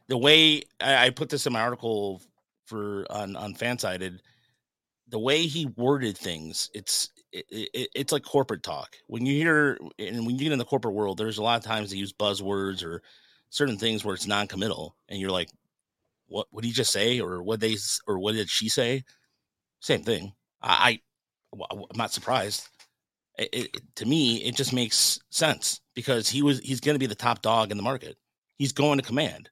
the 0.07 0.17
way 0.17 0.63
I, 0.81 1.05
I 1.05 1.09
put 1.11 1.29
this 1.29 1.45
in 1.45 1.53
my 1.53 1.61
article 1.61 2.21
for 2.65 3.05
on 3.11 3.35
on 3.35 3.53
Fansided. 3.53 4.19
The 5.09 5.19
way 5.19 5.43
he 5.43 5.67
worded 5.77 6.17
things, 6.17 6.71
it's 6.73 7.11
it, 7.31 7.45
it, 7.51 7.89
it's 7.93 8.11
like 8.11 8.23
corporate 8.23 8.63
talk. 8.63 8.95
When 9.07 9.25
you 9.25 9.35
hear 9.35 9.77
and 9.99 10.25
when 10.25 10.35
you 10.35 10.43
get 10.43 10.51
in 10.51 10.59
the 10.59 10.65
corporate 10.65 10.95
world, 10.95 11.17
there's 11.17 11.37
a 11.37 11.43
lot 11.43 11.59
of 11.59 11.63
times 11.63 11.91
they 11.91 11.97
use 11.97 12.11
buzzwords 12.11 12.83
or 12.83 13.03
certain 13.55 13.77
things 13.77 14.03
where 14.03 14.13
it's 14.13 14.27
non-committal, 14.27 14.95
and 15.07 15.19
you're 15.19 15.31
like, 15.31 15.49
"What? 16.27 16.47
What 16.51 16.61
did 16.61 16.67
he 16.67 16.73
just 16.73 16.91
say? 16.91 17.19
Or 17.19 17.41
what 17.41 17.59
they? 17.59 17.77
Or 18.07 18.19
what 18.19 18.35
did 18.35 18.49
she 18.49 18.69
say?" 18.69 19.03
Same 19.79 20.03
thing. 20.03 20.33
I, 20.61 20.99
I 21.53 21.59
I'm 21.71 21.83
not 21.95 22.11
surprised. 22.11 22.67
It, 23.37 23.49
it, 23.53 23.95
to 23.95 24.05
me, 24.05 24.37
it 24.37 24.55
just 24.55 24.73
makes 24.73 25.19
sense 25.29 25.81
because 25.93 26.29
he 26.29 26.41
was 26.41 26.59
he's 26.59 26.79
going 26.79 26.95
to 26.95 26.99
be 26.99 27.05
the 27.05 27.15
top 27.15 27.41
dog 27.41 27.71
in 27.71 27.77
the 27.77 27.83
market. 27.83 28.17
He's 28.57 28.71
going 28.71 28.99
to 28.99 29.05
command 29.05 29.49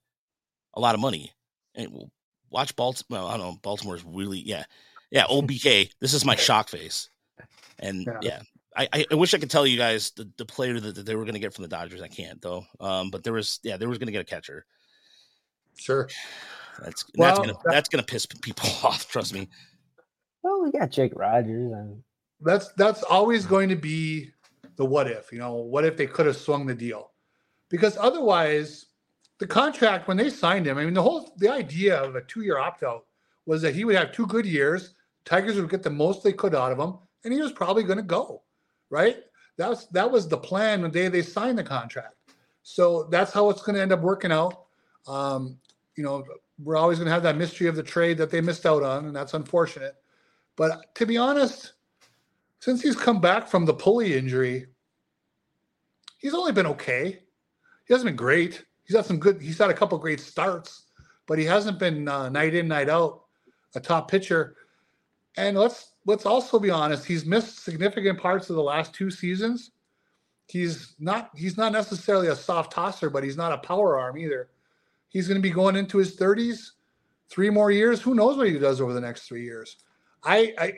a 0.74 0.80
lot 0.80 0.96
of 0.96 1.02
money. 1.02 1.34
And 1.76 2.10
watch 2.50 2.76
Baltimore. 2.76 3.22
Well, 3.22 3.28
I 3.28 3.38
don't 3.38 3.48
know. 3.48 3.60
Baltimore's 3.62 4.06
really 4.06 4.40
yeah, 4.40 4.66
yeah. 5.12 5.26
OBK. 5.26 5.90
this 6.02 6.14
is 6.14 6.26
my 6.26 6.36
shock 6.36 6.70
face. 6.70 7.10
And 7.80 8.06
yeah, 8.06 8.20
yeah 8.22 8.42
I, 8.76 9.06
I 9.12 9.16
wish 9.16 9.34
I 9.34 9.38
could 9.38 9.52
tell 9.52 9.68
you 9.68 9.78
guys 9.78 10.12
the, 10.12 10.30
the 10.38 10.46
player 10.46 10.80
that, 10.80 10.96
that 10.96 11.06
they 11.06 11.16
were 11.16 11.24
going 11.24 11.34
to 11.34 11.40
get 11.40 11.54
from 11.54 11.64
the 11.64 11.68
Dodgers. 11.68 12.02
I 12.02 12.08
can't 12.08 12.42
though. 12.42 12.66
Um, 12.80 13.10
but 13.10 13.24
there 13.24 13.34
was 13.34 13.60
yeah, 13.64 13.78
there 13.78 13.90
was 13.90 13.98
going 13.98 14.08
to 14.08 14.12
get 14.12 14.22
a 14.22 14.26
catcher. 14.26 14.66
Sure. 15.76 16.10
That's 16.84 17.06
well, 17.18 17.30
that's 17.30 17.40
gonna 17.40 17.60
that's 17.66 17.90
gonna 17.90 18.04
piss 18.04 18.26
people 18.26 18.70
off. 18.84 19.08
Trust 19.08 19.34
me. 19.34 19.48
Well, 20.42 20.64
we 20.64 20.72
got 20.72 20.92
Jake 20.92 21.14
Rogers 21.16 21.72
and 21.72 22.04
that's 22.42 22.70
that's 22.74 23.04
always 23.04 23.46
going 23.46 23.70
to 23.70 23.76
be 23.76 24.32
the 24.76 24.86
what 24.86 25.08
if. 25.08 25.32
You 25.32 25.40
know, 25.40 25.56
what 25.56 25.86
if 25.86 25.98
they 25.98 26.08
could 26.08 26.26
have 26.26 26.38
swung 26.38 26.66
the 26.66 26.76
deal? 26.76 27.12
Because 27.70 27.98
otherwise, 27.98 28.88
the 29.40 29.48
contract 29.48 30.08
when 30.08 30.18
they 30.18 30.30
signed 30.30 30.68
him, 30.68 30.78
I 30.78 30.86
mean, 30.86 30.94
the 30.94 31.02
whole 31.02 31.34
the 31.38 31.50
idea 31.50 31.98
of 31.98 32.16
a 32.16 32.22
two-year 32.22 32.58
opt-out 32.58 33.06
was 33.46 33.62
that 33.62 33.76
he 33.76 33.86
would 33.86 33.96
have 33.96 34.12
two 34.12 34.28
good 34.28 34.46
years. 34.46 34.94
Tigers 35.26 35.56
would 35.56 35.70
get 35.70 35.84
the 35.84 35.90
most 35.90 36.24
they 36.24 36.34
could 36.34 36.56
out 36.56 36.72
of 36.72 36.80
him, 36.80 36.98
and 37.24 37.34
he 37.34 37.42
was 37.42 37.52
probably 37.52 37.84
going 37.84 37.98
to 37.98 38.04
go. 38.04 38.44
Right? 38.94 39.18
That 39.58 39.70
was 39.70 39.88
that 39.90 40.12
was 40.12 40.28
the 40.28 40.38
plan 40.38 40.84
the 40.84 40.90
day 40.90 41.08
they 41.08 41.24
signed 41.24 41.58
the 41.58 41.64
contract. 41.64 42.14
So 42.62 43.06
that's 43.06 43.34
how 43.34 43.50
it's 43.50 43.64
going 43.64 43.76
to 43.76 43.82
end 43.82 43.92
up 43.92 44.02
working 44.02 44.32
out. 44.32 44.66
Um, 45.08 45.58
you 45.96 46.04
know, 46.04 46.24
we're 46.60 46.78
always 46.78 47.00
going 47.00 47.08
to 47.08 47.12
have 47.12 47.24
that 47.24 47.36
mystery 47.36 47.66
of 47.66 47.76
the 47.76 47.82
trade 47.82 48.20
that 48.20 48.30
they 48.30 48.40
missed 48.40 48.68
out 48.68 48.84
on, 48.84 49.06
and 49.06 49.16
that's 49.16 49.34
unfortunate. 49.34 49.96
But 50.56 50.94
to 50.94 51.08
be 51.08 51.18
honest, 51.18 51.74
since 52.60 52.84
he's 52.84 52.96
come 52.96 53.20
back 53.20 53.48
from 53.48 53.66
the 53.66 53.74
pulley 53.74 54.16
injury, 54.16 54.68
he's 56.20 56.36
only 56.36 56.52
been 56.52 56.68
okay. 56.68 57.20
He 57.86 57.94
hasn't 57.94 58.10
been 58.10 58.16
great. 58.16 58.64
He's 58.84 58.96
had 58.96 59.06
some 59.06 59.20
good. 59.20 59.42
He's 59.42 59.58
had 59.58 59.72
a 59.72 59.74
couple 59.74 59.98
great 59.98 60.20
starts, 60.20 60.84
but 61.26 61.40
he 61.40 61.46
hasn't 61.46 61.80
been 61.80 62.08
uh, 62.08 62.30
night 62.30 62.54
in, 62.54 62.68
night 62.68 62.90
out, 62.90 63.24
a 63.74 63.80
top 63.80 64.12
pitcher. 64.12 64.56
And 65.36 65.58
let's 65.58 65.93
let's 66.06 66.26
also 66.26 66.60
be 66.60 66.70
honest. 66.70 67.06
He's 67.06 67.26
missed 67.26 67.64
significant 67.64 68.20
parts 68.20 68.50
of 68.50 68.56
the 68.56 68.64
last 68.64 68.94
two 68.94 69.10
seasons. 69.10 69.72
He's 70.48 70.96
not 71.00 71.32
he's 71.36 71.58
not 71.58 71.72
necessarily 71.72 72.28
a 72.28 72.36
soft 72.36 72.74
tosser, 72.74 73.10
but 73.10 73.24
he's 73.24 73.38
not 73.38 73.54
a 73.54 73.58
power 73.58 73.98
arm 73.98 74.18
either. 74.18 74.50
He's 75.10 75.28
going 75.28 75.40
to 75.40 75.42
be 75.42 75.54
going 75.54 75.76
into 75.76 75.98
his 75.98 76.18
30s, 76.18 76.72
three 77.30 77.50
more 77.50 77.72
years. 77.72 78.02
Who 78.02 78.16
knows 78.16 78.36
what 78.36 78.48
he 78.48 78.58
does 78.58 78.82
over 78.82 78.94
the 78.94 79.02
next 79.02 79.28
three 79.28 79.44
years? 79.44 79.78
I, 80.24 80.54
I 80.58 80.74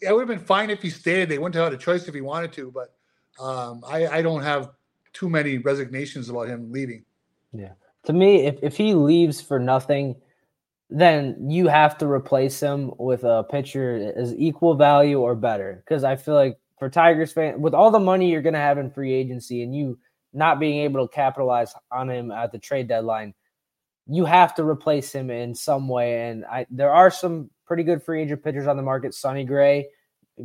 it 0.00 0.12
would 0.12 0.20
have 0.20 0.28
been 0.28 0.46
fine 0.46 0.70
if 0.70 0.82
he 0.82 0.90
stayed. 0.90 1.28
They 1.28 1.38
wouldn't 1.38 1.54
have 1.54 1.64
had 1.64 1.74
a 1.74 1.82
choice 1.82 2.08
if 2.08 2.14
he 2.14 2.20
wanted 2.20 2.52
to, 2.54 2.70
but 2.70 2.94
um, 3.40 3.82
I, 3.86 4.06
I 4.06 4.22
don't 4.22 4.42
have 4.42 4.70
too 5.12 5.28
many 5.28 5.58
resignations 5.58 6.28
about 6.28 6.48
him 6.48 6.72
leaving. 6.72 7.04
Yeah. 7.52 7.72
To 8.04 8.12
me, 8.12 8.46
if, 8.46 8.58
if 8.62 8.76
he 8.76 8.94
leaves 8.94 9.40
for 9.40 9.58
nothing, 9.58 10.16
then 10.94 11.50
you 11.50 11.68
have 11.68 11.96
to 11.98 12.06
replace 12.06 12.60
him 12.60 12.92
with 12.98 13.24
a 13.24 13.44
pitcher 13.50 14.12
as 14.14 14.34
equal 14.34 14.74
value 14.74 15.20
or 15.20 15.34
better. 15.34 15.82
Because 15.84 16.04
I 16.04 16.16
feel 16.16 16.34
like 16.34 16.58
for 16.78 16.90
Tigers 16.90 17.32
fan, 17.32 17.60
with 17.60 17.74
all 17.74 17.90
the 17.90 17.98
money 17.98 18.30
you're 18.30 18.42
going 18.42 18.52
to 18.52 18.58
have 18.58 18.78
in 18.78 18.90
free 18.90 19.12
agency 19.12 19.62
and 19.62 19.74
you 19.74 19.98
not 20.34 20.60
being 20.60 20.80
able 20.80 21.06
to 21.06 21.14
capitalize 21.14 21.74
on 21.90 22.10
him 22.10 22.30
at 22.30 22.52
the 22.52 22.58
trade 22.58 22.88
deadline, 22.88 23.32
you 24.06 24.24
have 24.26 24.54
to 24.56 24.64
replace 24.64 25.12
him 25.12 25.30
in 25.30 25.54
some 25.54 25.88
way. 25.88 26.28
And 26.28 26.44
I 26.44 26.66
there 26.70 26.92
are 26.92 27.10
some 27.10 27.50
pretty 27.66 27.84
good 27.84 28.02
free 28.02 28.22
agent 28.22 28.44
pitchers 28.44 28.66
on 28.66 28.76
the 28.76 28.82
market. 28.82 29.14
Sonny 29.14 29.44
Gray, 29.44 29.86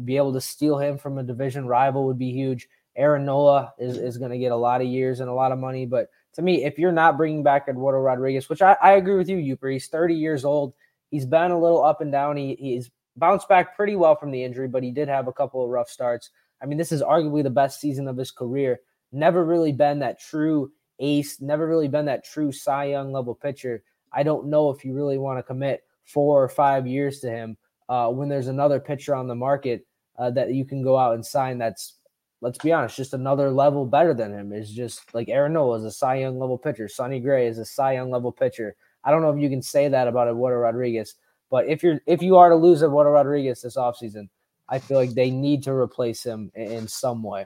be 0.06 0.18
able 0.18 0.34
to 0.34 0.42
steal 0.42 0.78
him 0.78 0.98
from 0.98 1.18
a 1.18 1.24
division 1.24 1.68
rival 1.68 2.06
would 2.06 2.20
be 2.20 2.32
huge. 2.32 2.68
Aaron 2.96 3.26
Nola 3.26 3.74
is, 3.78 3.98
is 3.98 4.18
going 4.18 4.32
to 4.32 4.38
get 4.38 4.52
a 4.52 4.56
lot 4.56 4.82
of 4.82 4.88
years 4.88 5.20
and 5.20 5.30
a 5.30 5.34
lot 5.34 5.52
of 5.52 5.60
money. 5.60 5.86
But 5.86 6.08
to 6.38 6.44
me, 6.44 6.64
if 6.64 6.78
you're 6.78 6.92
not 6.92 7.18
bringing 7.18 7.42
back 7.42 7.66
Eduardo 7.68 7.98
Rodriguez, 7.98 8.48
which 8.48 8.62
I, 8.62 8.78
I 8.80 8.92
agree 8.94 9.16
with 9.16 9.28
you, 9.28 9.38
Yooper, 9.38 9.74
he's 9.74 9.88
30 9.88 10.14
years 10.14 10.46
old. 10.46 10.76
He's 11.10 11.26
been 11.26 11.50
a 11.50 11.60
little 11.60 11.84
up 11.84 12.00
and 12.00 12.12
down. 12.12 12.38
He, 12.38 12.56
he's 12.60 12.92
bounced 13.16 13.50
back 13.50 13.76
pretty 13.76 13.96
well 13.96 14.16
from 14.16 14.30
the 14.30 14.44
injury, 14.44 14.68
but 14.68 14.84
he 14.84 14.92
did 14.92 15.08
have 15.08 15.28
a 15.28 15.34
couple 15.34 15.64
of 15.64 15.72
rough 15.72 15.90
starts. 15.90 16.30
I 16.62 16.68
mean, 16.68 16.78
this 16.78 16.92
is 16.92 17.02
arguably 17.02 17.42
the 17.42 17.50
best 17.50 17.82
season 17.82 18.08
of 18.08 18.18
his 18.18 18.30
career. 18.30 18.82
Never 19.12 19.44
really 19.44 19.72
been 19.72 19.98
that 20.00 20.20
true 20.20 20.72
ace, 21.00 21.42
never 21.42 21.68
really 21.68 21.88
been 21.88 22.06
that 22.06 22.24
true 22.24 22.52
Cy 22.52 22.86
Young 22.86 23.12
level 23.12 23.34
pitcher. 23.34 23.84
I 24.14 24.22
don't 24.22 24.46
know 24.46 24.70
if 24.70 24.86
you 24.86 24.94
really 24.94 25.18
want 25.18 25.40
to 25.40 25.44
commit 25.44 25.86
four 26.06 26.44
or 26.44 26.50
five 26.50 26.86
years 26.86 27.20
to 27.22 27.32
him 27.32 27.58
uh, 27.90 28.10
when 28.10 28.30
there's 28.30 28.48
another 28.48 28.80
pitcher 28.80 29.16
on 29.16 29.28
the 29.28 29.34
market 29.34 29.88
uh, 30.20 30.30
that 30.32 30.54
you 30.54 30.66
can 30.66 30.84
go 30.84 30.98
out 30.98 31.16
and 31.16 31.26
sign 31.26 31.58
that's 31.58 31.96
let's 32.42 32.58
be 32.58 32.72
honest, 32.72 32.96
just 32.96 33.14
another 33.14 33.52
level 33.52 33.86
better 33.86 34.14
than 34.14 34.34
him. 34.34 34.54
Is 34.54 34.72
just 34.72 35.14
like 35.14 35.30
Aaron 35.30 35.54
Nola 35.54 35.78
is 35.78 35.86
a 35.86 35.92
Cy 35.92 36.16
Young 36.16 36.40
level 36.40 36.58
pitcher. 36.58 36.88
Sonny 36.88 37.20
Gray 37.20 37.48
is 37.48 37.58
a 37.58 37.66
Cy 37.66 37.94
Young 37.94 38.12
level 38.12 38.32
pitcher. 38.32 38.76
I 39.04 39.12
don't 39.12 39.22
know 39.22 39.32
if 39.32 39.40
you 39.40 39.50
can 39.50 39.62
say 39.62 39.88
that 39.88 40.08
about 40.08 40.28
Eduardo 40.28 40.58
Rodriguez, 40.58 41.16
but 41.50 41.68
if 41.68 41.84
you're 41.84 42.00
if 42.06 42.22
you 42.22 42.38
are 42.38 42.50
to 42.50 42.56
lose 42.56 42.84
Eduardo 42.84 43.12
Rodriguez 43.12 43.62
this 43.62 43.78
offseason, 43.78 44.30
I 44.70 44.80
feel 44.80 44.98
like 44.98 45.12
they 45.12 45.32
need 45.32 45.64
to 45.64 45.74
replace 45.74 46.24
him 46.24 46.52
in, 46.56 46.72
in 46.72 46.88
some 46.88 47.24
way. 47.24 47.46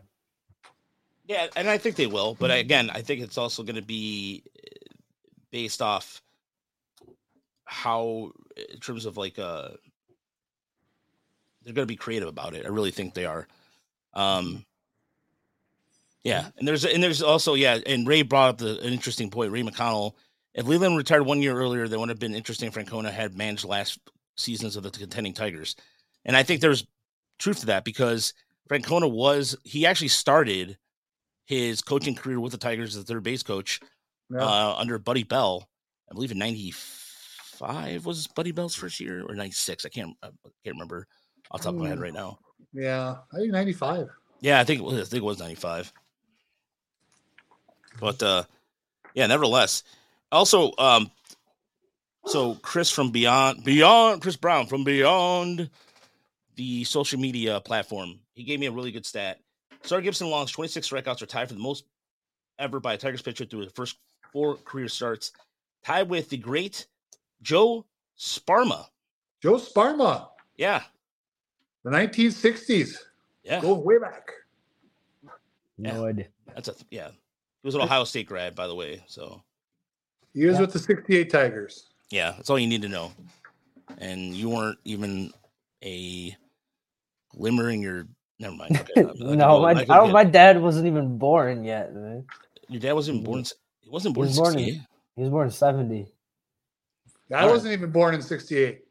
Yeah, 1.25 1.47
and 1.55 1.69
I 1.69 1.77
think 1.77 1.95
they 1.95 2.07
will. 2.07 2.35
But 2.39 2.51
again, 2.51 2.89
I 2.89 3.01
think 3.01 3.21
it's 3.21 3.37
also 3.37 3.63
going 3.63 3.75
to 3.75 3.81
be 3.81 4.43
uh, 4.57 4.95
based 5.51 5.81
off 5.81 6.21
how 7.65 8.31
in 8.73 8.79
terms 8.79 9.05
of 9.05 9.15
like 9.15 9.39
uh 9.39 9.69
they're 11.63 11.73
going 11.73 11.87
to 11.87 11.91
be 11.91 11.95
creative 11.95 12.27
about 12.27 12.53
it. 12.53 12.65
I 12.65 12.69
really 12.69 12.91
think 12.91 13.13
they 13.13 13.25
are. 13.25 13.47
Um 14.13 14.65
yeah, 16.23 16.49
and 16.57 16.67
there's 16.67 16.85
and 16.85 17.03
there's 17.03 17.21
also 17.21 17.55
yeah, 17.55 17.79
and 17.85 18.07
Ray 18.07 18.21
brought 18.21 18.49
up 18.49 18.57
the, 18.59 18.79
an 18.79 18.93
interesting 18.93 19.29
point. 19.29 19.51
Ray 19.51 19.63
McConnell, 19.63 20.13
if 20.53 20.67
Leyland 20.67 20.97
retired 20.97 21.23
one 21.23 21.41
year 21.41 21.55
earlier, 21.55 21.87
that 21.87 21.99
would 21.99 22.09
have 22.09 22.19
been 22.19 22.35
interesting. 22.35 22.71
Francona 22.71 23.11
had 23.11 23.35
managed 23.35 23.65
last 23.65 23.99
seasons 24.37 24.75
of 24.75 24.83
the 24.83 24.91
contending 24.91 25.33
Tigers, 25.33 25.75
and 26.25 26.37
I 26.37 26.43
think 26.43 26.61
there's 26.61 26.85
truth 27.39 27.61
to 27.61 27.65
that 27.67 27.83
because 27.83 28.33
Francona 28.69 29.11
was 29.11 29.57
he 29.63 29.85
actually 29.85 30.09
started 30.09 30.77
his 31.45 31.81
coaching 31.81 32.15
career 32.15 32.39
with 32.39 32.51
the 32.51 32.57
Tigers 32.57 32.95
as 32.95 33.03
a 33.03 33.05
third 33.05 33.23
base 33.23 33.43
coach 33.43 33.79
yeah. 34.29 34.41
uh, 34.41 34.75
under 34.77 34.99
Buddy 34.99 35.23
Bell, 35.23 35.67
I 36.09 36.13
believe 36.13 36.31
in 36.31 36.37
95 36.37 38.05
was 38.05 38.27
Buddy 38.27 38.51
Bell's 38.51 38.75
first 38.75 38.99
year 38.99 39.23
or 39.27 39.35
96. 39.35 39.85
I 39.85 39.89
can't 39.89 40.15
I 40.23 40.27
can't 40.63 40.75
remember 40.75 41.07
off 41.51 41.61
the 41.61 41.65
top 41.65 41.73
of 41.73 41.81
my 41.81 41.89
head 41.89 41.99
right 41.99 42.13
now. 42.13 42.37
Yeah, 42.73 43.17
I 43.33 43.37
think 43.37 43.51
95. 43.51 44.07
Yeah, 44.39 44.59
I 44.59 44.63
think 44.63 44.79
it 44.79 44.83
was, 44.83 44.93
I 44.95 45.03
think 45.03 45.21
it 45.21 45.25
was 45.25 45.39
95. 45.39 45.91
But 47.99 48.21
uh 48.23 48.43
yeah, 49.13 49.27
nevertheless. 49.27 49.83
Also, 50.31 50.71
um 50.77 51.11
so 52.25 52.55
Chris 52.55 52.89
from 52.89 53.11
Beyond 53.11 53.63
Beyond 53.63 54.21
Chris 54.21 54.35
Brown 54.35 54.67
from 54.67 54.83
Beyond 54.83 55.69
the 56.55 56.83
social 56.83 57.19
media 57.19 57.59
platform, 57.59 58.19
he 58.33 58.43
gave 58.43 58.59
me 58.59 58.67
a 58.67 58.71
really 58.71 58.91
good 58.91 59.05
stat. 59.05 59.39
Sawyer 59.83 60.01
Gipson 60.01 60.29
Long's 60.29 60.51
26 60.51 60.87
strikeouts 60.87 61.21
are 61.21 61.25
tied 61.25 61.47
for 61.47 61.55
the 61.55 61.59
most 61.59 61.85
ever 62.59 62.79
by 62.79 62.93
a 62.93 62.97
Tigers 62.97 63.21
pitcher 63.21 63.45
through 63.45 63.65
the 63.65 63.71
first 63.71 63.97
four 64.31 64.55
career 64.57 64.87
starts, 64.87 65.31
tied 65.83 66.09
with 66.09 66.29
the 66.29 66.37
great 66.37 66.85
Joe 67.41 67.85
Sparma. 68.17 68.85
Joe 69.41 69.55
Sparma. 69.55 70.27
Yeah. 70.55 70.83
The 71.83 71.89
1960s. 71.89 72.97
Yeah. 73.43 73.61
Go 73.61 73.73
way 73.73 73.97
back. 73.97 74.29
No 75.77 76.03
yeah. 76.03 76.09
idea. 76.09 76.27
That's 76.53 76.67
a 76.67 76.75
yeah. 76.91 77.09
He 77.61 77.67
was 77.67 77.75
an 77.75 77.81
Ohio 77.81 78.03
State 78.03 78.27
grad, 78.27 78.55
by 78.55 78.67
the 78.67 78.75
way. 78.75 79.03
So 79.07 79.41
he 80.33 80.45
was 80.45 80.55
yeah. 80.55 80.61
with 80.61 80.73
the 80.73 80.79
68 80.79 81.29
Tigers. 81.29 81.89
Yeah, 82.09 82.31
that's 82.31 82.49
all 82.49 82.59
you 82.59 82.67
need 82.67 82.81
to 82.81 82.89
know. 82.89 83.11
And 83.97 84.33
you 84.33 84.49
weren't 84.49 84.79
even 84.85 85.31
a 85.83 86.35
glimmer 87.35 87.69
in 87.69 87.81
your 87.81 88.07
never 88.39 88.55
mind. 88.55 88.79
Okay, 88.97 89.11
no, 89.19 89.61
my, 89.61 89.85
I, 89.89 90.11
my 90.11 90.23
dad 90.23 90.61
wasn't 90.61 90.87
even 90.87 91.17
born 91.17 91.63
yet. 91.63 91.93
Man. 91.93 92.25
Your 92.67 92.81
dad 92.81 92.93
wasn't 92.93 93.23
born. 93.23 93.43
He 93.81 93.89
wasn't 93.89 94.15
born. 94.15 94.27
He 94.27 94.29
was 94.29 94.39
born, 94.39 94.59
in, 94.59 94.65
he 95.15 95.21
was 95.21 95.29
born 95.29 95.47
in 95.47 95.51
70. 95.51 96.07
I 97.33 97.45
wasn't 97.45 97.73
even 97.73 97.91
born 97.91 98.13
in 98.13 98.21
'68. 98.21 98.81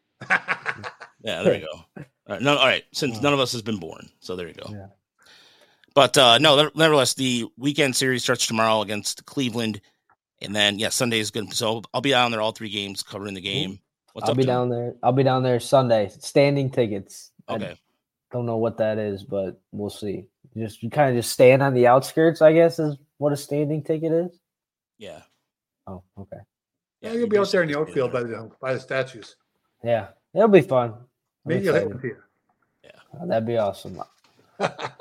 Yeah, 1.23 1.43
there 1.43 1.55
you 1.55 1.61
go. 1.97 2.03
All 2.03 2.05
right, 2.29 2.43
no, 2.43 2.57
all 2.57 2.67
right. 2.67 2.85
Since 2.93 3.21
none 3.21 3.33
of 3.33 3.41
us 3.41 3.53
has 3.53 3.63
been 3.63 3.79
born, 3.79 4.09
so 4.21 4.37
there 4.37 4.49
you 4.49 4.55
go. 4.55 4.67
Yeah. 4.71 4.87
But 5.95 6.17
uh, 6.19 6.39
no, 6.39 6.71
nevertheless, 6.75 7.15
the 7.15 7.47
weekend 7.59 7.97
series 7.97 8.23
starts 8.23 8.47
tomorrow 8.47 8.83
against 8.83 9.25
Cleveland, 9.27 9.81
and 10.43 10.55
then 10.55 10.79
yeah, 10.79 10.91
Sunday 10.91 11.21
is 11.21 11.31
good. 11.31 11.53
So 11.55 11.83
I'll 11.95 12.01
be 12.01 12.11
down 12.11 12.31
there 12.33 12.41
all 12.43 12.53
three 12.53 12.71
games 12.71 13.03
covering 13.03 13.35
the 13.35 13.41
game. 13.41 13.81
What's 14.15 14.29
I'll 14.29 14.31
up, 14.31 14.37
be 14.37 14.45
John? 14.45 14.49
down 14.49 14.71
there. 14.71 14.95
I'll 15.03 15.13
be 15.13 15.25
down 15.25 15.43
there 15.43 15.61
Sunday. 15.61 16.11
Standing 16.21 16.71
tickets. 16.71 17.33
I 17.49 17.55
Okay, 17.55 17.77
don't 18.33 18.47
know 18.47 18.59
what 18.59 18.79
that 18.79 18.99
is, 18.99 19.25
but 19.25 19.61
we'll 19.73 19.91
see. 19.91 20.27
You 20.55 20.65
Just 20.67 20.83
you 20.83 20.91
kind 20.91 21.11
of 21.11 21.17
just 21.23 21.33
stand 21.33 21.63
on 21.63 21.75
the 21.75 21.87
outskirts, 21.89 22.43
I 22.43 22.53
guess, 22.53 22.79
is 22.79 22.97
what 23.19 23.33
a 23.33 23.37
standing 23.37 23.83
ticket 23.85 24.13
is. 24.13 24.41
yeah, 24.99 25.21
Oh, 25.87 26.03
okay. 26.19 26.39
Yeah, 27.03 27.13
yeah. 27.13 27.15
you'll 27.15 27.29
be 27.29 27.39
out 27.39 27.51
there 27.53 27.63
in 27.63 27.71
the 27.73 27.79
outfield 27.79 28.13
by 28.13 28.23
the 28.23 28.51
by 28.61 28.75
the 28.75 28.81
statues. 28.81 29.37
Yeah, 29.85 30.09
it'll 30.35 30.49
be 30.49 30.63
fun. 30.63 30.95
I'm 31.47 31.53
Maybe 31.53 31.65
you'll 31.65 31.75
hit 31.75 31.85
excited. 31.85 31.89
one 31.89 32.01
to 32.01 32.07
you. 32.09 32.17
Oh, 33.21 33.27
that'd 33.27 33.47
be 33.47 33.59
awesome. 33.59 34.01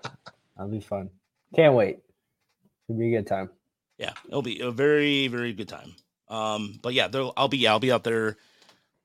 That'll 0.60 0.74
be 0.74 0.82
fun. 0.82 1.10
Can't 1.56 1.74
wait. 1.74 2.00
It'll 2.90 3.00
be 3.00 3.16
a 3.16 3.18
good 3.18 3.28
time. 3.28 3.50
Yeah, 3.98 4.12
it'll 4.28 4.42
be 4.42 4.60
a 4.60 4.72
very, 4.72 5.28
very 5.28 5.54
good 5.54 5.70
time. 5.70 5.96
Um, 6.28 6.78
but 6.84 6.94
yeah, 6.94 7.08
I'll 7.38 7.48
be 7.48 7.66
I'll 7.66 7.80
be 7.80 7.94
out 7.94 8.04
there 8.04 8.36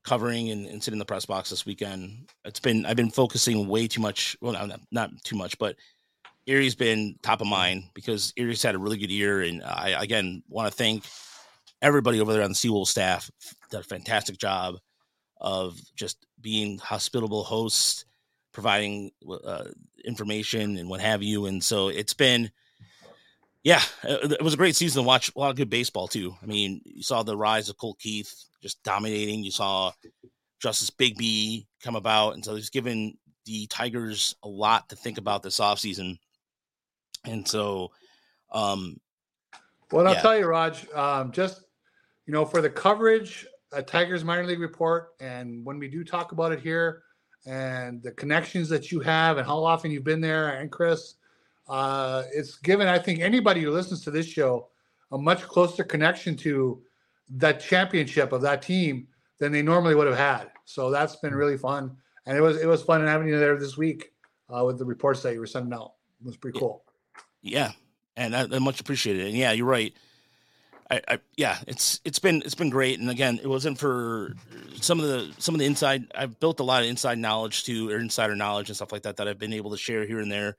covering 0.02 0.50
and, 0.50 0.66
and 0.66 0.82
sitting 0.82 0.96
in 0.96 0.98
the 0.98 1.04
press 1.04 1.26
box 1.26 1.50
this 1.50 1.64
weekend. 1.64 2.28
It's 2.44 2.58
been 2.58 2.84
I've 2.84 2.96
been 2.96 3.10
focusing 3.10 3.68
way 3.68 3.86
too 3.86 4.00
much. 4.00 4.36
Well, 4.40 4.52
not 4.52 4.80
not 4.90 5.10
too 5.22 5.36
much, 5.36 5.56
but 5.58 5.76
Erie's 6.48 6.74
been 6.74 7.14
top 7.22 7.40
of 7.40 7.46
mind 7.46 7.84
because 7.94 8.32
Erie's 8.36 8.62
had 8.62 8.74
a 8.74 8.78
really 8.78 8.98
good 8.98 9.12
year, 9.12 9.42
and 9.42 9.62
I 9.62 9.90
again 10.02 10.42
want 10.48 10.68
to 10.68 10.76
thank 10.76 11.04
everybody 11.80 12.20
over 12.20 12.32
there 12.32 12.42
on 12.42 12.50
the 12.50 12.56
Seawolf 12.56 12.88
staff. 12.88 13.30
Did 13.70 13.80
a 13.80 13.84
fantastic 13.84 14.38
job 14.38 14.74
of 15.40 15.78
just 15.94 16.26
being 16.40 16.78
hospitable 16.78 17.44
hosts, 17.44 18.06
providing 18.54 19.10
uh, 19.28 19.64
information 20.04 20.78
and 20.78 20.88
what 20.88 21.02
have 21.02 21.22
you. 21.22 21.44
And 21.44 21.62
so 21.62 21.88
it's 21.88 22.14
been 22.14 22.50
yeah, 23.64 23.80
it 24.04 24.32
it 24.32 24.42
was 24.42 24.54
a 24.54 24.58
great 24.58 24.76
season 24.76 25.02
to 25.02 25.06
watch. 25.06 25.32
A 25.34 25.38
lot 25.38 25.50
of 25.50 25.56
good 25.56 25.70
baseball 25.70 26.06
too. 26.06 26.34
I 26.42 26.46
mean, 26.46 26.82
you 26.84 27.02
saw 27.02 27.22
the 27.22 27.36
rise 27.36 27.68
of 27.68 27.78
Colt 27.78 27.98
Keith 27.98 28.32
just 28.62 28.82
dominating. 28.82 29.42
You 29.42 29.50
saw 29.50 29.90
Justice 30.60 30.90
Bigbie 30.90 31.66
come 31.82 31.96
about, 31.96 32.34
and 32.34 32.44
so 32.44 32.54
he's 32.54 32.70
given 32.70 33.16
the 33.46 33.66
Tigers 33.66 34.36
a 34.42 34.48
lot 34.48 34.90
to 34.90 34.96
think 34.96 35.16
about 35.16 35.42
this 35.42 35.60
offseason. 35.60 36.18
And 37.24 37.48
so, 37.48 37.90
um, 38.52 39.00
Well, 39.90 40.06
I'll 40.06 40.14
tell 40.20 40.38
you, 40.38 40.46
Raj, 40.46 40.86
um, 40.92 41.32
just 41.32 41.64
you 42.26 42.34
know, 42.34 42.44
for 42.44 42.60
the 42.60 42.70
coverage, 42.70 43.46
a 43.72 43.82
Tigers 43.82 44.24
minor 44.24 44.44
league 44.44 44.60
report, 44.60 45.12
and 45.20 45.64
when 45.64 45.78
we 45.78 45.88
do 45.88 46.04
talk 46.04 46.32
about 46.32 46.52
it 46.52 46.60
here, 46.60 47.03
and 47.46 48.02
the 48.02 48.12
connections 48.12 48.68
that 48.68 48.90
you 48.90 49.00
have, 49.00 49.38
and 49.38 49.46
how 49.46 49.62
often 49.64 49.90
you've 49.90 50.04
been 50.04 50.20
there, 50.20 50.60
and 50.60 50.70
Chris, 50.70 51.14
uh, 51.68 52.24
it's 52.32 52.56
given 52.56 52.88
I 52.88 52.98
think 52.98 53.20
anybody 53.20 53.62
who 53.62 53.70
listens 53.70 54.02
to 54.04 54.10
this 54.10 54.26
show 54.26 54.68
a 55.12 55.18
much 55.18 55.42
closer 55.42 55.84
connection 55.84 56.36
to 56.36 56.82
that 57.30 57.60
championship 57.60 58.32
of 58.32 58.42
that 58.42 58.62
team 58.62 59.06
than 59.38 59.52
they 59.52 59.62
normally 59.62 59.94
would 59.94 60.06
have 60.06 60.16
had. 60.16 60.50
So 60.64 60.90
that's 60.90 61.16
been 61.16 61.34
really 61.34 61.58
fun, 61.58 61.96
and 62.26 62.36
it 62.36 62.40
was 62.40 62.60
it 62.60 62.66
was 62.66 62.82
fun 62.82 63.06
having 63.06 63.28
you 63.28 63.38
there 63.38 63.58
this 63.58 63.76
week 63.76 64.12
uh, 64.48 64.64
with 64.64 64.78
the 64.78 64.84
reports 64.84 65.22
that 65.22 65.34
you 65.34 65.40
were 65.40 65.46
sending 65.46 65.72
out. 65.72 65.94
It 66.20 66.26
was 66.26 66.36
pretty 66.36 66.58
cool. 66.58 66.84
yeah, 67.42 67.72
and 68.16 68.34
I, 68.34 68.42
I 68.50 68.58
much 68.58 68.80
appreciated. 68.80 69.26
And 69.26 69.36
yeah, 69.36 69.52
you're 69.52 69.66
right. 69.66 69.94
I, 70.94 71.14
I 71.14 71.18
yeah, 71.36 71.58
it's 71.66 72.00
it's 72.04 72.18
been 72.18 72.42
it's 72.44 72.54
been 72.54 72.70
great. 72.70 73.00
And 73.00 73.10
again, 73.10 73.40
it 73.42 73.48
wasn't 73.48 73.78
for 73.78 74.34
some 74.80 75.00
of 75.00 75.06
the 75.06 75.32
some 75.38 75.54
of 75.54 75.58
the 75.58 75.66
inside. 75.66 76.04
I've 76.14 76.38
built 76.40 76.60
a 76.60 76.64
lot 76.64 76.82
of 76.82 76.88
inside 76.88 77.18
knowledge 77.18 77.64
too, 77.64 77.90
or 77.90 77.98
insider 77.98 78.36
knowledge 78.36 78.68
and 78.68 78.76
stuff 78.76 78.92
like 78.92 79.02
that 79.02 79.16
that 79.16 79.28
I've 79.28 79.38
been 79.38 79.52
able 79.52 79.72
to 79.72 79.76
share 79.76 80.06
here 80.06 80.20
and 80.20 80.30
there. 80.30 80.56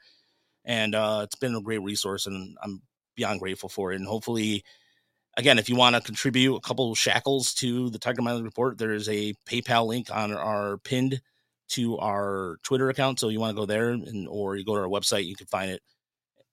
And 0.65 0.95
uh, 0.95 1.21
it's 1.23 1.35
been 1.35 1.55
a 1.55 1.61
great 1.61 1.81
resource, 1.81 2.25
and 2.25 2.57
I'm 2.61 2.81
beyond 3.15 3.39
grateful 3.39 3.69
for 3.69 3.93
it. 3.93 3.97
And 3.97 4.07
hopefully, 4.07 4.63
again, 5.37 5.59
if 5.59 5.69
you 5.69 5.75
want 5.75 5.95
to 5.95 6.01
contribute 6.01 6.55
a 6.55 6.61
couple 6.61 6.93
shackles 6.95 7.53
to 7.55 7.89
the 7.91 7.99
Tiger 7.99 8.21
Mile 8.21 8.43
Report, 8.43 8.77
there 8.77 8.93
is 8.93 9.07
a 9.07 9.33
PayPal 9.47 9.85
link 9.85 10.09
on 10.11 10.33
our 10.33 10.77
pinned 10.79 11.21
to 11.69 11.97
our 11.99 12.57
Twitter 12.63 12.89
account. 12.89 13.19
So 13.19 13.29
you 13.29 13.39
want 13.39 13.55
to 13.55 13.61
go 13.61 13.65
there, 13.65 13.89
and 13.89 14.27
or 14.27 14.55
you 14.57 14.65
go 14.65 14.75
to 14.75 14.81
our 14.81 14.87
website, 14.87 15.25
you 15.25 15.35
can 15.35 15.47
find 15.47 15.71
it. 15.71 15.81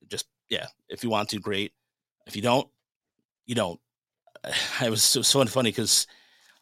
Just 0.08 0.26
yeah, 0.48 0.66
if 0.88 1.02
you 1.02 1.10
want 1.10 1.30
to, 1.30 1.40
great. 1.40 1.72
If 2.26 2.36
you 2.36 2.42
don't, 2.42 2.68
you 3.47 3.55
don't. 3.55 3.80
I 4.80 4.90
was 4.90 5.03
so, 5.03 5.22
so 5.22 5.45
funny 5.47 5.70
because 5.70 6.07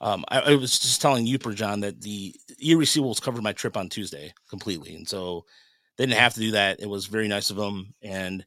um, 0.00 0.24
I, 0.28 0.40
I 0.40 0.54
was 0.56 0.78
just 0.78 1.02
telling 1.02 1.26
Yooper 1.26 1.54
John 1.54 1.80
that 1.80 2.00
the 2.00 2.34
Seawolves 2.60 3.20
covered 3.20 3.42
my 3.42 3.52
trip 3.52 3.76
on 3.76 3.88
Tuesday 3.88 4.32
completely, 4.48 4.94
and 4.94 5.08
so 5.08 5.44
they 5.96 6.06
didn't 6.06 6.18
have 6.18 6.34
to 6.34 6.40
do 6.40 6.52
that. 6.52 6.80
It 6.80 6.88
was 6.88 7.06
very 7.06 7.28
nice 7.28 7.50
of 7.50 7.56
them, 7.56 7.94
and 8.02 8.44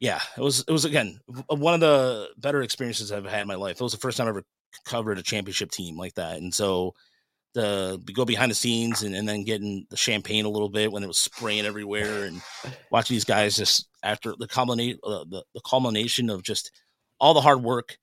yeah, 0.00 0.20
it 0.36 0.42
was 0.42 0.64
it 0.68 0.72
was 0.72 0.84
again 0.84 1.18
one 1.48 1.74
of 1.74 1.80
the 1.80 2.28
better 2.36 2.62
experiences 2.62 3.10
I've 3.10 3.24
had 3.24 3.42
in 3.42 3.48
my 3.48 3.54
life. 3.54 3.80
It 3.80 3.82
was 3.82 3.92
the 3.92 3.98
first 3.98 4.18
time 4.18 4.26
I 4.26 4.30
ever 4.30 4.44
covered 4.84 5.18
a 5.18 5.22
championship 5.22 5.70
team 5.70 5.96
like 5.96 6.14
that, 6.14 6.36
and 6.36 6.52
so 6.52 6.94
the 7.54 8.02
go 8.12 8.24
behind 8.24 8.50
the 8.50 8.56
scenes 8.56 9.02
and, 9.02 9.14
and 9.14 9.26
then 9.28 9.44
getting 9.44 9.86
the 9.88 9.96
champagne 9.96 10.44
a 10.44 10.50
little 10.50 10.68
bit 10.68 10.92
when 10.92 11.02
it 11.02 11.06
was 11.08 11.16
spraying 11.16 11.64
everywhere 11.64 12.24
and 12.24 12.42
watching 12.90 13.14
these 13.14 13.24
guys 13.24 13.56
just 13.56 13.88
after 14.02 14.34
the 14.38 14.48
culminate 14.48 14.98
uh, 15.04 15.24
the, 15.30 15.42
the 15.54 15.60
culmination 15.64 16.28
of 16.28 16.42
just 16.42 16.72
all 17.20 17.34
the 17.34 17.40
hard 17.40 17.62
work 17.62 17.96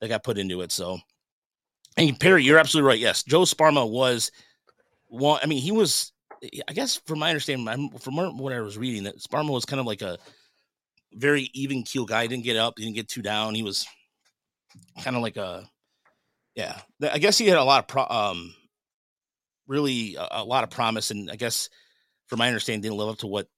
that 0.00 0.08
got 0.08 0.24
put 0.24 0.38
into 0.38 0.60
it. 0.62 0.72
So, 0.72 0.98
and 1.96 2.18
Perry, 2.18 2.44
you're 2.44 2.58
absolutely 2.58 2.88
right. 2.88 2.98
Yes, 2.98 3.22
Joe 3.22 3.42
Sparma 3.42 3.88
was 3.88 4.30
one. 5.06 5.40
I 5.42 5.46
mean, 5.46 5.62
he 5.62 5.72
was. 5.72 6.12
I 6.68 6.74
guess 6.74 6.96
from 7.06 7.20
my 7.20 7.30
understanding, 7.30 7.90
from 7.98 8.16
what 8.16 8.52
I 8.52 8.60
was 8.60 8.76
reading, 8.76 9.04
that 9.04 9.18
Sparma 9.18 9.48
was 9.48 9.64
kind 9.64 9.80
of 9.80 9.86
like 9.86 10.02
a 10.02 10.18
very 11.14 11.48
even 11.54 11.84
keel 11.84 12.04
guy. 12.04 12.22
He 12.22 12.28
didn't 12.28 12.44
get 12.44 12.58
up, 12.58 12.74
he 12.76 12.84
didn't 12.84 12.96
get 12.96 13.08
too 13.08 13.22
down. 13.22 13.54
He 13.54 13.62
was 13.62 13.86
kind 15.02 15.16
of 15.16 15.22
like 15.22 15.38
a, 15.38 15.66
yeah. 16.54 16.80
I 17.02 17.18
guess 17.18 17.38
he 17.38 17.46
had 17.46 17.56
a 17.56 17.64
lot 17.64 17.78
of 17.78 17.88
pro, 17.88 18.06
um, 18.06 18.54
really 19.66 20.16
a, 20.16 20.28
a 20.32 20.44
lot 20.44 20.64
of 20.64 20.70
promise, 20.70 21.10
and 21.10 21.30
I 21.30 21.36
guess 21.36 21.70
from 22.26 22.40
my 22.40 22.48
understanding, 22.48 22.82
didn't 22.82 22.98
live 22.98 23.08
up 23.08 23.18
to 23.18 23.26
what 23.26 23.48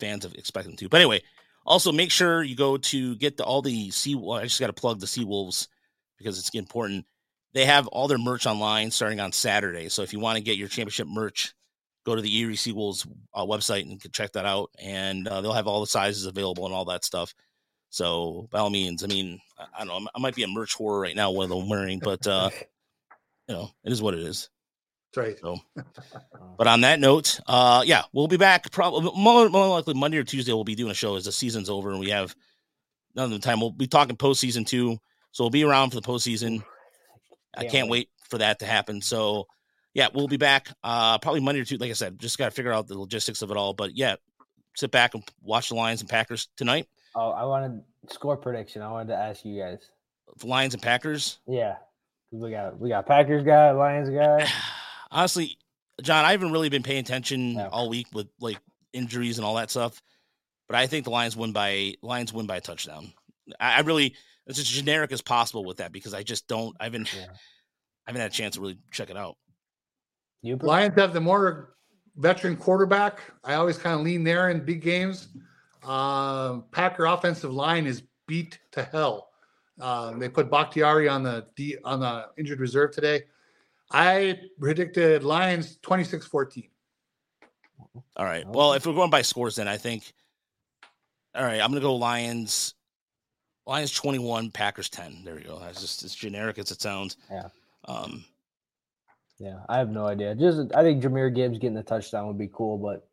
fans 0.00 0.24
have 0.24 0.34
expected 0.34 0.70
him 0.70 0.76
to. 0.78 0.88
But 0.88 1.02
anyway, 1.02 1.22
also 1.64 1.92
make 1.92 2.10
sure 2.10 2.42
you 2.42 2.56
go 2.56 2.76
to 2.76 3.16
get 3.16 3.36
the, 3.36 3.44
all 3.44 3.62
the 3.62 3.90
sea. 3.90 4.14
Well, 4.14 4.38
I 4.38 4.44
just 4.44 4.60
got 4.60 4.68
to 4.68 4.72
plug 4.72 5.00
the 5.00 5.06
Sea 5.06 5.24
Wolves 5.24 5.68
because 6.18 6.38
it's 6.38 6.50
important. 6.50 7.06
They 7.52 7.64
have 7.64 7.86
all 7.88 8.08
their 8.08 8.18
merch 8.18 8.46
online 8.46 8.90
starting 8.90 9.20
on 9.20 9.32
Saturday. 9.32 9.88
So 9.88 10.02
if 10.02 10.12
you 10.12 10.20
want 10.20 10.38
to 10.38 10.44
get 10.44 10.56
your 10.56 10.68
championship 10.68 11.06
merch, 11.06 11.54
go 12.04 12.14
to 12.14 12.22
the 12.22 12.36
Erie 12.36 12.54
Seawolves 12.54 13.06
uh, 13.32 13.44
website 13.44 13.82
and 13.82 14.00
can 14.00 14.10
check 14.10 14.32
that 14.32 14.44
out. 14.44 14.70
And 14.78 15.26
uh, 15.28 15.40
they'll 15.40 15.52
have 15.52 15.66
all 15.66 15.80
the 15.80 15.86
sizes 15.86 16.26
available 16.26 16.66
and 16.66 16.74
all 16.74 16.84
that 16.86 17.04
stuff. 17.04 17.34
So 17.90 18.48
by 18.50 18.58
all 18.58 18.70
means, 18.70 19.04
I 19.04 19.06
mean, 19.06 19.38
I, 19.58 19.66
I 19.78 19.84
don't 19.84 20.04
know, 20.04 20.10
I 20.14 20.18
might 20.18 20.34
be 20.34 20.42
a 20.42 20.48
merch 20.48 20.76
whore 20.76 21.00
right 21.00 21.14
now, 21.14 21.30
one 21.30 21.44
of 21.44 21.50
them 21.50 21.68
wearing, 21.68 22.00
but 22.00 22.26
uh, 22.26 22.50
you 23.48 23.54
know, 23.54 23.70
it 23.84 23.92
is 23.92 24.02
what 24.02 24.14
it 24.14 24.20
is. 24.20 24.50
That's 25.14 25.16
right. 25.16 25.38
So, 25.38 25.58
but 26.58 26.66
on 26.66 26.80
that 26.82 27.00
note, 27.00 27.40
uh, 27.46 27.82
yeah, 27.86 28.02
we'll 28.12 28.28
be 28.28 28.36
back 28.36 28.70
probably 28.70 29.10
more, 29.16 29.48
more 29.48 29.68
likely 29.68 29.94
Monday 29.94 30.18
or 30.18 30.24
Tuesday. 30.24 30.52
We'll 30.52 30.64
be 30.64 30.74
doing 30.74 30.90
a 30.90 30.94
show 30.94 31.16
as 31.16 31.24
the 31.24 31.32
season's 31.32 31.70
over 31.70 31.90
and 31.90 32.00
we 32.00 32.10
have 32.10 32.34
none 33.14 33.26
of 33.26 33.30
the 33.30 33.38
time. 33.38 33.60
We'll 33.60 33.70
be 33.70 33.86
talking 33.86 34.16
postseason 34.16 34.66
too, 34.66 34.98
so 35.32 35.44
we'll 35.44 35.50
be 35.50 35.64
around 35.64 35.90
for 35.90 36.00
the 36.00 36.06
postseason. 36.06 36.64
I 37.56 37.62
Can't 37.62 37.72
can't 37.72 37.88
wait. 37.88 38.08
wait 38.08 38.28
for 38.28 38.38
that 38.38 38.58
to 38.60 38.66
happen. 38.66 39.00
So, 39.00 39.46
yeah, 39.92 40.08
we'll 40.12 40.26
be 40.26 40.36
back 40.36 40.68
uh, 40.82 41.18
probably 41.18 41.40
Monday 41.40 41.60
or 41.60 41.64
Tuesday. 41.64 41.84
Like 41.84 41.90
I 41.90 41.94
said, 41.94 42.18
just 42.18 42.38
got 42.38 42.46
to 42.46 42.50
figure 42.50 42.72
out 42.72 42.88
the 42.88 42.98
logistics 42.98 43.42
of 43.42 43.50
it 43.52 43.56
all. 43.56 43.74
But 43.74 43.96
yeah, 43.96 44.16
sit 44.74 44.90
back 44.90 45.14
and 45.14 45.22
watch 45.42 45.68
the 45.68 45.76
Lions 45.76 46.00
and 46.00 46.10
Packers 46.10 46.48
tonight. 46.56 46.88
Oh, 47.14 47.30
I 47.30 47.44
wanted 47.44 47.82
score 48.10 48.36
prediction. 48.36 48.82
I 48.82 48.90
wanted 48.90 49.12
to 49.12 49.16
ask 49.16 49.44
you 49.44 49.60
guys. 49.60 49.88
The 50.38 50.48
Lions 50.48 50.74
and 50.74 50.82
Packers. 50.82 51.38
Yeah, 51.46 51.76
we 52.32 52.50
got 52.50 52.80
we 52.80 52.88
got 52.88 53.06
Packers 53.06 53.44
guy, 53.44 53.70
Lions 53.70 54.10
guy. 54.10 54.48
Honestly, 55.14 55.56
John, 56.02 56.24
I 56.24 56.32
haven't 56.32 56.52
really 56.52 56.68
been 56.68 56.82
paying 56.82 56.98
attention 56.98 57.54
No. 57.54 57.68
all 57.68 57.88
week 57.88 58.08
with 58.12 58.26
like 58.40 58.58
injuries 58.92 59.38
and 59.38 59.46
all 59.46 59.54
that 59.54 59.70
stuff. 59.70 60.02
But 60.68 60.76
I 60.76 60.86
think 60.86 61.04
the 61.04 61.10
Lions 61.10 61.36
win 61.36 61.52
by 61.52 61.94
Lions 62.02 62.32
win 62.32 62.46
by 62.46 62.56
a 62.56 62.60
touchdown. 62.60 63.12
I, 63.60 63.76
I 63.76 63.80
really 63.80 64.16
it's 64.46 64.58
as 64.58 64.68
generic 64.68 65.12
as 65.12 65.22
possible 65.22 65.64
with 65.64 65.78
that 65.78 65.92
because 65.92 66.12
I 66.12 66.22
just 66.22 66.48
don't. 66.48 66.76
I 66.80 66.84
haven't 66.84 67.14
Yeah. 67.14 67.26
I 68.06 68.10
haven't 68.10 68.22
had 68.22 68.30
a 68.32 68.34
chance 68.34 68.56
to 68.56 68.60
really 68.60 68.78
check 68.90 69.08
it 69.08 69.16
out. 69.16 69.36
You 70.42 70.56
Lions 70.56 70.94
have 70.98 71.14
the 71.14 71.20
more 71.20 71.76
veteran 72.16 72.56
quarterback. 72.56 73.20
I 73.44 73.54
always 73.54 73.78
kind 73.78 73.94
of 73.98 74.04
lean 74.04 74.24
there 74.24 74.50
in 74.50 74.64
big 74.64 74.82
games. 74.82 75.28
Um, 75.84 76.64
Packer 76.72 77.06
offensive 77.06 77.52
line 77.52 77.86
is 77.86 78.02
beat 78.26 78.58
to 78.72 78.82
hell. 78.82 79.30
Um, 79.80 80.18
they 80.18 80.28
put 80.28 80.50
Bakhtiari 80.50 81.08
on 81.08 81.22
the 81.22 81.46
D, 81.56 81.76
on 81.84 82.00
the 82.00 82.26
injured 82.36 82.60
reserve 82.60 82.92
today. 82.92 83.22
I 83.90 84.40
predicted 84.58 85.24
Lions 85.24 85.78
26-14. 85.78 86.68
All 88.16 88.24
right. 88.24 88.46
Well, 88.46 88.72
if 88.72 88.86
we're 88.86 88.94
going 88.94 89.10
by 89.10 89.22
scores, 89.22 89.56
then 89.56 89.68
I 89.68 89.76
think. 89.76 90.12
All 91.34 91.44
right, 91.44 91.60
I'm 91.60 91.70
gonna 91.70 91.80
go 91.80 91.96
Lions. 91.96 92.74
Lions 93.66 93.92
21, 93.92 94.50
Packers 94.50 94.88
10. 94.88 95.22
There 95.24 95.38
you 95.38 95.44
go. 95.44 95.58
That's 95.58 95.80
just 95.80 96.02
as 96.04 96.14
generic 96.14 96.58
as 96.58 96.70
it 96.70 96.80
sounds. 96.80 97.16
Yeah. 97.30 97.48
Um. 97.86 98.24
Yeah, 99.38 99.60
I 99.68 99.78
have 99.78 99.90
no 99.90 100.06
idea. 100.06 100.34
Just 100.34 100.72
I 100.74 100.82
think 100.82 101.02
Jahmyr 101.02 101.34
Gibbs 101.34 101.58
getting 101.58 101.74
the 101.74 101.82
touchdown 101.82 102.28
would 102.28 102.38
be 102.38 102.48
cool, 102.52 102.78
but 102.78 103.08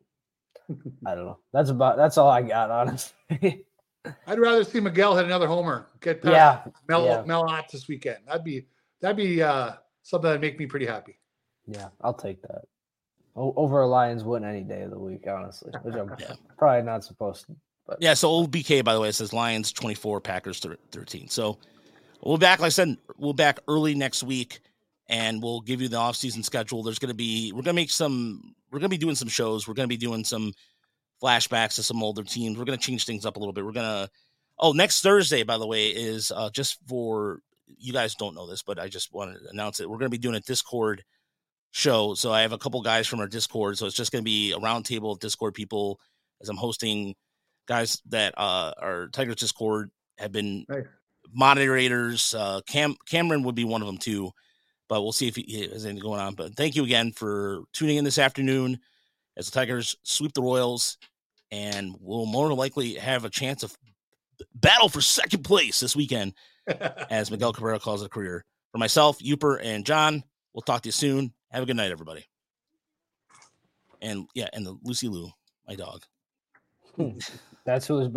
I 1.06 1.14
don't 1.14 1.26
know. 1.26 1.38
That's 1.52 1.70
about 1.70 1.96
that's 1.96 2.16
all 2.16 2.30
I 2.30 2.42
got, 2.42 2.70
honestly. 2.70 3.66
I'd 4.26 4.38
rather 4.38 4.64
see 4.64 4.80
Miguel 4.80 5.16
hit 5.16 5.24
another 5.24 5.46
homer. 5.46 5.88
Get 6.00 6.22
past 6.22 6.32
yeah, 6.32 6.72
Mel 6.88 7.04
yeah. 7.04 7.22
Mel 7.26 7.48
Ott 7.48 7.70
this 7.70 7.88
weekend. 7.88 8.18
That'd 8.26 8.44
be 8.44 8.66
that'd 9.00 9.16
be 9.16 9.42
uh, 9.42 9.72
something 10.02 10.28
that'd 10.28 10.40
make 10.40 10.58
me 10.58 10.66
pretty 10.66 10.86
happy. 10.86 11.18
yeah, 11.66 11.88
I'll 12.00 12.14
take 12.14 12.42
that. 12.42 12.62
O- 13.36 13.54
over 13.56 13.80
a 13.82 13.86
Lions 13.86 14.24
win 14.24 14.44
any 14.44 14.62
day 14.62 14.82
of 14.82 14.90
the 14.90 14.98
week, 14.98 15.24
honestly, 15.28 15.72
which 15.82 15.94
I'm 15.94 16.14
Yeah. 16.18 16.34
probably 16.58 16.82
not 16.84 17.04
supposed 17.04 17.46
to. 17.46 17.56
But 17.86 17.98
Yeah, 18.00 18.14
so 18.14 18.28
old 18.28 18.50
BK, 18.52 18.84
by 18.84 18.94
the 18.94 19.00
way, 19.00 19.08
it 19.08 19.14
says 19.14 19.32
Lions 19.32 19.72
24, 19.72 20.20
Packers 20.20 20.60
13. 20.90 21.28
So 21.28 21.58
we'll 22.22 22.36
be 22.36 22.42
back, 22.42 22.60
like 22.60 22.66
I 22.66 22.70
said, 22.70 22.96
we'll 23.16 23.32
be 23.32 23.38
back 23.42 23.58
early 23.68 23.94
next 23.94 24.22
week 24.22 24.60
and 25.08 25.42
we'll 25.42 25.60
give 25.62 25.80
you 25.80 25.88
the 25.88 25.96
off-season 25.96 26.42
schedule. 26.42 26.82
There's 26.82 26.98
going 26.98 27.08
to 27.10 27.14
be, 27.16 27.52
we're 27.52 27.62
going 27.62 27.74
to 27.76 27.80
make 27.82 27.90
some, 27.90 28.54
we're 28.70 28.78
going 28.78 28.90
to 28.90 28.96
be 28.96 28.98
doing 28.98 29.14
some 29.16 29.28
shows. 29.28 29.66
We're 29.66 29.74
going 29.74 29.88
to 29.88 29.92
be 29.92 29.96
doing 29.96 30.24
some 30.24 30.52
flashbacks 31.22 31.76
to 31.76 31.82
some 31.82 32.02
older 32.02 32.22
teams. 32.22 32.58
We're 32.58 32.64
going 32.64 32.78
to 32.78 32.84
change 32.84 33.04
things 33.06 33.24
up 33.26 33.36
a 33.36 33.38
little 33.38 33.52
bit. 33.52 33.64
We're 33.64 33.72
going 33.72 34.06
to, 34.06 34.10
oh, 34.58 34.72
next 34.72 35.02
Thursday, 35.02 35.42
by 35.42 35.58
the 35.58 35.66
way, 35.66 35.88
is 35.88 36.30
uh, 36.34 36.50
just 36.50 36.78
for, 36.86 37.40
you 37.66 37.92
guys 37.92 38.14
don't 38.14 38.34
know 38.34 38.46
this, 38.46 38.62
but 38.62 38.78
I 38.78 38.88
just 38.88 39.12
wanted 39.12 39.40
to 39.40 39.50
announce 39.50 39.80
it. 39.80 39.88
We're 39.88 39.98
going 39.98 40.10
to 40.10 40.16
be 40.16 40.18
doing 40.18 40.36
a 40.36 40.40
Discord 40.40 41.04
show. 41.70 42.14
So 42.14 42.32
I 42.32 42.42
have 42.42 42.52
a 42.52 42.58
couple 42.58 42.80
guys 42.82 43.06
from 43.06 43.20
our 43.20 43.28
Discord. 43.28 43.78
So 43.78 43.86
it's 43.86 43.96
just 43.96 44.12
going 44.12 44.22
to 44.22 44.30
be 44.30 44.52
a 44.52 44.58
roundtable 44.58 45.12
of 45.12 45.20
Discord 45.20 45.54
people 45.54 45.98
as 46.40 46.48
I'm 46.48 46.56
hosting 46.56 47.14
guys 47.66 48.02
that 48.08 48.34
uh 48.36 48.72
are 48.80 49.08
Tigers 49.08 49.36
Discord 49.36 49.90
have 50.18 50.32
been 50.32 50.66
moderators. 51.32 52.34
Uh 52.34 52.60
Cam 52.66 52.96
Cameron 53.08 53.44
would 53.44 53.54
be 53.54 53.64
one 53.64 53.80
of 53.80 53.86
them 53.86 53.98
too, 53.98 54.32
but 54.88 55.02
we'll 55.02 55.12
see 55.12 55.28
if 55.28 55.36
he 55.36 55.68
has 55.72 55.86
anything 55.86 56.02
going 56.02 56.20
on. 56.20 56.34
But 56.34 56.56
thank 56.56 56.74
you 56.76 56.84
again 56.84 57.12
for 57.12 57.62
tuning 57.72 57.96
in 57.96 58.04
this 58.04 58.18
afternoon 58.18 58.78
as 59.36 59.46
the 59.48 59.52
Tigers 59.52 59.96
sweep 60.02 60.32
the 60.34 60.42
Royals, 60.42 60.98
and 61.50 61.94
we'll 62.00 62.26
more 62.26 62.48
than 62.48 62.58
likely 62.58 62.94
have 62.94 63.24
a 63.24 63.30
chance 63.30 63.62
of 63.62 63.76
battle 64.56 64.88
for 64.88 65.00
second 65.00 65.44
place 65.44 65.80
this 65.80 65.94
weekend, 65.96 66.34
as 66.66 67.30
Miguel 67.30 67.52
Cabrera 67.52 67.78
calls 67.78 68.02
it 68.02 68.06
a 68.06 68.08
career. 68.08 68.44
For 68.72 68.78
myself, 68.78 69.18
Yooper, 69.18 69.58
and 69.62 69.84
John, 69.84 70.24
we'll 70.54 70.62
talk 70.62 70.82
to 70.82 70.88
you 70.88 70.92
soon. 70.92 71.32
Have 71.50 71.62
a 71.62 71.66
good 71.66 71.76
night, 71.76 71.92
everybody. 71.92 72.24
And 74.00 74.26
yeah, 74.34 74.48
and 74.52 74.66
the 74.66 74.76
Lucy 74.82 75.08
Lou, 75.08 75.30
my 75.68 75.74
dog. 75.74 76.02
that's 77.64 77.86
who 77.86 77.94
was 77.94 78.08